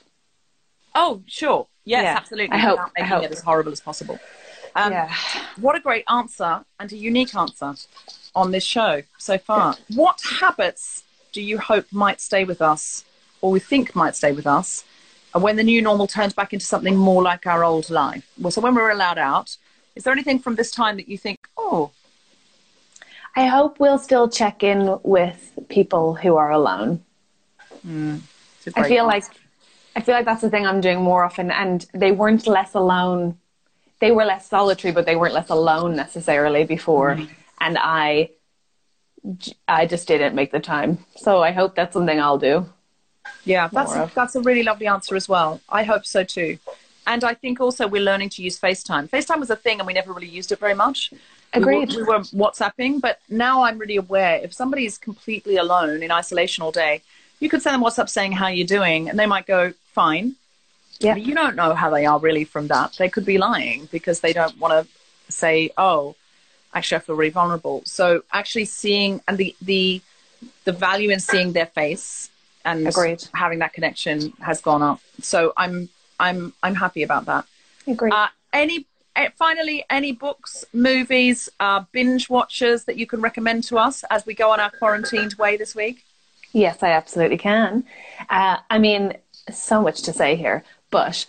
Oh, 0.96 1.22
sure. 1.28 1.68
Yes, 1.86 2.04
Yeah, 2.04 2.18
absolutely. 2.18 2.56
I 2.56 2.58
hope- 2.60 2.80
Without 2.80 2.92
I 2.98 3.04
hope. 3.04 3.24
it 3.24 3.32
as 3.32 3.42
horrible 3.42 3.72
as 3.72 3.82
possible. 3.82 4.20
Um, 4.76 4.92
Yeah. 4.92 5.14
What 5.60 5.76
a 5.76 5.80
great 5.80 6.04
answer 6.10 6.66
and 6.80 6.92
a 6.92 6.98
unique 6.98 7.36
answer 7.36 7.76
on 8.36 8.52
this 8.52 8.64
show 8.64 9.04
so 9.20 9.38
far. 9.38 9.76
What 9.94 10.20
habits 10.40 11.04
do 11.32 11.42
you 11.42 11.60
hope 11.60 11.86
might 11.92 12.22
stay 12.22 12.44
with 12.44 12.62
us, 12.62 13.06
or 13.42 13.52
we 13.52 13.60
think 13.60 13.96
might 13.96 14.16
stay 14.16 14.32
with 14.32 14.48
us, 14.48 14.84
when 15.42 15.56
the 15.56 15.64
new 15.64 15.82
normal 15.82 16.08
turns 16.08 16.34
back 16.34 16.54
into 16.54 16.66
something 16.66 16.96
more 16.96 17.24
like 17.24 17.46
our 17.48 17.64
old 17.64 17.90
life? 17.90 18.28
Well, 18.40 18.52
so 18.52 18.62
when 18.62 18.76
we're 18.76 18.92
allowed 18.92 19.18
out, 19.18 19.58
is 19.96 20.04
there 20.04 20.14
anything 20.14 20.40
from 20.40 20.56
this 20.56 20.72
time 20.72 20.98
that 20.98 21.08
you 21.08 21.18
think, 21.18 21.48
oh, 21.58 21.92
I 23.36 23.48
hope 23.48 23.80
we'll 23.80 23.98
still 23.98 24.30
check 24.30 24.64
in 24.64 25.00
with 25.04 25.58
people 25.70 26.14
who 26.14 26.36
are 26.36 26.52
alone. 26.52 27.04
a 28.78 28.80
I 28.80 28.88
feel 28.88 29.06
answer. 29.12 29.30
like 29.30 29.40
I 29.96 30.02
feel 30.02 30.16
like 30.16 30.26
that's 30.26 30.42
the 30.42 30.50
thing 30.50 30.66
I'm 30.66 30.82
doing 30.82 31.02
more 31.02 31.24
often, 31.24 31.52
and 31.52 31.86
they 31.94 32.12
weren't 32.12 32.48
less 32.48 32.74
alone. 32.74 33.38
They 34.00 34.12
were 34.12 34.26
less 34.26 34.48
solitary, 34.48 34.92
but 34.92 35.06
they 35.06 35.16
weren't 35.16 35.34
less 35.34 35.50
alone 35.50 35.96
necessarily 35.96 36.64
before. 36.64 37.20
And 37.62 37.78
I, 37.80 38.32
I 39.68 39.86
just 39.86 40.08
didn't 40.08 40.36
make 40.36 40.52
the 40.52 40.60
time. 40.60 40.98
So 41.16 41.42
I 41.42 41.52
hope 41.52 41.76
that's 41.76 41.94
something 41.94 42.20
I'll 42.20 42.40
do. 42.40 42.66
Yeah, 43.46 43.68
that's 43.72 43.92
a, 43.94 44.12
that's 44.16 44.36
a 44.36 44.42
really 44.42 44.64
lovely 44.64 44.88
answer 44.88 45.16
as 45.16 45.28
well. 45.30 45.62
I 45.70 45.84
hope 45.84 46.06
so 46.06 46.24
too. 46.24 46.58
And 47.06 47.24
I 47.24 47.34
think 47.34 47.60
also 47.60 47.88
we're 47.88 48.02
learning 48.02 48.30
to 48.30 48.44
use 48.44 48.60
FaceTime. 48.60 49.10
FaceTime 49.10 49.40
was 49.40 49.50
a 49.50 49.56
thing 49.56 49.80
and 49.80 49.88
we 49.88 49.94
never 49.94 50.14
really 50.14 50.28
used 50.30 50.52
it 50.52 50.60
very 50.60 50.74
much. 50.74 51.12
We 51.12 51.18
were- 51.18 51.72
Agreed. 51.72 51.96
We 51.96 52.04
were, 52.04 52.20
WhatsApping, 52.20 53.02
but 53.02 53.20
now 53.30 53.64
I'm 53.64 53.78
really 53.78 53.98
aware 53.98 54.36
if 54.42 54.54
somebody 54.54 54.86
is 54.86 54.98
completely 54.98 55.58
alone 55.58 56.02
in 56.02 56.12
isolation 56.12 56.64
all 56.64 56.72
day, 56.72 57.02
you 57.40 57.50
could 57.50 57.62
send 57.62 57.74
them 57.76 57.82
WhatsApp 57.84 58.10
saying 58.10 58.32
how 58.34 58.48
you're 58.48 58.66
doing 58.68 59.10
and 59.10 59.20
they 59.20 59.26
might 59.26 59.46
go, 59.46 59.74
fine. 59.94 60.36
Yeah. 61.00 61.16
You 61.16 61.36
don't 61.36 61.56
know 61.56 61.74
how 61.74 61.90
they 61.90 62.06
are 62.06 62.20
really 62.20 62.46
from 62.46 62.68
that. 62.68 62.94
They 62.98 63.10
could 63.10 63.26
be 63.26 63.38
lying 63.38 63.90
because 63.92 64.22
they 64.22 64.32
don't 64.32 64.58
want 64.58 64.74
to 64.88 65.32
say, 65.32 65.72
oh, 65.78 66.16
actually 66.74 66.98
I 66.98 67.00
feel 67.02 67.16
really 67.16 67.32
vulnerable. 67.32 67.82
So 67.86 68.24
actually 68.32 68.66
seeing 68.66 69.22
and 69.28 69.38
the 69.38 69.56
the 69.62 70.02
the 70.64 70.72
value 70.72 71.10
in 71.10 71.20
seeing 71.20 71.54
their 71.54 71.66
face 71.68 72.30
and 72.66 72.88
Agreed. 72.88 73.24
having 73.34 73.60
that 73.60 73.74
connection 73.74 74.34
has 74.42 74.62
gone 74.62 74.82
up. 74.82 75.00
So 75.22 75.54
I'm 75.58 75.90
I'm 76.20 76.54
I'm 76.64 76.76
happy 76.76 77.04
about 77.04 77.26
that. 77.26 77.46
Agreed. 77.88 78.14
Uh, 78.14 78.28
any 78.52 78.86
eh, 79.16 79.30
finally 79.36 79.84
any 79.90 80.12
books, 80.12 80.66
movies, 80.74 81.50
uh, 81.60 81.84
binge 81.92 82.30
watchers 82.30 82.86
that 82.86 82.98
you 82.98 83.06
can 83.06 83.22
recommend 83.22 83.64
to 83.66 83.78
us 83.78 84.04
as 84.10 84.26
we 84.26 84.34
go 84.34 84.52
on 84.52 84.60
our 84.60 84.72
quarantined 84.72 85.34
way 85.36 85.58
this 85.58 85.76
week? 85.76 86.04
Yes, 86.54 86.84
I 86.84 86.92
absolutely 86.92 87.38
can. 87.38 87.84
Uh, 88.30 88.58
I 88.70 88.78
mean, 88.78 89.18
so 89.52 89.82
much 89.82 90.04
to 90.04 90.14
say 90.14 90.36
here, 90.36 90.64
but 90.92 91.26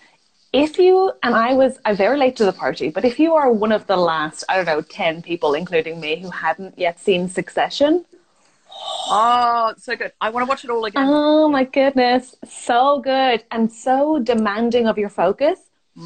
if 0.53 0.79
you, 0.79 1.11
and 1.25 1.35
I 1.35 1.55
was, 1.55 1.79
I'm 1.85 1.97
very 1.97 2.17
late 2.17 2.37
to 2.37 2.45
the 2.45 2.53
party, 2.53 2.89
but 2.89 3.05
if 3.05 3.19
you 3.19 3.35
are 3.35 3.51
one 3.51 3.73
of 3.73 3.89
the 3.89 3.97
last, 3.97 4.45
I 4.49 4.55
don't 4.55 4.67
know, 4.67 4.83
10 4.83 5.21
people, 5.23 5.55
including 5.55 5.99
me, 5.99 6.21
who 6.21 6.31
hadn't 6.31 6.79
yet 6.79 7.01
seen 7.01 7.29
Succession, 7.29 8.05
Oh, 9.07 9.75
so 9.79 9.97
good. 9.97 10.13
I 10.21 10.31
want 10.31 10.45
to 10.45 10.49
watch 10.49 10.65
it 10.65 10.71
all 10.71 10.85
again. 10.85 11.05
oh 11.07 11.49
my 11.49 11.65
goodness, 11.65 12.35
so 12.49 13.01
good 13.01 13.45
and 13.51 13.71
so 13.71 14.19
demanding 14.19 14.87
of 14.87 14.99
your 14.99 15.09
focus. 15.11 15.59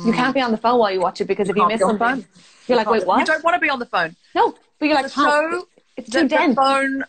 You 0.05 0.13
can't 0.13 0.35
be 0.35 0.41
on 0.43 0.51
the 0.51 0.59
phone 0.59 0.79
while 0.79 0.91
you 0.93 1.01
watch 1.01 1.21
it 1.23 1.25
because 1.27 1.49
if 1.49 1.57
you 1.57 1.67
miss 1.67 1.81
the 1.81 1.87
something, 1.87 1.99
phone. 2.23 2.27
you're 2.67 2.77
like, 2.77 2.91
wait, 2.91 3.07
what? 3.07 3.21
You 3.21 3.25
don't 3.25 3.43
want 3.43 3.55
to 3.55 3.61
be 3.61 3.71
on 3.71 3.79
the 3.79 3.87
phone. 3.87 4.15
No, 4.35 4.55
but 4.79 4.87
you're 4.87 4.95
like, 4.95 5.07
The 5.07 5.21
oh, 5.23 5.51
show 5.53 5.69
it's 5.97 6.11
too 6.11 6.23
the 6.23 6.29
dense. 6.29 6.55
phone 6.57 7.05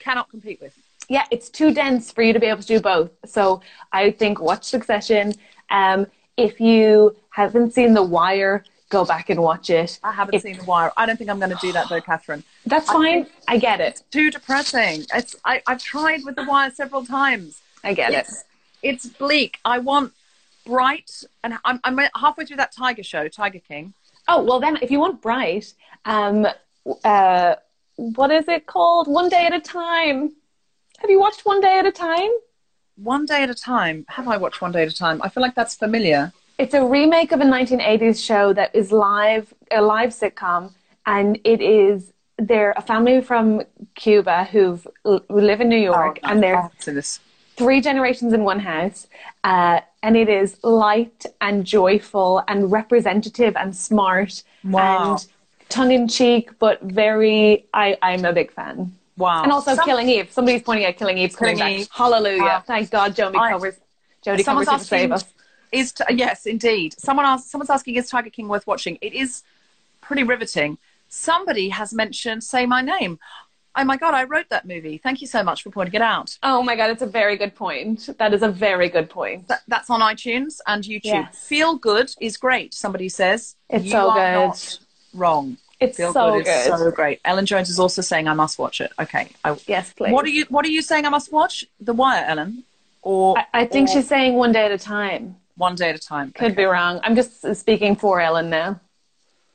cannot 0.00 0.28
compete 0.30 0.60
with. 0.60 0.74
yeah, 1.08 1.26
it's 1.30 1.48
too 1.48 1.72
dense 1.72 2.10
for 2.10 2.22
you 2.22 2.32
to 2.32 2.40
be 2.40 2.46
able 2.46 2.60
to 2.62 2.66
do 2.66 2.80
both. 2.80 3.10
So 3.24 3.60
I 3.92 4.10
think 4.10 4.40
watch 4.40 4.64
Succession. 4.64 5.34
Um, 5.70 6.08
if 6.36 6.60
you 6.60 7.14
haven't 7.30 7.72
seen 7.72 7.94
The 7.94 8.02
Wire, 8.02 8.64
go 8.90 9.04
back 9.04 9.30
and 9.30 9.40
watch 9.42 9.70
it. 9.70 9.98
I 10.02 10.12
haven't 10.12 10.34
If- 10.34 10.42
seen 10.42 10.58
The 10.58 10.64
Wire. 10.64 10.92
I 10.96 11.06
don't 11.06 11.16
think 11.16 11.30
I'm 11.30 11.38
going 11.38 11.50
to 11.50 11.58
do 11.60 11.72
that 11.72 11.88
though, 11.88 12.00
Catherine. 12.00 12.44
That's 12.66 12.90
fine. 12.90 13.26
I 13.48 13.58
get 13.58 13.80
it. 13.80 13.88
It's 13.88 14.00
Too 14.10 14.30
depressing. 14.30 15.04
It's 15.14 15.34
I, 15.44 15.62
I've 15.66 15.82
tried 15.82 16.24
with 16.24 16.36
The 16.36 16.44
Wire 16.44 16.70
several 16.70 17.04
times. 17.04 17.60
I 17.82 17.94
get 17.94 18.12
it. 18.12 18.16
It's 18.18 18.44
it's 18.82 19.06
bleak. 19.06 19.58
I 19.64 19.78
want 19.78 20.12
bright, 20.66 21.24
and 21.42 21.54
I'm 21.64 21.80
I'm 21.84 21.98
halfway 22.14 22.44
through 22.44 22.58
that 22.58 22.72
Tiger 22.72 23.02
show, 23.02 23.28
Tiger 23.28 23.60
King. 23.60 23.94
Oh 24.28 24.42
well, 24.42 24.60
then 24.60 24.78
if 24.82 24.90
you 24.90 24.98
want 24.98 25.20
bright, 25.22 25.72
um, 26.04 26.46
uh, 27.04 27.54
what 27.96 28.30
is 28.30 28.46
it 28.48 28.66
called? 28.66 29.06
One 29.08 29.28
Day 29.28 29.46
at 29.46 29.52
a 29.54 29.60
Time. 29.60 30.32
Have 30.98 31.10
you 31.10 31.20
watched 31.20 31.44
One 31.44 31.60
Day 31.60 31.78
at 31.78 31.86
a 31.86 31.92
Time? 31.92 32.30
One 32.96 33.26
day 33.26 33.42
at 33.42 33.50
a 33.50 33.54
time. 33.54 34.04
Have 34.08 34.28
I 34.28 34.36
watched 34.36 34.60
One 34.62 34.70
Day 34.70 34.82
at 34.82 34.88
a 34.88 34.94
Time? 34.96 35.20
I 35.22 35.28
feel 35.28 35.42
like 35.42 35.54
that's 35.56 35.74
familiar. 35.74 36.32
It's 36.58 36.74
a 36.74 36.84
remake 36.84 37.32
of 37.32 37.40
a 37.40 37.44
1980s 37.44 38.24
show 38.24 38.52
that 38.52 38.74
is 38.74 38.92
live, 38.92 39.52
a 39.70 39.80
live 39.82 40.10
sitcom, 40.10 40.72
and 41.06 41.38
it 41.44 41.60
is 41.60 42.12
they're 42.38 42.74
a 42.76 42.82
family 42.82 43.20
from 43.20 43.62
Cuba 43.94 44.44
who've 44.44 44.86
who 45.04 45.20
live 45.28 45.60
in 45.60 45.68
New 45.68 45.78
York, 45.78 46.18
and 46.22 46.42
they're 46.42 46.58
oh, 46.58 46.70
this. 46.84 47.20
three 47.56 47.80
generations 47.80 48.32
in 48.32 48.44
one 48.44 48.60
house, 48.60 49.06
uh, 49.42 49.80
and 50.02 50.16
it 50.16 50.28
is 50.28 50.62
light 50.62 51.26
and 51.40 51.64
joyful 51.64 52.42
and 52.48 52.70
representative 52.70 53.56
and 53.56 53.74
smart 53.74 54.42
Wow. 54.64 55.12
and 55.14 55.26
tongue 55.68 55.90
in 55.92 56.06
cheek, 56.08 56.50
but 56.58 56.80
very. 56.82 57.66
I 57.74 57.96
I'm 58.00 58.24
a 58.24 58.32
big 58.32 58.52
fan. 58.52 58.92
Wow. 59.16 59.42
And 59.42 59.50
also 59.52 59.74
Some- 59.74 59.84
Killing 59.84 60.08
Eve. 60.08 60.30
Somebody's 60.32 60.62
pointing 60.62 60.86
out 60.86 60.96
Killing 60.96 61.18
Eve 61.18 61.36
coming 61.36 61.56
Killing 61.56 61.72
back. 61.74 61.80
Eve. 61.80 61.88
Hallelujah! 61.92 62.42
Wow. 62.42 62.62
Thank 62.66 62.90
God, 62.90 63.14
Jodie 63.16 63.50
Comer's. 63.50 63.74
Jodie 64.24 64.44
Comer's 64.44 64.68
to 64.68 64.78
save 64.78 65.10
us. 65.12 65.24
Is 65.72 65.92
t- 65.92 66.04
yes, 66.10 66.46
indeed. 66.46 66.94
Someone 66.98 67.26
asked, 67.26 67.50
someone's 67.50 67.70
asking, 67.70 67.96
is 67.96 68.08
Tiger 68.08 68.30
King 68.30 68.48
worth 68.48 68.66
watching? 68.66 68.98
It 69.00 69.12
is 69.12 69.42
pretty 70.00 70.22
riveting. 70.22 70.78
Somebody 71.08 71.68
has 71.68 71.92
mentioned 71.92 72.42
Say 72.44 72.66
My 72.66 72.80
Name. 72.82 73.18
Oh 73.76 73.84
my 73.84 73.96
God, 73.96 74.14
I 74.14 74.22
wrote 74.24 74.48
that 74.50 74.66
movie. 74.66 74.98
Thank 74.98 75.20
you 75.20 75.26
so 75.26 75.42
much 75.42 75.62
for 75.64 75.70
pointing 75.70 75.94
it 75.94 76.02
out. 76.02 76.38
Oh 76.44 76.62
my 76.62 76.76
God, 76.76 76.90
it's 76.90 77.02
a 77.02 77.06
very 77.06 77.36
good 77.36 77.56
point. 77.56 78.08
That 78.18 78.32
is 78.32 78.42
a 78.42 78.48
very 78.48 78.88
good 78.88 79.10
point. 79.10 79.48
That, 79.48 79.62
that's 79.66 79.90
on 79.90 80.00
iTunes 80.00 80.60
and 80.68 80.84
YouTube. 80.84 81.00
Yes. 81.04 81.38
Feel 81.46 81.76
Good 81.76 82.14
is 82.20 82.36
great, 82.36 82.72
somebody 82.72 83.08
says. 83.08 83.56
It's 83.68 83.84
you 83.86 83.90
so 83.90 84.12
good. 84.12 84.52
wrong. 85.12 85.56
It's 85.80 85.96
Feel 85.96 86.12
so 86.12 86.34
Good 86.36 86.44
good. 86.44 86.66
so 86.66 86.90
great. 86.92 87.20
Ellen 87.24 87.46
Jones 87.46 87.68
is 87.68 87.80
also 87.80 88.00
saying 88.00 88.28
I 88.28 88.34
must 88.34 88.58
watch 88.60 88.80
it. 88.80 88.92
Okay. 89.00 89.28
I, 89.44 89.56
Yes, 89.66 89.92
please. 89.92 90.12
What 90.12 90.24
are 90.24 90.28
you 90.28 90.46
What 90.48 90.64
are 90.64 90.68
you 90.70 90.80
saying 90.80 91.04
I 91.04 91.08
must 91.08 91.32
watch? 91.32 91.66
The 91.80 91.92
Wire, 91.92 92.24
Ellen, 92.26 92.62
or 93.02 93.36
I, 93.38 93.46
I 93.52 93.64
think 93.66 93.88
or 93.88 93.94
she's 93.94 94.06
saying 94.06 94.34
one 94.34 94.52
day 94.52 94.64
at 94.66 94.70
a 94.70 94.78
time. 94.78 95.36
One 95.56 95.74
Day 95.74 95.90
at 95.90 95.94
a 95.96 95.98
Time. 95.98 96.32
Could 96.32 96.46
Okay. 96.46 96.54
be 96.54 96.64
wrong. 96.64 97.00
I'm 97.02 97.14
just 97.14 97.54
speaking 97.56 97.96
for 97.96 98.20
Ellen 98.20 98.50
now. 98.50 98.80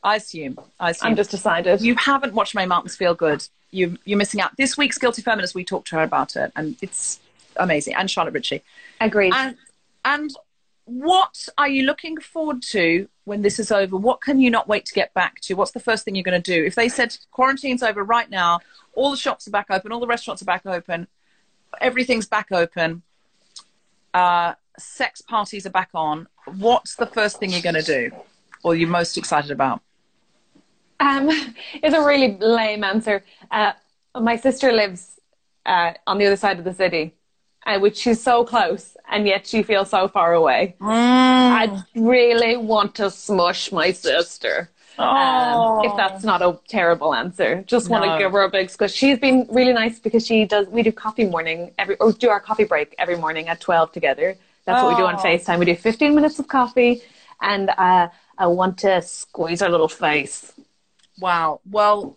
I 0.03 0.15
assume. 0.15 0.57
I 0.79 0.91
assume. 0.91 1.09
I'm 1.09 1.15
just 1.15 1.31
decided. 1.31 1.81
you 1.81 1.95
haven't 1.95 2.33
watched 2.33 2.55
Mae 2.55 2.65
Martin's 2.65 2.95
Feel 2.95 3.13
Good. 3.13 3.45
You, 3.71 3.97
you're 4.05 4.17
missing 4.17 4.39
out. 4.41 4.55
This 4.57 4.77
week's 4.77 4.97
Guilty 4.97 5.21
Feminist, 5.21 5.53
we 5.53 5.63
talked 5.63 5.89
to 5.89 5.97
her 5.97 6.03
about 6.03 6.35
it, 6.35 6.51
and 6.55 6.75
it's 6.81 7.19
amazing. 7.57 7.95
And 7.95 8.09
Charlotte 8.09 8.33
Ritchie. 8.33 8.63
Agreed. 9.01 9.33
And 9.35 9.57
and 10.05 10.31
what 10.85 11.47
are 11.57 11.67
you 11.67 11.83
looking 11.83 12.17
forward 12.17 12.63
to 12.63 13.07
when 13.25 13.41
this 13.41 13.59
is 13.59 13.71
over? 13.71 13.95
What 13.97 14.21
can 14.21 14.39
you 14.39 14.49
not 14.49 14.67
wait 14.67 14.85
to 14.85 14.93
get 14.93 15.13
back 15.13 15.39
to? 15.41 15.53
What's 15.53 15.71
the 15.71 15.79
first 15.79 16.03
thing 16.05 16.15
you're 16.15 16.23
going 16.23 16.41
to 16.41 16.55
do? 16.55 16.65
If 16.65 16.73
they 16.75 16.89
said 16.89 17.15
quarantine's 17.31 17.83
over 17.83 18.03
right 18.03 18.27
now, 18.29 18.61
all 18.93 19.11
the 19.11 19.17
shops 19.17 19.47
are 19.47 19.51
back 19.51 19.67
open, 19.69 19.91
all 19.91 19.99
the 19.99 20.07
restaurants 20.07 20.41
are 20.41 20.45
back 20.45 20.65
open, 20.65 21.07
everything's 21.79 22.25
back 22.27 22.47
open, 22.51 23.03
uh, 24.15 24.53
sex 24.79 25.21
parties 25.21 25.65
are 25.65 25.69
back 25.71 25.89
on. 25.93 26.27
What's 26.57 26.95
the 26.95 27.05
first 27.05 27.39
thing 27.39 27.51
you're 27.51 27.61
going 27.61 27.75
to 27.75 27.81
do, 27.81 28.11
or 28.63 28.75
you're 28.75 28.89
most 28.89 29.17
excited 29.17 29.51
about? 29.51 29.81
Um, 30.99 31.29
it's 31.73 31.95
a 31.95 32.03
really 32.03 32.37
lame 32.37 32.83
answer. 32.83 33.23
Uh, 33.51 33.73
my 34.19 34.35
sister 34.35 34.71
lives 34.71 35.19
uh, 35.65 35.93
on 36.07 36.17
the 36.17 36.25
other 36.25 36.35
side 36.35 36.57
of 36.59 36.65
the 36.65 36.73
city, 36.73 37.13
uh, 37.65 37.79
which 37.79 37.97
she's 37.97 38.21
so 38.21 38.43
close, 38.43 38.97
and 39.09 39.27
yet 39.27 39.45
she 39.47 39.63
feels 39.63 39.89
so 39.89 40.07
far 40.07 40.33
away. 40.33 40.75
I 40.81 41.83
really 41.95 42.57
want 42.57 42.95
to 42.95 43.09
smush 43.11 43.71
my 43.71 43.91
sister. 43.91 44.69
Um, 44.97 45.85
if 45.85 45.95
that's 45.95 46.25
not 46.25 46.41
a 46.41 46.59
terrible 46.67 47.15
answer, 47.15 47.63
just 47.65 47.89
want 47.89 48.05
No. 48.05 48.13
to 48.13 48.19
give 48.19 48.33
her 48.33 48.41
a 48.43 48.49
big 48.49 48.69
because 48.69 48.93
she's 48.93 49.17
been 49.17 49.47
really 49.49 49.71
nice 49.71 49.97
because 49.97 50.25
she 50.25 50.43
does. 50.43 50.67
We 50.67 50.83
do 50.83 50.91
coffee 50.91 51.23
morning 51.23 51.71
every 51.77 51.95
or 51.97 52.11
do 52.11 52.29
our 52.29 52.41
coffee 52.41 52.65
break 52.65 52.95
every 52.99 53.15
morning 53.15 53.47
at 53.47 53.61
twelve 53.61 53.93
together. 53.93 54.35
That's 54.69 54.83
what 54.83 54.91
we 54.95 55.01
do 55.01 55.05
on 55.07 55.15
Oh. 55.15 55.19
Facetime. 55.19 55.59
We 55.59 55.65
do 55.65 55.75
fifteen 55.75 56.13
minutes 56.15 56.37
of 56.39 56.47
coffee, 56.47 57.01
and 57.41 57.69
uh, 57.71 58.09
I 58.37 58.47
want 58.47 58.77
to 58.79 59.01
squeeze 59.01 59.61
her 59.61 59.69
little 59.69 59.87
face. 59.87 60.53
Wow. 61.19 61.59
Well, 61.69 62.15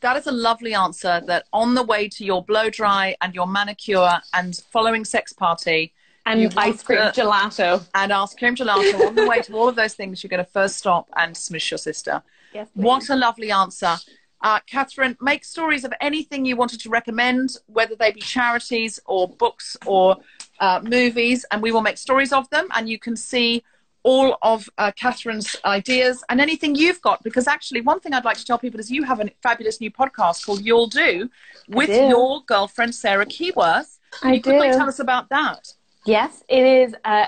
that 0.00 0.16
is 0.16 0.26
a 0.26 0.32
lovely 0.32 0.74
answer. 0.74 1.22
That 1.26 1.44
on 1.52 1.74
the 1.74 1.82
way 1.82 2.08
to 2.08 2.24
your 2.24 2.44
blow 2.44 2.70
dry 2.70 3.16
and 3.20 3.34
your 3.34 3.46
manicure 3.46 4.20
and 4.34 4.54
following 4.70 5.04
sex 5.04 5.32
party 5.32 5.92
and 6.26 6.52
ice 6.56 6.82
cream 6.82 6.98
to- 7.12 7.20
gelato. 7.20 7.84
and 7.94 8.12
ice 8.12 8.34
cream 8.34 8.54
gelato, 8.54 9.06
on 9.08 9.14
the 9.14 9.26
way 9.26 9.40
to 9.42 9.52
all 9.54 9.68
of 9.68 9.76
those 9.76 9.94
things, 9.94 10.22
you're 10.22 10.28
going 10.28 10.44
to 10.44 10.50
first 10.50 10.76
stop 10.76 11.08
and 11.16 11.36
smush 11.36 11.70
your 11.70 11.78
sister. 11.78 12.22
Yes, 12.54 12.68
What 12.74 13.08
a 13.10 13.16
lovely 13.16 13.50
answer. 13.50 13.96
Uh, 14.40 14.58
Catherine, 14.66 15.16
make 15.20 15.44
stories 15.44 15.84
of 15.84 15.92
anything 16.00 16.44
you 16.44 16.56
wanted 16.56 16.80
to 16.80 16.90
recommend, 16.90 17.56
whether 17.66 17.94
they 17.96 18.10
be 18.12 18.20
charities 18.20 18.98
or 19.06 19.28
books 19.28 19.76
or 19.86 20.16
uh, 20.62 20.80
movies, 20.82 21.44
and 21.50 21.60
we 21.60 21.70
will 21.72 21.82
make 21.82 21.98
stories 21.98 22.32
of 22.32 22.48
them. 22.50 22.66
And 22.74 22.88
you 22.88 22.98
can 23.06 23.16
see 23.16 23.62
all 24.04 24.36
of 24.42 24.68
uh, 24.78 24.90
Catherine's 24.92 25.56
ideas 25.64 26.24
and 26.28 26.40
anything 26.40 26.74
you've 26.74 27.02
got. 27.02 27.22
Because 27.22 27.46
actually, 27.46 27.80
one 27.82 28.00
thing 28.00 28.14
I'd 28.14 28.24
like 28.24 28.38
to 28.38 28.44
tell 28.44 28.58
people 28.58 28.80
is 28.80 28.90
you 28.90 29.02
have 29.02 29.20
a 29.20 29.28
fabulous 29.42 29.80
new 29.80 29.90
podcast 29.90 30.46
called 30.46 30.62
You'll 30.64 30.86
Do 30.86 31.28
with 31.68 31.90
do. 31.90 32.06
your 32.06 32.42
girlfriend, 32.44 32.94
Sarah 32.94 33.26
Keyworth. 33.26 33.98
I 34.22 34.34
you 34.34 34.42
quickly 34.42 34.68
do. 34.70 34.76
tell 34.78 34.88
us 34.88 35.00
about 35.00 35.28
that. 35.28 35.74
Yes, 36.04 36.42
it 36.48 36.64
is 36.64 36.96
uh, 37.04 37.26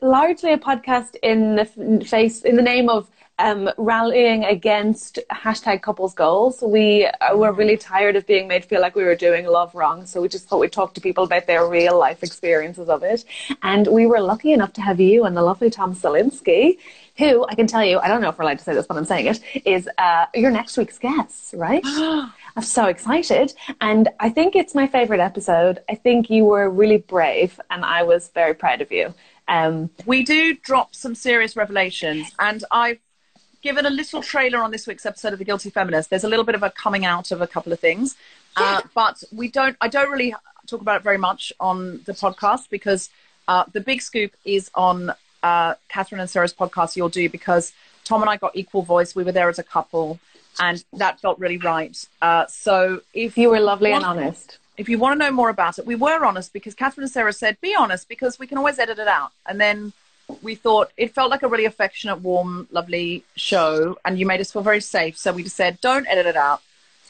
largely 0.00 0.52
a 0.52 0.58
podcast 0.58 1.16
in 1.22 1.56
the 1.56 1.64
face 2.04 2.42
in 2.42 2.54
the 2.56 2.62
name 2.62 2.88
of 2.88 3.10
um, 3.38 3.70
rallying 3.76 4.44
against 4.44 5.18
hashtag 5.30 5.82
couples 5.82 6.14
goals. 6.14 6.62
We 6.62 7.06
uh, 7.06 7.36
were 7.36 7.52
really 7.52 7.76
tired 7.76 8.16
of 8.16 8.26
being 8.26 8.46
made 8.48 8.64
feel 8.64 8.80
like 8.80 8.94
we 8.94 9.04
were 9.04 9.14
doing 9.16 9.46
love 9.46 9.74
wrong. 9.74 10.06
So 10.06 10.20
we 10.20 10.28
just 10.28 10.48
thought 10.48 10.60
we'd 10.60 10.72
talk 10.72 10.94
to 10.94 11.00
people 11.00 11.24
about 11.24 11.46
their 11.46 11.66
real 11.66 11.98
life 11.98 12.22
experiences 12.22 12.88
of 12.88 13.02
it. 13.02 13.24
And 13.62 13.86
we 13.86 14.06
were 14.06 14.20
lucky 14.20 14.52
enough 14.52 14.72
to 14.74 14.82
have 14.82 15.00
you 15.00 15.24
and 15.24 15.36
the 15.36 15.42
lovely 15.42 15.70
Tom 15.70 15.94
Salinsky, 15.94 16.78
who 17.18 17.44
I 17.48 17.54
can 17.54 17.66
tell 17.66 17.84
you, 17.84 17.98
I 17.98 18.08
don't 18.08 18.20
know 18.20 18.28
if 18.28 18.38
we're 18.38 18.44
allowed 18.44 18.58
to 18.58 18.64
say 18.64 18.74
this, 18.74 18.86
but 18.86 18.96
I'm 18.96 19.04
saying 19.04 19.26
it, 19.26 19.40
is 19.66 19.88
uh, 19.98 20.26
your 20.34 20.50
next 20.50 20.76
week's 20.76 20.98
guest, 20.98 21.54
right? 21.54 21.82
I'm 22.54 22.62
so 22.62 22.86
excited. 22.86 23.54
And 23.80 24.08
I 24.20 24.28
think 24.28 24.56
it's 24.56 24.74
my 24.74 24.86
favorite 24.86 25.20
episode. 25.20 25.80
I 25.88 25.94
think 25.94 26.30
you 26.30 26.44
were 26.44 26.68
really 26.68 26.98
brave 26.98 27.58
and 27.70 27.84
I 27.84 28.02
was 28.02 28.28
very 28.28 28.54
proud 28.54 28.80
of 28.82 28.92
you. 28.92 29.14
Um, 29.48 29.90
we 30.06 30.22
do 30.22 30.54
drop 30.54 30.94
some 30.94 31.14
serious 31.14 31.56
revelations, 31.56 32.32
and 32.38 32.64
I've 32.70 33.00
given 33.62 33.86
a 33.86 33.90
little 33.90 34.22
trailer 34.22 34.62
on 34.62 34.70
this 34.70 34.86
week's 34.86 35.06
episode 35.06 35.32
of 35.32 35.38
The 35.38 35.44
Guilty 35.44 35.70
Feminist. 35.70 36.10
There's 36.10 36.24
a 36.24 36.28
little 36.28 36.44
bit 36.44 36.54
of 36.54 36.62
a 36.62 36.70
coming 36.70 37.04
out 37.04 37.30
of 37.30 37.40
a 37.40 37.46
couple 37.46 37.72
of 37.72 37.80
things, 37.80 38.16
uh, 38.56 38.82
but 38.94 39.22
we 39.34 39.48
don't. 39.48 39.76
I 39.80 39.88
don't 39.88 40.10
really 40.10 40.34
talk 40.66 40.80
about 40.80 40.96
it 40.96 41.02
very 41.02 41.18
much 41.18 41.52
on 41.60 42.02
the 42.04 42.12
podcast 42.12 42.68
because 42.70 43.08
uh, 43.48 43.64
the 43.72 43.80
big 43.80 44.02
scoop 44.02 44.32
is 44.44 44.70
on 44.74 45.12
uh, 45.42 45.74
Catherine 45.88 46.20
and 46.20 46.28
Sarah's 46.28 46.54
podcast. 46.54 46.96
You'll 46.96 47.08
do 47.08 47.28
because 47.28 47.72
Tom 48.04 48.20
and 48.20 48.30
I 48.30 48.36
got 48.36 48.54
equal 48.54 48.82
voice. 48.82 49.14
We 49.14 49.24
were 49.24 49.32
there 49.32 49.48
as 49.48 49.58
a 49.58 49.64
couple, 49.64 50.18
and 50.60 50.84
that 50.94 51.20
felt 51.20 51.38
really 51.38 51.58
right. 51.58 51.96
Uh, 52.20 52.46
so 52.46 53.00
if 53.14 53.38
you 53.38 53.50
were 53.50 53.60
lovely 53.60 53.92
and 53.92 54.04
honest 54.04 54.58
if 54.76 54.88
you 54.88 54.98
want 54.98 55.20
to 55.20 55.24
know 55.24 55.30
more 55.30 55.50
about 55.50 55.78
it, 55.78 55.86
we 55.86 55.94
were 55.94 56.24
honest 56.24 56.52
because 56.52 56.74
Catherine 56.74 57.04
and 57.04 57.12
Sarah 57.12 57.32
said, 57.32 57.60
be 57.60 57.74
honest 57.74 58.08
because 58.08 58.38
we 58.38 58.46
can 58.46 58.58
always 58.58 58.78
edit 58.78 58.98
it 58.98 59.08
out. 59.08 59.32
And 59.46 59.60
then 59.60 59.92
we 60.42 60.54
thought 60.54 60.90
it 60.96 61.14
felt 61.14 61.30
like 61.30 61.42
a 61.42 61.48
really 61.48 61.64
affectionate, 61.64 62.16
warm, 62.16 62.68
lovely 62.70 63.24
show. 63.36 63.98
And 64.04 64.18
you 64.18 64.26
made 64.26 64.40
us 64.40 64.52
feel 64.52 64.62
very 64.62 64.80
safe. 64.80 65.16
So 65.18 65.32
we 65.32 65.42
just 65.42 65.56
said, 65.56 65.80
don't 65.80 66.06
edit 66.06 66.26
it 66.26 66.36
out. 66.36 66.62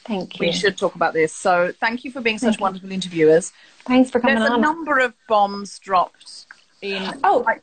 Thank 0.05 0.41
you. 0.41 0.47
We 0.47 0.53
should 0.53 0.77
talk 0.77 0.95
about 0.97 1.13
this. 1.13 1.33
So 1.33 1.73
thank 1.79 2.05
you 2.05 2.11
for 2.11 2.21
being 2.21 2.39
such 2.39 2.59
wonderful 2.59 2.91
interviewers. 2.91 3.53
Thanks 3.85 4.11
for 4.11 4.19
coming 4.19 4.39
There's 4.39 4.51
on. 4.51 4.59
a 4.59 4.63
number 4.63 4.99
of 4.99 5.15
bombs 5.29 5.79
dropped 5.79 6.47
in. 6.81 7.21
Oh, 7.23 7.45
I, 7.47 7.61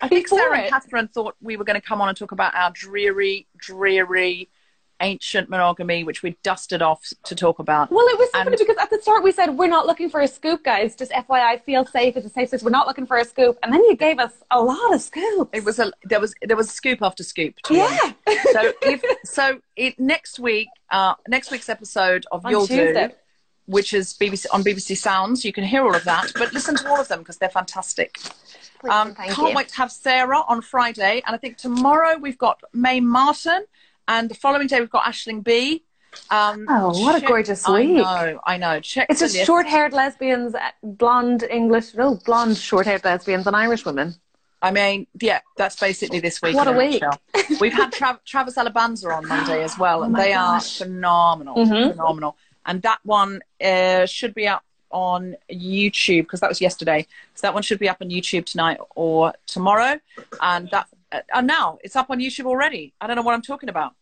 I 0.00 0.08
think 0.08 0.28
Sarah 0.28 0.58
it. 0.58 0.62
and 0.62 0.70
Catherine 0.70 1.08
thought 1.08 1.34
we 1.42 1.56
were 1.56 1.64
going 1.64 1.80
to 1.80 1.86
come 1.86 2.00
on 2.00 2.08
and 2.08 2.16
talk 2.16 2.32
about 2.32 2.54
our 2.54 2.70
dreary, 2.70 3.46
dreary 3.56 4.48
ancient 5.00 5.48
monogamy, 5.48 6.04
which 6.04 6.22
we 6.22 6.36
dusted 6.42 6.82
off 6.82 7.02
to 7.24 7.34
talk 7.34 7.58
about. 7.58 7.90
Well, 7.90 8.06
it 8.08 8.18
was 8.18 8.30
so 8.32 8.38
And- 8.40 8.46
funny 8.46 8.56
because 8.58 8.76
at 8.76 8.90
the 8.90 9.00
start 9.00 9.22
we 9.22 9.32
said 9.32 9.50
we're 9.56 9.66
not 9.68 9.86
looking 9.86 10.10
for 10.10 10.20
a 10.20 10.28
scoop, 10.28 10.64
guys. 10.64 10.94
Just 10.94 11.10
FYI, 11.12 11.62
feel 11.62 11.84
safe. 11.86 12.16
It's 12.16 12.26
a 12.26 12.30
safe 12.30 12.48
space. 12.48 12.62
We're 12.62 12.70
not 12.70 12.86
looking 12.86 13.06
for 13.06 13.16
a 13.16 13.24
scoop, 13.24 13.58
and 13.62 13.72
then 13.72 13.82
you 13.84 13.96
gave 13.96 14.18
us 14.18 14.32
a 14.50 14.60
lot 14.60 14.94
of 14.94 15.00
scoops. 15.00 15.50
It 15.52 15.64
was 15.64 15.78
a 15.78 15.92
there 16.04 16.20
was 16.20 16.34
there 16.42 16.56
was 16.56 16.70
scoop 16.70 17.00
after 17.02 17.22
scoop. 17.22 17.54
Yeah. 17.70 17.96
so 18.52 18.72
if 18.82 19.02
so, 19.24 19.60
it 19.76 19.98
next 19.98 20.38
week, 20.38 20.68
uh, 20.90 21.14
next 21.28 21.50
week's 21.50 21.68
episode 21.68 22.26
of 22.32 22.44
On 22.44 22.50
You'll 22.50 22.66
Tuesday. 22.66 23.08
Do, 23.08 23.14
which 23.66 23.94
is 23.94 24.14
BBC 24.14 24.46
on 24.52 24.64
BBC 24.64 24.96
Sounds, 24.96 25.44
you 25.44 25.52
can 25.52 25.62
hear 25.62 25.84
all 25.84 25.94
of 25.94 26.02
that, 26.02 26.32
but 26.34 26.52
listen 26.52 26.74
to 26.74 26.88
all 26.88 27.00
of 27.00 27.06
them 27.06 27.20
because 27.20 27.36
they're 27.38 27.48
fantastic. 27.48 28.18
Um, 28.88 29.14
thank 29.14 29.32
can't 29.32 29.50
you. 29.50 29.54
wait 29.54 29.68
to 29.68 29.76
have 29.76 29.92
Sarah 29.92 30.40
on 30.48 30.60
Friday, 30.62 31.22
and 31.24 31.34
I 31.36 31.38
think 31.38 31.56
tomorrow 31.56 32.16
we've 32.18 32.38
got 32.38 32.60
Mae 32.72 32.98
Martin, 32.98 33.64
and 34.10 34.28
the 34.28 34.34
following 34.34 34.66
day 34.66 34.80
we've 34.80 34.90
got 34.90 35.04
Aisling 35.04 35.42
Bea. 35.42 35.82
Um, 36.30 36.66
Oh, 36.68 36.88
what 37.04 37.14
a 37.14 37.20
check- 37.20 37.28
gorgeous 37.28 37.66
I 37.68 37.72
week. 37.78 37.90
know, 37.92 38.40
I 38.44 38.56
know. 38.56 38.80
Check 38.80 39.06
It's 39.08 39.20
just 39.20 39.36
short-haired 39.46 39.92
lesbians, 39.92 40.54
uh, 40.56 40.70
blonde 40.82 41.44
English, 41.48 41.94
no, 41.94 42.16
blonde 42.26 42.56
short-haired 42.56 43.04
lesbians, 43.04 43.46
and 43.46 43.54
Irish 43.54 43.84
women. 43.84 44.16
I 44.60 44.72
mean, 44.72 45.06
yeah, 45.20 45.38
that's 45.56 45.76
basically 45.78 46.18
this 46.20 46.42
week. 46.42 46.54
What 46.56 46.66
a 46.66 46.72
week. 46.72 47.02
We've 47.60 47.72
had 47.72 47.92
Trav- 47.92 48.24
Travis 48.32 48.56
Alabanza 48.56 49.16
on 49.16 49.26
Monday 49.28 49.62
as 49.62 49.78
well, 49.78 50.02
and 50.02 50.14
Oh 50.14 50.20
they 50.20 50.32
gosh. 50.32 50.80
are 50.80 50.84
phenomenal, 50.84 51.56
Mhm. 51.56 51.92
phenomenal. 51.92 52.36
And 52.66 52.82
that 52.82 52.98
one 53.04 53.40
uh, 53.64 54.04
should 54.06 54.34
be 54.34 54.46
up 54.48 54.64
on 54.90 55.36
YouTube 55.50 56.22
because 56.24 56.40
that 56.40 56.48
was 56.50 56.60
yesterday. 56.60 57.06
So 57.36 57.46
that 57.46 57.54
one 57.54 57.62
should 57.62 57.78
be 57.78 57.88
up 57.88 57.98
on 58.02 58.08
YouTube 58.10 58.44
tonight 58.44 58.78
or 58.96 59.32
tomorrow. 59.46 59.98
And 60.42 60.68
that, 60.72 60.88
uh, 61.12 61.20
and 61.32 61.46
now 61.46 61.78
it's 61.84 61.94
up 61.96 62.10
on 62.10 62.18
YouTube 62.18 62.46
already. 62.46 62.92
I 63.00 63.06
don't 63.06 63.16
know 63.16 63.22
what 63.22 63.34
I'm 63.34 63.42
talking 63.42 63.68
about. 63.70 63.94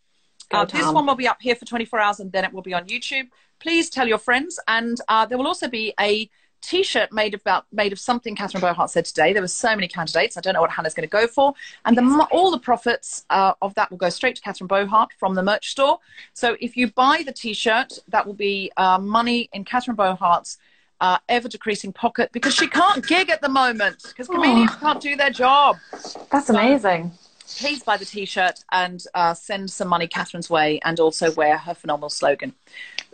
Go, 0.50 0.58
Uh, 0.58 0.64
this 0.64 0.86
one 0.92 1.06
will 1.06 1.14
be 1.14 1.28
up 1.28 1.38
here 1.40 1.54
for 1.54 1.64
24 1.64 1.98
hours 1.98 2.20
and 2.20 2.32
then 2.32 2.44
it 2.44 2.52
will 2.52 2.62
be 2.62 2.74
on 2.74 2.86
YouTube. 2.86 3.28
Please 3.60 3.90
tell 3.90 4.06
your 4.06 4.18
friends. 4.18 4.58
And 4.68 5.00
uh, 5.08 5.26
there 5.26 5.38
will 5.38 5.46
also 5.46 5.68
be 5.68 5.92
a 6.00 6.30
T-shirt 6.60 7.12
made 7.12 7.34
about 7.34 7.66
made 7.72 7.92
of 7.92 8.00
something 8.00 8.34
Catherine 8.34 8.60
Bohart 8.60 8.90
said 8.90 9.04
today. 9.04 9.32
There 9.32 9.42
were 9.42 9.48
so 9.48 9.74
many 9.74 9.88
candidates. 9.88 10.36
I 10.36 10.40
don't 10.40 10.54
know 10.54 10.60
what 10.60 10.70
Hannah's 10.70 10.94
going 10.94 11.08
to 11.08 11.10
go 11.10 11.26
for, 11.26 11.54
and 11.84 11.96
the, 11.96 12.26
all 12.32 12.50
the 12.50 12.58
profits 12.58 13.24
uh, 13.30 13.54
of 13.62 13.74
that 13.74 13.90
will 13.90 13.98
go 13.98 14.08
straight 14.08 14.34
to 14.36 14.42
Catherine 14.42 14.66
Bohart 14.66 15.12
from 15.18 15.34
the 15.34 15.42
merch 15.42 15.70
store. 15.70 16.00
So 16.32 16.56
if 16.60 16.76
you 16.76 16.90
buy 16.90 17.22
the 17.24 17.32
T-shirt, 17.32 17.98
that 18.08 18.26
will 18.26 18.34
be 18.34 18.72
uh, 18.76 18.98
money 18.98 19.48
in 19.52 19.64
Catherine 19.64 19.96
Bohart's 19.96 20.58
uh, 21.00 21.18
ever 21.28 21.48
decreasing 21.48 21.92
pocket 21.92 22.30
because 22.32 22.54
she 22.54 22.66
can't 22.66 23.06
gig 23.06 23.30
at 23.30 23.40
the 23.40 23.48
moment 23.48 24.02
because 24.08 24.26
comedians 24.26 24.74
can't 24.76 25.00
do 25.00 25.14
their 25.14 25.30
job 25.30 25.76
That's 26.30 26.50
amazing. 26.50 27.12
Please 27.56 27.82
buy 27.82 27.96
the 27.96 28.04
t-shirt 28.04 28.64
and 28.72 29.04
uh, 29.14 29.34
send 29.34 29.70
some 29.70 29.88
money 29.88 30.06
Catherine's 30.06 30.50
way 30.50 30.80
and 30.84 31.00
also 31.00 31.32
wear 31.32 31.56
her 31.56 31.74
phenomenal 31.74 32.10
slogan. 32.10 32.54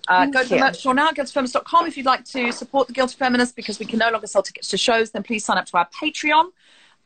Uh, 0.07 0.27
go 0.27 0.43
to 0.43 0.49
the 0.49 0.59
merch 0.59 0.79
store 0.79 0.95
now, 0.95 1.11
guiltyfeminist.com. 1.11 1.87
If 1.87 1.97
you'd 1.97 2.07
like 2.07 2.25
to 2.27 2.53
support 2.53 2.89
the 2.89 2.93
Guilty 2.93 3.17
Feminist 3.17 3.57
because 3.57 3.79
we 3.79 3.87
can 3.87 3.99
no 3.99 4.11
longer 4.11 4.27
sell 4.27 4.43
tickets 4.43 4.69
to 4.69 4.77
shows, 4.77 5.11
then 5.13 5.23
please 5.23 5.45
sign 5.45 5.57
up 5.57 5.67
to 5.67 5.79
our 5.79 5.89
Patreon. 5.89 6.51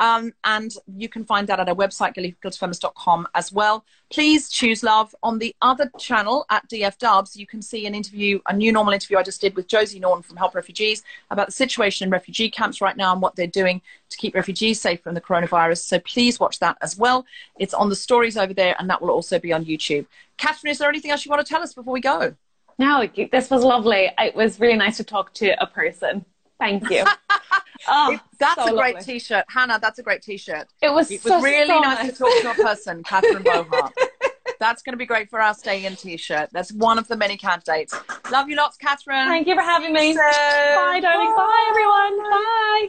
Um, 0.00 0.32
and 0.44 0.72
you 0.96 1.08
can 1.08 1.24
find 1.24 1.46
that 1.48 1.60
at 1.60 1.68
our 1.68 1.74
website, 1.74 2.14
guiltyfeminist.com 2.14 3.28
as 3.34 3.52
well. 3.52 3.84
Please 4.10 4.48
choose 4.48 4.82
love. 4.82 5.14
On 5.22 5.38
the 5.38 5.54
other 5.60 5.90
channel 5.98 6.46
at 6.50 6.68
DF 6.68 6.98
Dubs, 6.98 7.36
you 7.36 7.46
can 7.46 7.60
see 7.60 7.86
an 7.86 7.94
interview, 7.94 8.40
a 8.46 8.56
new 8.56 8.72
normal 8.72 8.94
interview 8.94 9.18
I 9.18 9.22
just 9.22 9.40
did 9.40 9.56
with 9.56 9.66
Josie 9.66 10.00
Naughton 10.00 10.22
from 10.22 10.36
Help 10.36 10.54
Refugees 10.54 11.02
about 11.30 11.46
the 11.46 11.52
situation 11.52 12.06
in 12.06 12.10
refugee 12.10 12.48
camps 12.48 12.80
right 12.80 12.96
now 12.96 13.12
and 13.12 13.20
what 13.20 13.36
they're 13.36 13.46
doing 13.46 13.82
to 14.10 14.16
keep 14.16 14.34
refugees 14.34 14.80
safe 14.80 15.02
from 15.02 15.14
the 15.14 15.20
coronavirus. 15.20 15.78
So 15.78 15.98
please 16.00 16.40
watch 16.40 16.58
that 16.60 16.78
as 16.80 16.96
well. 16.96 17.26
It's 17.58 17.74
on 17.74 17.88
the 17.88 17.96
stories 17.96 18.36
over 18.36 18.54
there, 18.54 18.76
and 18.78 18.88
that 18.88 19.02
will 19.02 19.10
also 19.10 19.38
be 19.38 19.52
on 19.52 19.64
YouTube. 19.64 20.06
Catherine, 20.36 20.70
is 20.70 20.78
there 20.78 20.88
anything 20.88 21.10
else 21.10 21.24
you 21.24 21.30
want 21.30 21.44
to 21.44 21.52
tell 21.52 21.62
us 21.62 21.74
before 21.74 21.92
we 21.92 22.00
go? 22.00 22.34
No, 22.78 23.08
this 23.32 23.50
was 23.50 23.64
lovely. 23.64 24.10
It 24.18 24.36
was 24.36 24.60
really 24.60 24.76
nice 24.76 24.98
to 24.98 25.04
talk 25.04 25.34
to 25.34 25.60
a 25.60 25.66
person. 25.66 26.24
Thank 26.58 26.90
you. 26.90 27.04
Oh, 27.90 28.18
that's 28.38 28.56
so 28.62 28.74
a 28.74 28.76
great 28.76 28.96
lovely. 28.96 29.14
t-shirt. 29.14 29.44
Hannah, 29.48 29.78
that's 29.80 29.98
a 29.98 30.02
great 30.02 30.20
t-shirt. 30.20 30.66
It 30.82 30.92
was, 30.92 31.10
It 31.10 31.24
was 31.24 31.32
so, 31.32 31.40
really 31.40 31.80
nice, 31.80 32.10
to 32.10 32.12
talk 32.12 32.42
to 32.42 32.50
a 32.50 32.54
person, 32.66 33.02
Catherine 33.02 33.42
Bohart. 33.42 33.94
That's 34.60 34.82
going 34.82 34.92
to 34.92 34.98
be 34.98 35.06
great 35.06 35.30
for 35.30 35.40
our 35.40 35.54
stay 35.54 35.86
in 35.86 35.96
t-shirt. 35.96 36.50
That's 36.52 36.70
one 36.72 36.98
of 36.98 37.08
the 37.08 37.16
many 37.16 37.38
candidates. 37.38 37.94
Love 38.30 38.50
you 38.50 38.56
lots, 38.56 38.76
Catherine. 38.76 39.28
Thank 39.28 39.46
you 39.46 39.54
for 39.54 39.62
having 39.62 39.94
me. 39.94 40.12
So- 40.12 40.18
Bye, 40.20 40.98
darling. 41.00 41.34
Bye, 41.34 41.66
everyone. 41.70 42.30
Bye. 42.30 42.88